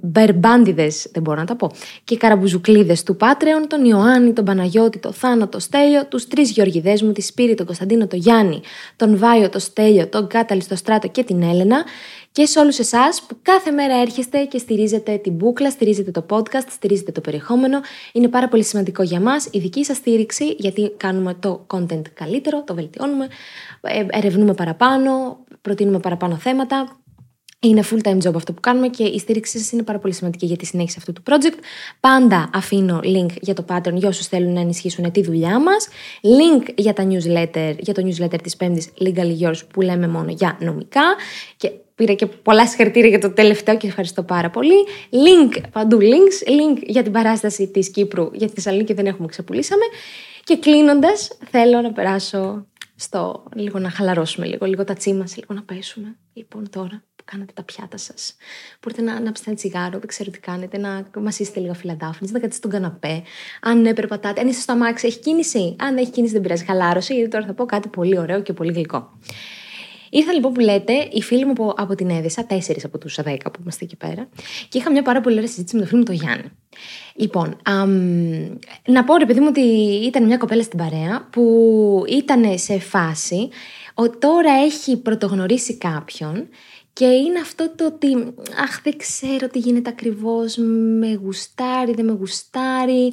μπερμπάντιδες, 0.00 1.08
δεν 1.12 1.22
μπορώ 1.22 1.40
να 1.40 1.46
τα 1.46 1.56
πω, 1.56 1.70
και 2.04 2.16
καραμπουζουκλίδες 2.16 3.02
του 3.02 3.16
Πάτρεων, 3.16 3.68
τον 3.68 3.84
Ιωάννη, 3.84 4.32
τον 4.32 4.44
Παναγιώτη, 4.44 4.98
τον 4.98 5.12
Θάνο, 5.12 5.48
τον 5.48 5.60
Στέλιο, 5.60 6.06
τους 6.06 6.28
τρεις 6.28 6.50
Γεωργιδές 6.50 7.02
μου, 7.02 7.12
τη 7.12 7.20
Σπύρη, 7.20 7.54
τον 7.54 7.66
Κωνσταντίνο, 7.66 8.06
τον 8.06 8.18
Γιάννη, 8.18 8.60
τον 8.96 9.18
Βάιο, 9.18 9.48
τον 9.48 9.60
Στέλιο, 9.60 10.06
τον 10.06 10.26
Κάταλη, 10.26 10.64
τον 10.64 10.76
Στράτο 10.76 11.08
και 11.08 11.24
την 11.24 11.42
Έλενα. 11.42 11.84
Και 12.32 12.46
σε 12.46 12.58
όλους 12.58 12.78
εσάς 12.78 13.22
που 13.22 13.36
κάθε 13.42 13.70
μέρα 13.70 14.00
έρχεστε 14.00 14.44
και 14.44 14.58
στηρίζετε 14.58 15.16
την 15.16 15.32
μπούκλα, 15.32 15.70
στηρίζετε 15.70 16.10
το 16.10 16.26
podcast, 16.30 16.66
στηρίζετε 16.70 17.12
το 17.12 17.20
περιεχόμενο. 17.20 17.80
Είναι 18.12 18.28
πάρα 18.28 18.48
πολύ 18.48 18.64
σημαντικό 18.64 19.02
για 19.02 19.20
μας 19.20 19.48
η 19.50 19.58
δική 19.58 19.84
σας 19.84 19.96
στήριξη, 19.96 20.54
γιατί 20.58 20.92
κάνουμε 20.96 21.36
το 21.40 21.66
content 21.74 22.02
καλύτερο, 22.14 22.62
το 22.66 22.74
βελτιώνουμε, 22.74 23.26
ε, 23.80 24.04
ερευνούμε 24.08 24.54
παραπάνω, 24.54 25.38
προτείνουμε 25.62 25.98
παραπάνω 25.98 26.36
θέματα. 26.36 26.99
Είναι 27.62 27.84
full 27.90 28.08
time 28.08 28.28
job 28.28 28.34
αυτό 28.34 28.52
που 28.52 28.60
κάνουμε 28.60 28.88
και 28.88 29.04
η 29.04 29.18
στήριξή 29.18 29.58
σας 29.58 29.72
είναι 29.72 29.82
πάρα 29.82 29.98
πολύ 29.98 30.14
σημαντική 30.14 30.46
για 30.46 30.56
τη 30.56 30.66
συνέχιση 30.66 30.96
αυτού 30.98 31.12
του 31.12 31.22
project. 31.26 31.58
Πάντα 32.00 32.50
αφήνω 32.52 33.00
link 33.02 33.30
για 33.40 33.54
το 33.54 33.64
pattern 33.68 33.94
για 33.94 34.08
όσους 34.08 34.26
θέλουν 34.26 34.52
να 34.52 34.60
ενισχύσουν 34.60 35.12
τη 35.12 35.22
δουλειά 35.22 35.60
μας. 35.60 35.88
Link 36.22 36.72
για 36.76 36.92
τα 36.92 37.06
newsletter, 37.08 37.74
για 37.78 37.94
το 37.94 38.02
newsletter 38.06 38.42
της 38.42 38.56
Πέμπτης 38.56 38.88
Legally 39.00 39.40
Yours 39.40 39.58
που 39.72 39.80
λέμε 39.80 40.08
μόνο 40.08 40.30
για 40.30 40.58
νομικά. 40.60 41.02
Και 41.56 41.70
πήρα 41.94 42.12
και 42.12 42.26
πολλά 42.26 42.66
συγχαρητήρια 42.66 43.08
για 43.08 43.20
το 43.20 43.30
τελευταίο 43.30 43.76
και 43.76 43.86
ευχαριστώ 43.86 44.22
πάρα 44.22 44.50
πολύ. 44.50 44.86
Link, 45.10 45.60
παντού 45.72 45.98
links. 46.00 46.48
Link 46.48 46.82
για 46.82 47.02
την 47.02 47.12
παράσταση 47.12 47.66
της 47.66 47.90
Κύπρου, 47.90 48.30
για 48.32 48.46
τη 48.46 48.52
Θεσσαλονίκη 48.52 48.92
δεν 48.92 49.06
έχουμε 49.06 49.26
ξεπουλήσαμε. 49.28 49.84
Και 50.44 50.56
κλείνοντας, 50.56 51.38
θέλω 51.50 51.80
να 51.80 51.92
περάσω 51.92 52.66
στο 52.96 53.44
λίγο 53.54 53.78
να 53.78 53.90
χαλαρώσουμε 53.90 54.46
λίγο, 54.46 54.66
λίγο 54.66 54.84
τα 54.84 54.94
τσίμα, 54.94 55.24
λίγο 55.36 55.54
να 55.54 55.62
πέσουμε. 55.62 56.16
Λοιπόν, 56.32 56.70
τώρα 56.70 57.02
κάνετε 57.30 57.52
τα 57.54 57.62
πιάτα 57.62 57.96
σας. 57.96 58.36
Μπορείτε 58.80 59.02
να 59.02 59.14
ανάψετε 59.14 59.50
ένα 59.50 59.58
τσιγάρο, 59.58 59.98
δεν 59.98 60.06
ξέρω 60.06 60.30
τι 60.30 60.38
κάνετε, 60.38 60.78
να 60.78 61.06
μασίσετε 61.20 61.60
λίγα 61.60 61.74
φυλαντάφνη, 61.74 62.28
να 62.30 62.38
κάτσετε 62.38 62.54
στον 62.54 62.70
καναπέ. 62.70 63.22
Αν 63.60 63.80
ναι, 63.80 63.94
περπατάτε. 63.94 64.40
Αν 64.40 64.48
είστε 64.48 64.60
στο 64.60 64.72
αμάξι, 64.72 65.06
έχει 65.06 65.18
κίνηση. 65.18 65.76
Αν 65.78 65.94
δεν 65.94 65.98
έχει 65.98 66.10
κίνηση, 66.10 66.32
δεν 66.32 66.42
πειράζει. 66.42 66.64
Χαλάρωση, 66.64 67.14
γιατί 67.14 67.30
τώρα 67.30 67.46
θα 67.46 67.52
πω 67.52 67.64
κάτι 67.64 67.88
πολύ 67.88 68.18
ωραίο 68.18 68.42
και 68.42 68.52
πολύ 68.52 68.72
γλυκό. 68.72 69.10
Ήρθα 70.10 70.32
λοιπόν 70.32 70.52
που 70.52 70.60
λέτε, 70.60 71.08
οι 71.10 71.22
φίλοι 71.22 71.44
μου 71.44 71.50
από, 71.50 71.74
από 71.76 71.94
την 71.94 72.10
Έδεσα, 72.10 72.46
τέσσερις 72.46 72.84
από 72.84 72.98
τους 72.98 73.18
10 73.24 73.36
που 73.42 73.60
είμαστε 73.60 73.84
εκεί 73.84 73.96
πέρα, 73.96 74.28
και 74.68 74.78
είχα 74.78 74.90
μια 74.90 75.02
πάρα 75.02 75.20
πολύ 75.20 75.34
ωραία 75.34 75.48
συζήτηση 75.48 75.74
με 75.74 75.80
τον 75.80 75.88
φίλο 75.90 76.00
μου 76.00 76.06
τον 76.06 76.14
Γιάννη. 76.14 76.50
Λοιπόν, 77.14 77.56
αμ, 77.64 77.90
να 78.86 79.04
πω 79.04 79.16
ρε 79.16 79.26
παιδί 79.26 79.40
μου 79.40 79.46
ότι 79.48 79.60
ήταν 80.06 80.24
μια 80.24 80.36
κοπέλα 80.36 80.62
στην 80.62 80.78
παρέα 80.78 81.28
που 81.30 82.04
ήταν 82.08 82.58
σε 82.58 82.78
φάση 82.78 83.48
ότι 83.94 84.18
τώρα 84.18 84.52
έχει 84.64 84.96
πρωτογνωρίσει 84.96 85.76
κάποιον 85.76 86.48
και 86.92 87.04
είναι 87.04 87.38
αυτό 87.38 87.70
το 87.76 87.86
ότι, 87.86 88.34
αχ 88.62 88.82
δεν 88.82 88.96
ξέρω 88.96 89.48
τι 89.48 89.58
γίνεται 89.58 89.90
ακριβώς, 89.90 90.56
με 90.98 91.12
γουστάρει, 91.22 91.92
δεν 91.94 92.04
με 92.04 92.12
γουστάρει, 92.12 93.12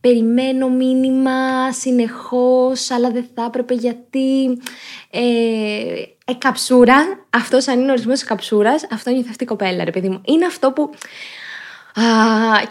περιμένω 0.00 0.68
μήνυμα 0.68 1.72
συνεχώς, 1.72 2.90
αλλά 2.90 3.10
δεν 3.10 3.26
θα 3.34 3.44
έπρεπε 3.44 3.74
γιατί... 3.74 4.58
Ε, 5.10 6.02
ε, 6.26 6.34
καψούρα, 6.38 7.26
αυτός 7.30 7.68
αν 7.68 7.78
είναι 7.80 7.88
ο 7.88 7.92
ορισμός 7.92 8.18
της 8.18 8.28
καψούρας, 8.28 8.86
αυτό 8.90 9.10
νιώθει 9.10 9.28
αυτή 9.28 9.44
η 9.44 9.46
κοπέλα, 9.46 9.84
ρε 9.84 9.90
παιδί 9.90 10.08
μου. 10.08 10.20
Είναι 10.24 10.46
αυτό 10.46 10.72
που 10.72 10.90
Α, 11.94 12.02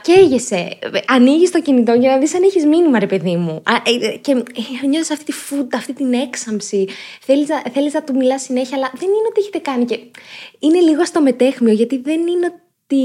καίγεσαι. 0.01 0.77
Ανοίγεις 1.07 1.51
το 1.51 1.61
κινητό 1.61 1.93
για 1.93 2.11
να 2.11 2.17
δεις 2.17 2.35
αν 2.35 2.43
έχεις 2.43 2.65
μήνυμα, 2.65 2.99
ρε 2.99 3.05
παιδί 3.05 3.35
μου. 3.35 3.51
Α, 3.51 3.73
ε, 3.85 4.17
και 4.17 4.31
ε, 4.31 4.87
νιώθεις 4.87 5.11
αυτή 5.11 5.25
τη 5.25 5.31
φούτα, 5.31 5.77
αυτή 5.77 5.93
την 5.93 6.13
έξαμψη. 6.13 6.87
Θέλεις 7.21 7.47
να, 7.47 7.61
θέλεις 7.73 7.93
να 7.93 8.03
του 8.03 8.15
μιλάς 8.15 8.41
συνέχεια, 8.41 8.77
αλλά 8.77 8.91
δεν 8.93 9.07
είναι 9.07 9.27
ότι 9.29 9.41
έχετε 9.41 9.57
κάνει. 9.57 9.85
Και 9.85 9.99
είναι 10.59 10.79
λίγο 10.79 11.05
στο 11.05 11.21
μετέχμιο, 11.21 11.73
γιατί 11.73 11.97
δεν 11.97 12.19
είναι 12.19 12.45
ότι 12.45 12.95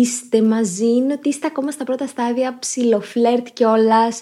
είστε 0.00 0.42
μαζί, 0.42 0.86
είναι 0.86 1.12
ότι 1.12 1.28
είστε 1.28 1.46
ακόμα 1.46 1.70
στα 1.70 1.84
πρώτα 1.84 2.06
στάδια 2.06 2.56
ψιλοφλερτ 2.58 3.46
κιόλας. 3.52 4.20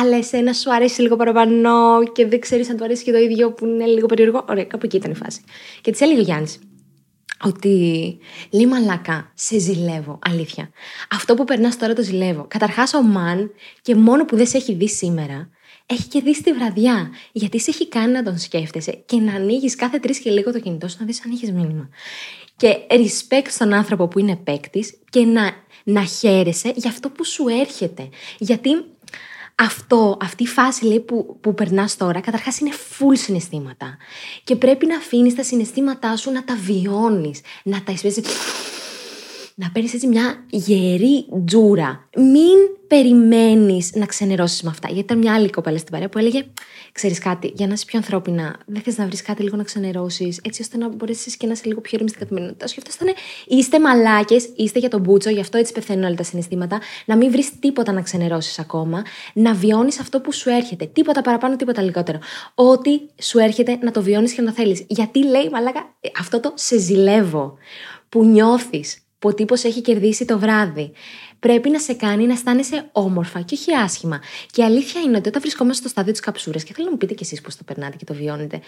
Αλλά 0.00 0.16
εσένα 0.16 0.52
σου 0.52 0.74
αρέσει 0.74 1.02
λίγο 1.02 1.16
παραπάνω 1.16 2.02
και 2.12 2.26
δεν 2.26 2.40
ξέρεις 2.40 2.70
αν 2.70 2.76
του 2.76 2.84
αρέσει 2.84 3.04
και 3.04 3.12
το 3.12 3.18
ίδιο 3.18 3.52
που 3.52 3.66
είναι 3.66 3.86
λίγο 3.86 4.06
περίεργο. 4.06 4.44
Ωραία, 4.48 4.64
κάπου 4.64 4.86
εκεί 4.86 4.96
ήταν 4.96 5.10
η 5.10 5.14
φάση. 5.14 5.40
Και 5.80 5.90
τη 5.90 6.04
έλεγε 6.04 6.20
ο 6.20 6.22
Γιάννης 6.22 6.58
ότι 7.44 8.18
λέει 8.50 8.66
μαλακά, 8.66 9.32
σε 9.34 9.58
ζηλεύω, 9.58 10.18
αλήθεια. 10.22 10.70
Αυτό 11.10 11.34
που 11.34 11.44
περνάς 11.44 11.76
τώρα 11.78 11.92
το 11.92 12.02
ζηλεύω. 12.02 12.46
Καταρχάς 12.48 12.94
ο 12.94 13.02
Μαν 13.02 13.50
και 13.82 13.94
μόνο 13.94 14.24
που 14.24 14.36
δεν 14.36 14.46
σε 14.46 14.56
έχει 14.56 14.74
δει 14.74 14.88
σήμερα, 14.88 15.48
έχει 15.86 16.08
και 16.08 16.20
δει 16.20 16.42
τη 16.42 16.52
βραδιά. 16.52 17.10
Γιατί 17.32 17.60
σε 17.60 17.70
έχει 17.70 17.88
κάνει 17.88 18.12
να 18.12 18.22
τον 18.22 18.38
σκέφτεσαι 18.38 19.02
και 19.06 19.16
να 19.16 19.34
ανοίγεις 19.34 19.74
κάθε 19.74 19.98
τρεις 19.98 20.18
και 20.18 20.30
λίγο 20.30 20.52
το 20.52 20.60
κινητό 20.60 20.88
σου 20.88 20.96
να 21.00 21.06
δεις 21.06 21.24
αν 21.24 21.30
έχεις 21.32 21.52
μήνυμα. 21.52 21.88
Και 22.56 22.76
respect 22.90 23.46
στον 23.48 23.72
άνθρωπο 23.72 24.08
που 24.08 24.18
είναι 24.18 24.36
παίκτης 24.36 24.98
και 25.10 25.20
να, 25.24 25.50
να 25.84 26.04
χαίρεσαι 26.04 26.72
για 26.76 26.90
αυτό 26.90 27.10
που 27.10 27.24
σου 27.24 27.48
έρχεται. 27.48 28.08
Γιατί 28.38 28.70
αυτό, 29.54 30.16
αυτή 30.20 30.42
η 30.42 30.46
φάση 30.46 30.84
λέει, 30.84 31.00
που, 31.00 31.38
που 31.40 31.54
περνάς 31.54 31.96
τώρα, 31.96 32.20
καταρχάς 32.20 32.58
είναι 32.58 32.70
full 32.72 33.16
συναισθήματα. 33.16 33.96
Και 34.44 34.56
πρέπει 34.56 34.86
να 34.86 34.96
αφήνεις 34.96 35.34
τα 35.34 35.42
συναισθήματά 35.42 36.16
σου 36.16 36.30
να 36.30 36.44
τα 36.44 36.56
βιώνεις, 36.56 37.40
να 37.62 37.82
τα 37.82 37.92
εισπέσει. 37.92 38.22
Να 39.56 39.70
παίρνεις 39.70 39.94
έτσι 39.94 40.06
μια 40.06 40.44
γερή 40.50 41.26
τζούρα. 41.44 42.08
Μην 42.16 42.58
περιμένεις 42.86 43.94
να 43.94 44.06
ξενερώσεις 44.06 44.62
με 44.62 44.70
αυτά. 44.70 44.86
Γιατί 44.86 45.02
ήταν 45.02 45.18
μια 45.18 45.34
άλλη 45.34 45.50
κοπέλα 45.50 45.78
στην 45.78 45.90
παρέα 45.90 46.08
που 46.08 46.18
έλεγε: 46.18 46.46
Ξέρεις 46.92 47.18
κάτι, 47.18 47.52
για 47.54 47.66
να 47.66 47.72
είσαι 47.72 47.84
πιο 47.84 47.98
ανθρώπινα, 47.98 48.56
δεν 48.66 48.82
θες 48.82 48.96
να 48.96 49.06
βρεις 49.06 49.22
κάτι 49.22 49.42
λίγο 49.42 49.56
να 49.56 49.62
ξενερώσεις, 49.62 50.40
έτσι 50.44 50.62
ώστε 50.62 50.76
να 50.76 50.88
μπορέσεις 50.88 51.36
και 51.36 51.46
να 51.46 51.52
είσαι 51.52 51.62
λίγο 51.64 51.80
πιο 51.80 51.90
ήρεμη 51.92 52.08
στην 52.08 52.20
καθημερινότητα. 52.20 52.66
Και 52.66 52.82
αυτό 52.86 53.04
ήταν: 53.04 53.14
Είστε 53.46 53.80
μαλάκες, 53.80 54.48
είστε 54.56 54.78
για 54.78 54.88
τον 54.88 55.00
μπούτσο, 55.00 55.30
γι' 55.30 55.40
αυτό 55.40 55.58
έτσι 55.58 55.72
πεθαίνουν 55.72 56.04
όλα 56.04 56.14
τα 56.14 56.22
συναισθήματα. 56.22 56.80
Να 57.04 57.16
μην 57.16 57.30
βρεις 57.30 57.58
τίποτα 57.58 57.92
να 57.92 58.02
ξενερώσεις 58.02 58.58
ακόμα, 58.58 59.02
να 59.34 59.54
βιώνεις 59.54 60.00
αυτό 60.00 60.20
που 60.20 60.32
σου 60.32 60.50
έρχεται. 60.50 60.86
Τίποτα 60.86 61.20
παραπάνω, 61.20 61.56
τίποτα 61.56 61.82
λιγότερο. 61.82 62.18
Ό,τι 62.54 63.00
σου 63.22 63.38
έρχεται 63.38 63.78
να 63.82 63.90
το 63.90 64.02
βιώνεις 64.02 64.32
και 64.32 64.42
να 64.42 64.46
το 64.46 64.54
θέλεις. 64.54 64.84
Γιατί 64.88 65.24
λέει, 65.24 65.48
μαλάκα, 65.52 65.94
αυτό 66.18 66.40
το 66.40 66.52
σε 66.54 66.78
ζηλεύω 66.78 67.54
που 68.08 68.24
νιώθεις 68.24 69.03
που 69.24 69.30
ο 69.30 69.34
τύπος 69.34 69.64
έχει 69.64 69.80
κερδίσει 69.80 70.24
το 70.24 70.38
βράδυ 70.38 70.92
πρέπει 71.38 71.70
να 71.70 71.78
σε 71.78 71.94
κάνει 71.94 72.26
να 72.26 72.32
αισθάνεσαι 72.32 72.88
όμορφα 72.92 73.40
και 73.40 73.54
όχι 73.54 73.74
άσχημα. 73.74 74.20
Και 74.50 74.60
η 74.60 74.64
αλήθεια 74.64 75.00
είναι 75.00 75.16
ότι 75.16 75.28
όταν 75.28 75.40
βρισκόμαστε 75.40 75.80
στο 75.80 75.88
στάδιο 75.88 76.12
της 76.12 76.20
καψούρας, 76.20 76.64
και 76.64 76.72
θέλω 76.72 76.86
να 76.86 76.92
μου 76.92 76.98
πείτε 76.98 77.14
κι 77.14 77.22
εσείς 77.22 77.40
πώς 77.40 77.56
το 77.56 77.64
περνάτε 77.64 77.96
και 77.96 78.04
το 78.04 78.14
βιώνετε, 78.14 78.60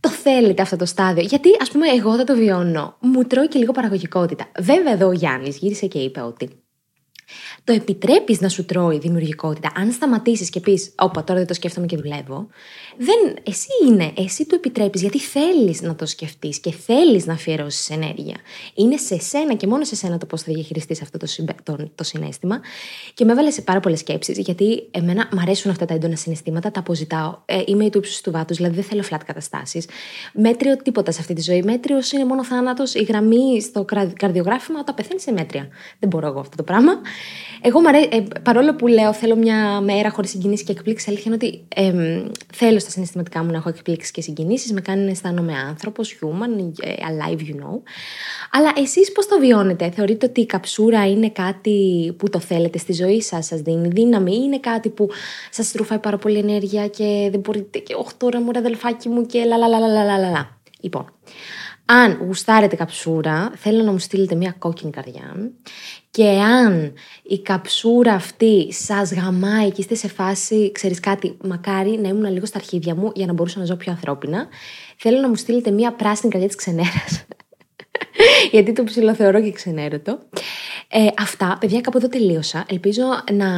το 0.00 0.08
θέλετε 0.08 0.62
αυτό 0.62 0.76
το 0.76 0.84
στάδιο; 0.84 1.22
Γιατί, 1.22 1.48
ας 1.60 1.70
πούμε, 1.70 1.88
εγώ 1.88 2.16
δεν 2.16 2.26
το 2.26 2.34
βιώνω. 2.34 2.96
Μου 3.00 3.24
τρώει 3.24 3.48
και 3.48 3.58
λίγο 3.58 3.72
παραγωγικότητα. 3.72 4.50
Βέβαια, 4.58 4.92
εδώ 4.92 5.06
ο 5.06 5.12
Γιάννης 5.12 5.56
γύρισε 5.56 5.86
και 5.86 5.98
είπε 5.98 6.20
ότι 6.20 6.50
το 7.68 7.74
επιτρέπεις 7.74 8.40
να 8.40 8.48
σου 8.48 8.64
τρώει 8.64 8.98
δημιουργικότητα. 8.98 9.72
Αν 9.74 9.92
σταματήσεις 9.92 10.50
και 10.50 10.60
πεις, 10.60 10.92
Όπα, 10.98 11.24
τώρα 11.24 11.38
δεν 11.38 11.48
το 11.48 11.54
σκέφτομαι 11.54 11.86
και 11.86 11.96
δουλεύω, 11.96 12.48
δεν, 12.96 13.36
εσύ 13.42 13.68
είναι, 13.86 14.12
εσύ 14.16 14.46
το 14.46 14.54
επιτρέπεις 14.54 15.00
γιατί 15.00 15.18
θέλεις 15.18 15.82
να 15.82 15.94
το 15.94 16.06
σκεφτείς 16.06 16.58
και 16.58 16.72
θέλεις 16.72 17.26
να 17.26 17.32
αφιερώσεις 17.32 17.90
ενέργεια. 17.90 18.36
Είναι 18.74 18.96
σε 18.96 19.18
σένα 19.18 19.54
και 19.54 19.66
μόνο 19.66 19.84
σε 19.84 19.96
σένα 19.96 20.18
το 20.18 20.26
πώς 20.26 20.42
θα 20.42 20.52
διαχειριστείς 20.52 21.02
αυτό 21.02 21.18
το, 21.18 21.26
το, 21.62 21.90
το 21.94 22.04
συνέστημα. 22.04 22.60
Και 23.14 23.24
με 23.24 23.32
έβαλες 23.32 23.54
σε 23.54 23.62
πάρα 23.62 23.80
πολλές 23.80 23.98
σκέψεις, 23.98 24.38
γιατί 24.38 24.88
εμένα 24.90 25.28
μου 25.32 25.40
αρέσουν 25.40 25.70
αυτά 25.70 25.84
τα 25.84 25.94
έντονα 25.94 26.16
συναισθήματα, 26.16 26.70
τα 26.70 26.80
αποζητάω. 26.80 27.38
Ε, 27.44 27.62
είμαι 27.66 27.84
η 27.84 27.90
του 27.90 27.98
ύψους 27.98 28.20
του 28.20 28.30
βάτου, 28.30 28.54
δηλαδή 28.54 28.74
δεν 28.74 28.84
θέλω 28.84 29.02
flat 29.10 29.20
καταστάσεις. 29.26 29.86
Μέτριο 30.32 30.76
τίποτα 30.76 31.10
σε 31.10 31.20
αυτή 31.20 31.34
τη 31.34 31.40
ζωή. 31.40 31.62
Μέτριος 31.62 32.12
είναι 32.12 32.24
μόνο 32.24 32.44
θάνατος. 32.44 32.94
Η 32.94 33.02
γραμμή 33.02 33.60
στο 33.60 33.84
καρδιογράφημα 34.14 34.78
όταν 34.80 34.94
πεθαίνεις 34.94 35.22
σε 35.22 35.32
μέτρια. 35.32 35.68
Δεν 35.98 36.08
μπορώ 36.08 36.26
εγώ 36.26 36.40
αυτό 36.40 36.56
το 36.56 36.62
πράγμα. 36.62 36.92
Εγώ, 37.62 37.80
μ' 37.80 37.86
αρέ- 37.86 38.14
ε, 38.14 38.22
παρόλο 38.42 38.74
που 38.74 38.86
λέω 38.86 39.12
θέλω 39.12 39.36
μια 39.36 39.80
μέρα 39.80 40.10
χωρίς 40.10 40.30
συγκινήσεις 40.30 40.66
και 40.66 40.72
εκπλήξεις, 40.72 41.08
αλήθεια 41.08 41.24
είναι 41.26 41.34
ότι 41.34 41.64
εμ, 41.74 42.30
θέλω 42.54 42.78
στα 42.78 42.90
συναισθηματικά 42.90 43.44
μου 43.44 43.50
να 43.50 43.56
έχω 43.56 43.68
εκπλήξεις 43.68 44.10
και 44.10 44.20
συγκινήσεις. 44.20 44.72
Με 44.72 44.80
κάνει 44.80 45.04
να 45.04 45.10
αισθάνομαι 45.10 45.52
άνθρωπος, 45.68 46.18
human, 46.20 46.72
ε, 46.80 46.92
alive, 46.92 47.38
you 47.38 47.54
know. 47.54 47.80
Αλλά 48.50 48.72
εσείς 48.76 49.12
πώς 49.12 49.26
το 49.26 49.38
βιώνετε, 49.38 49.90
Θεωρείτε 49.90 50.26
ότι 50.26 50.40
η 50.40 50.46
καψούρα 50.46 51.10
είναι 51.10 51.30
κάτι 51.30 52.14
που 52.18 52.30
το 52.30 52.40
θέλετε 52.40 52.78
στη 52.78 52.92
ζωή 52.92 53.22
σας, 53.22 53.46
σας 53.46 53.60
δίνει 53.60 53.88
δύναμη, 53.88 54.32
ή 54.32 54.40
είναι 54.44 54.58
κάτι 54.58 54.88
που 54.88 55.08
σας 55.50 55.72
τρουφάει 55.72 55.98
πάρα 55.98 56.18
πολύ 56.18 56.38
ενέργεια 56.38 56.88
και 56.88 57.28
δεν 57.30 57.40
μπορείτε 57.40 57.78
και 57.78 57.94
οχ 57.94 58.14
τώρα 58.16 58.40
μου 58.40 58.52
ρε 58.52 58.58
αδελφάκι 58.58 59.08
μου 59.08 59.26
και 59.26 59.44
λαλαλαλαλαλαλα. 59.44 60.58
Λοιπόν, 60.80 61.12
αν 61.90 62.18
γουστάρετε 62.26 62.76
καψούρα, 62.76 63.52
θέλω 63.54 63.82
να 63.82 63.92
μου 63.92 63.98
στείλετε 63.98 64.34
μια 64.34 64.54
κόκκινη 64.58 64.90
καρδιά. 64.90 65.52
Και 66.10 66.28
αν 66.28 66.92
η 67.22 67.42
καψούρα 67.42 68.12
αυτή 68.12 68.72
σας 68.72 69.12
γαμάει 69.12 69.70
και 69.70 69.80
είστε 69.80 69.94
σε 69.94 70.08
φάση, 70.08 70.72
ξέρεις 70.72 71.00
κάτι, 71.00 71.36
μακάρι 71.44 71.98
να 71.98 72.08
ήμουν 72.08 72.32
λίγο 72.32 72.46
στα 72.46 72.58
αρχίδια 72.58 72.94
μου 72.94 73.12
για 73.14 73.26
να 73.26 73.32
μπορούσα 73.32 73.58
να 73.58 73.64
ζω 73.64 73.76
πιο 73.76 73.92
ανθρώπινα, 73.92 74.48
θέλω 74.96 75.20
να 75.20 75.28
μου 75.28 75.34
στείλετε 75.34 75.70
μια 75.70 75.92
πράσινη 75.92 76.30
καρδιά 76.30 76.48
της 76.48 76.56
ξενέρας. 76.56 77.26
Γιατί 78.52 78.72
το 78.72 78.84
ψηλοθεωρώ 78.84 79.42
και 79.42 79.52
ξενέρωτο. 79.52 80.18
Ε, 80.88 81.06
αυτά, 81.18 81.56
παιδιά, 81.60 81.80
κάπου 81.80 81.96
εδώ 81.96 82.08
τελείωσα. 82.08 82.64
Ελπίζω 82.68 83.02
να, 83.32 83.48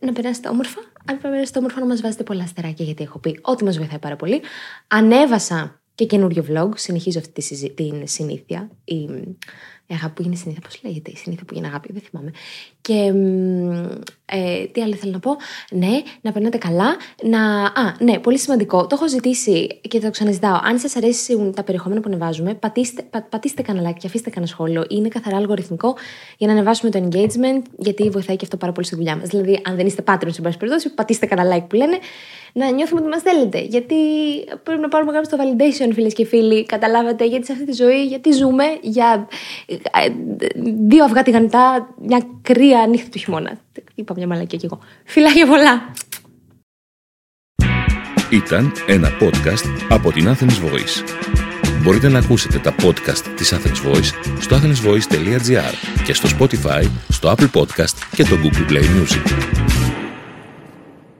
να 0.00 0.12
περάσετε 0.12 0.48
όμορφα. 0.48 0.80
Αν 1.04 1.18
περάσετε 1.20 1.58
όμορφα, 1.58 1.80
να 1.80 1.86
μας 1.86 2.00
βάζετε 2.00 2.22
πολλά 2.22 2.42
αστεράκια, 2.42 2.84
γιατί 2.84 3.02
έχω 3.02 3.18
πει 3.18 3.38
ότι 3.42 3.64
μας 3.64 3.76
βοηθάει 3.78 3.98
πάρα 3.98 4.16
πολύ. 4.16 4.40
Ανέβασα 4.88 5.81
και 5.94 6.04
καινούριο 6.06 6.44
vlog. 6.48 6.68
Συνεχίζω 6.74 7.18
αυτή 7.18 7.32
τη 7.32 7.40
συζη- 7.40 7.74
την 7.74 8.06
συνήθεια. 8.06 8.70
Η, 8.84 8.94
η 9.86 9.94
αγάπη 9.94 10.14
που 10.14 10.22
γίνει 10.22 10.36
συνήθεια. 10.36 10.62
Πώς 10.62 10.80
λέγεται, 10.82 11.10
η 11.10 11.16
συνήθεια 11.16 11.44
που 11.44 11.54
γίνει 11.54 11.66
αγάπη, 11.66 11.92
δεν 11.92 12.02
θυμάμαι. 12.02 12.30
Και 12.80 13.12
μ, 13.12 14.00
ε, 14.32 14.66
τι 14.66 14.82
άλλο 14.82 14.94
θέλω 14.94 15.12
να 15.12 15.18
πω; 15.18 15.36
Ναι, 15.70 16.02
να 16.20 16.32
περνάτε 16.32 16.58
καλά. 16.58 16.96
Να... 17.22 17.64
Α, 17.64 17.94
ναι, 17.98 18.18
πολύ 18.18 18.38
σημαντικό. 18.38 18.86
Το 18.86 18.94
έχω 18.94 19.08
ζητήσει 19.08 19.80
και 19.88 19.98
το 20.00 20.10
ξαναζητάω. 20.10 20.60
Αν 20.62 20.78
σας 20.78 20.96
αρέσουν 20.96 21.54
τα 21.54 21.62
περιεχόμενα 21.62 22.00
που 22.00 22.08
ανεβάζουμε, 22.12 22.54
πατήστε, 22.54 23.02
πα, 23.02 23.26
πατήστε 23.30 23.62
κανένα 23.62 23.90
like 23.90 23.96
και 23.98 24.06
αφήστε 24.06 24.30
κανένα 24.30 24.52
σχόλιο. 24.52 24.84
Είναι 24.88 25.08
καθαρά 25.08 25.36
αλγοριθμικό 25.36 25.96
για 26.36 26.46
να 26.46 26.52
ανεβάσουμε 26.52 26.90
το 26.90 27.08
engagement, 27.08 27.62
γιατί 27.76 28.10
βοηθάει 28.10 28.36
και 28.36 28.44
αυτό 28.44 28.56
πάρα 28.56 28.72
πολύ 28.72 28.86
στη 28.86 28.96
δουλειά 28.96 29.16
μας. 29.16 29.28
Δηλαδή, 29.28 29.60
αν 29.64 29.76
δεν 29.76 29.86
είστε 29.86 30.02
Patreon, 30.06 30.32
σε 30.32 30.42
πάση 30.42 30.56
περιπτώσει, 30.58 30.94
πατήστε 30.94 31.26
κανένα 31.26 31.56
like 31.56 31.66
που 31.68 31.76
λένε, 31.76 31.98
να 32.52 32.70
νιώθουμε 32.70 33.00
ότι 33.00 33.10
μας 33.10 33.22
θέλετε. 33.22 33.60
Γιατί 33.60 33.96
πρέπει 34.62 34.80
να 34.80 34.88
πάρουμε 34.88 35.12
κάποιο 35.12 35.36
το 35.36 35.42
validation, 35.42 35.90
φίλες 35.94 36.12
και 36.12 36.24
φίλοι. 36.24 36.66
Καταλάβατε, 36.66 37.24
γιατί 37.24 37.46
σε 37.46 37.52
αυτή 37.52 37.64
τη 37.64 37.72
ζωή, 37.72 38.04
γιατί 38.04 38.32
ζούμε 38.32 38.64
για 38.80 39.28
ε, 39.66 39.76
δύο 40.86 41.04
αυγά 41.04 41.22
τηγανιτά, 41.22 41.94
μια 42.02 42.26
κρύα 42.42 42.86
νύχτα 42.86 43.08
του 43.10 43.18
χειμώνα. 43.18 43.58
Είπα 43.94 44.14
μια 44.16 44.26
μαλακία 44.26 44.58
κι 44.58 44.64
εγώ. 44.64 44.78
Φιλάκια 45.04 45.46
πολλά! 45.46 45.92
Ήταν 48.30 48.72
ένα 48.86 49.08
podcast 49.20 49.86
από 49.88 50.12
την 50.12 50.28
Athens 50.28 50.64
Voice. 50.64 51.04
Μπορείτε 51.82 52.08
να 52.08 52.18
ακούσετε 52.18 52.58
τα 52.58 52.74
podcast 52.82 53.24
της 53.36 53.54
Athens 53.54 53.90
Voice 53.90 54.40
στο 54.40 54.56
athensvoice.gr 54.56 56.02
και 56.04 56.14
στο 56.14 56.28
Spotify, 56.38 56.90
στο 57.08 57.34
Apple 57.36 57.50
Podcast 57.50 57.94
και 58.14 58.22
το 58.24 58.36
Google 58.42 58.70
Play 58.70 58.84
Music. 58.84 59.81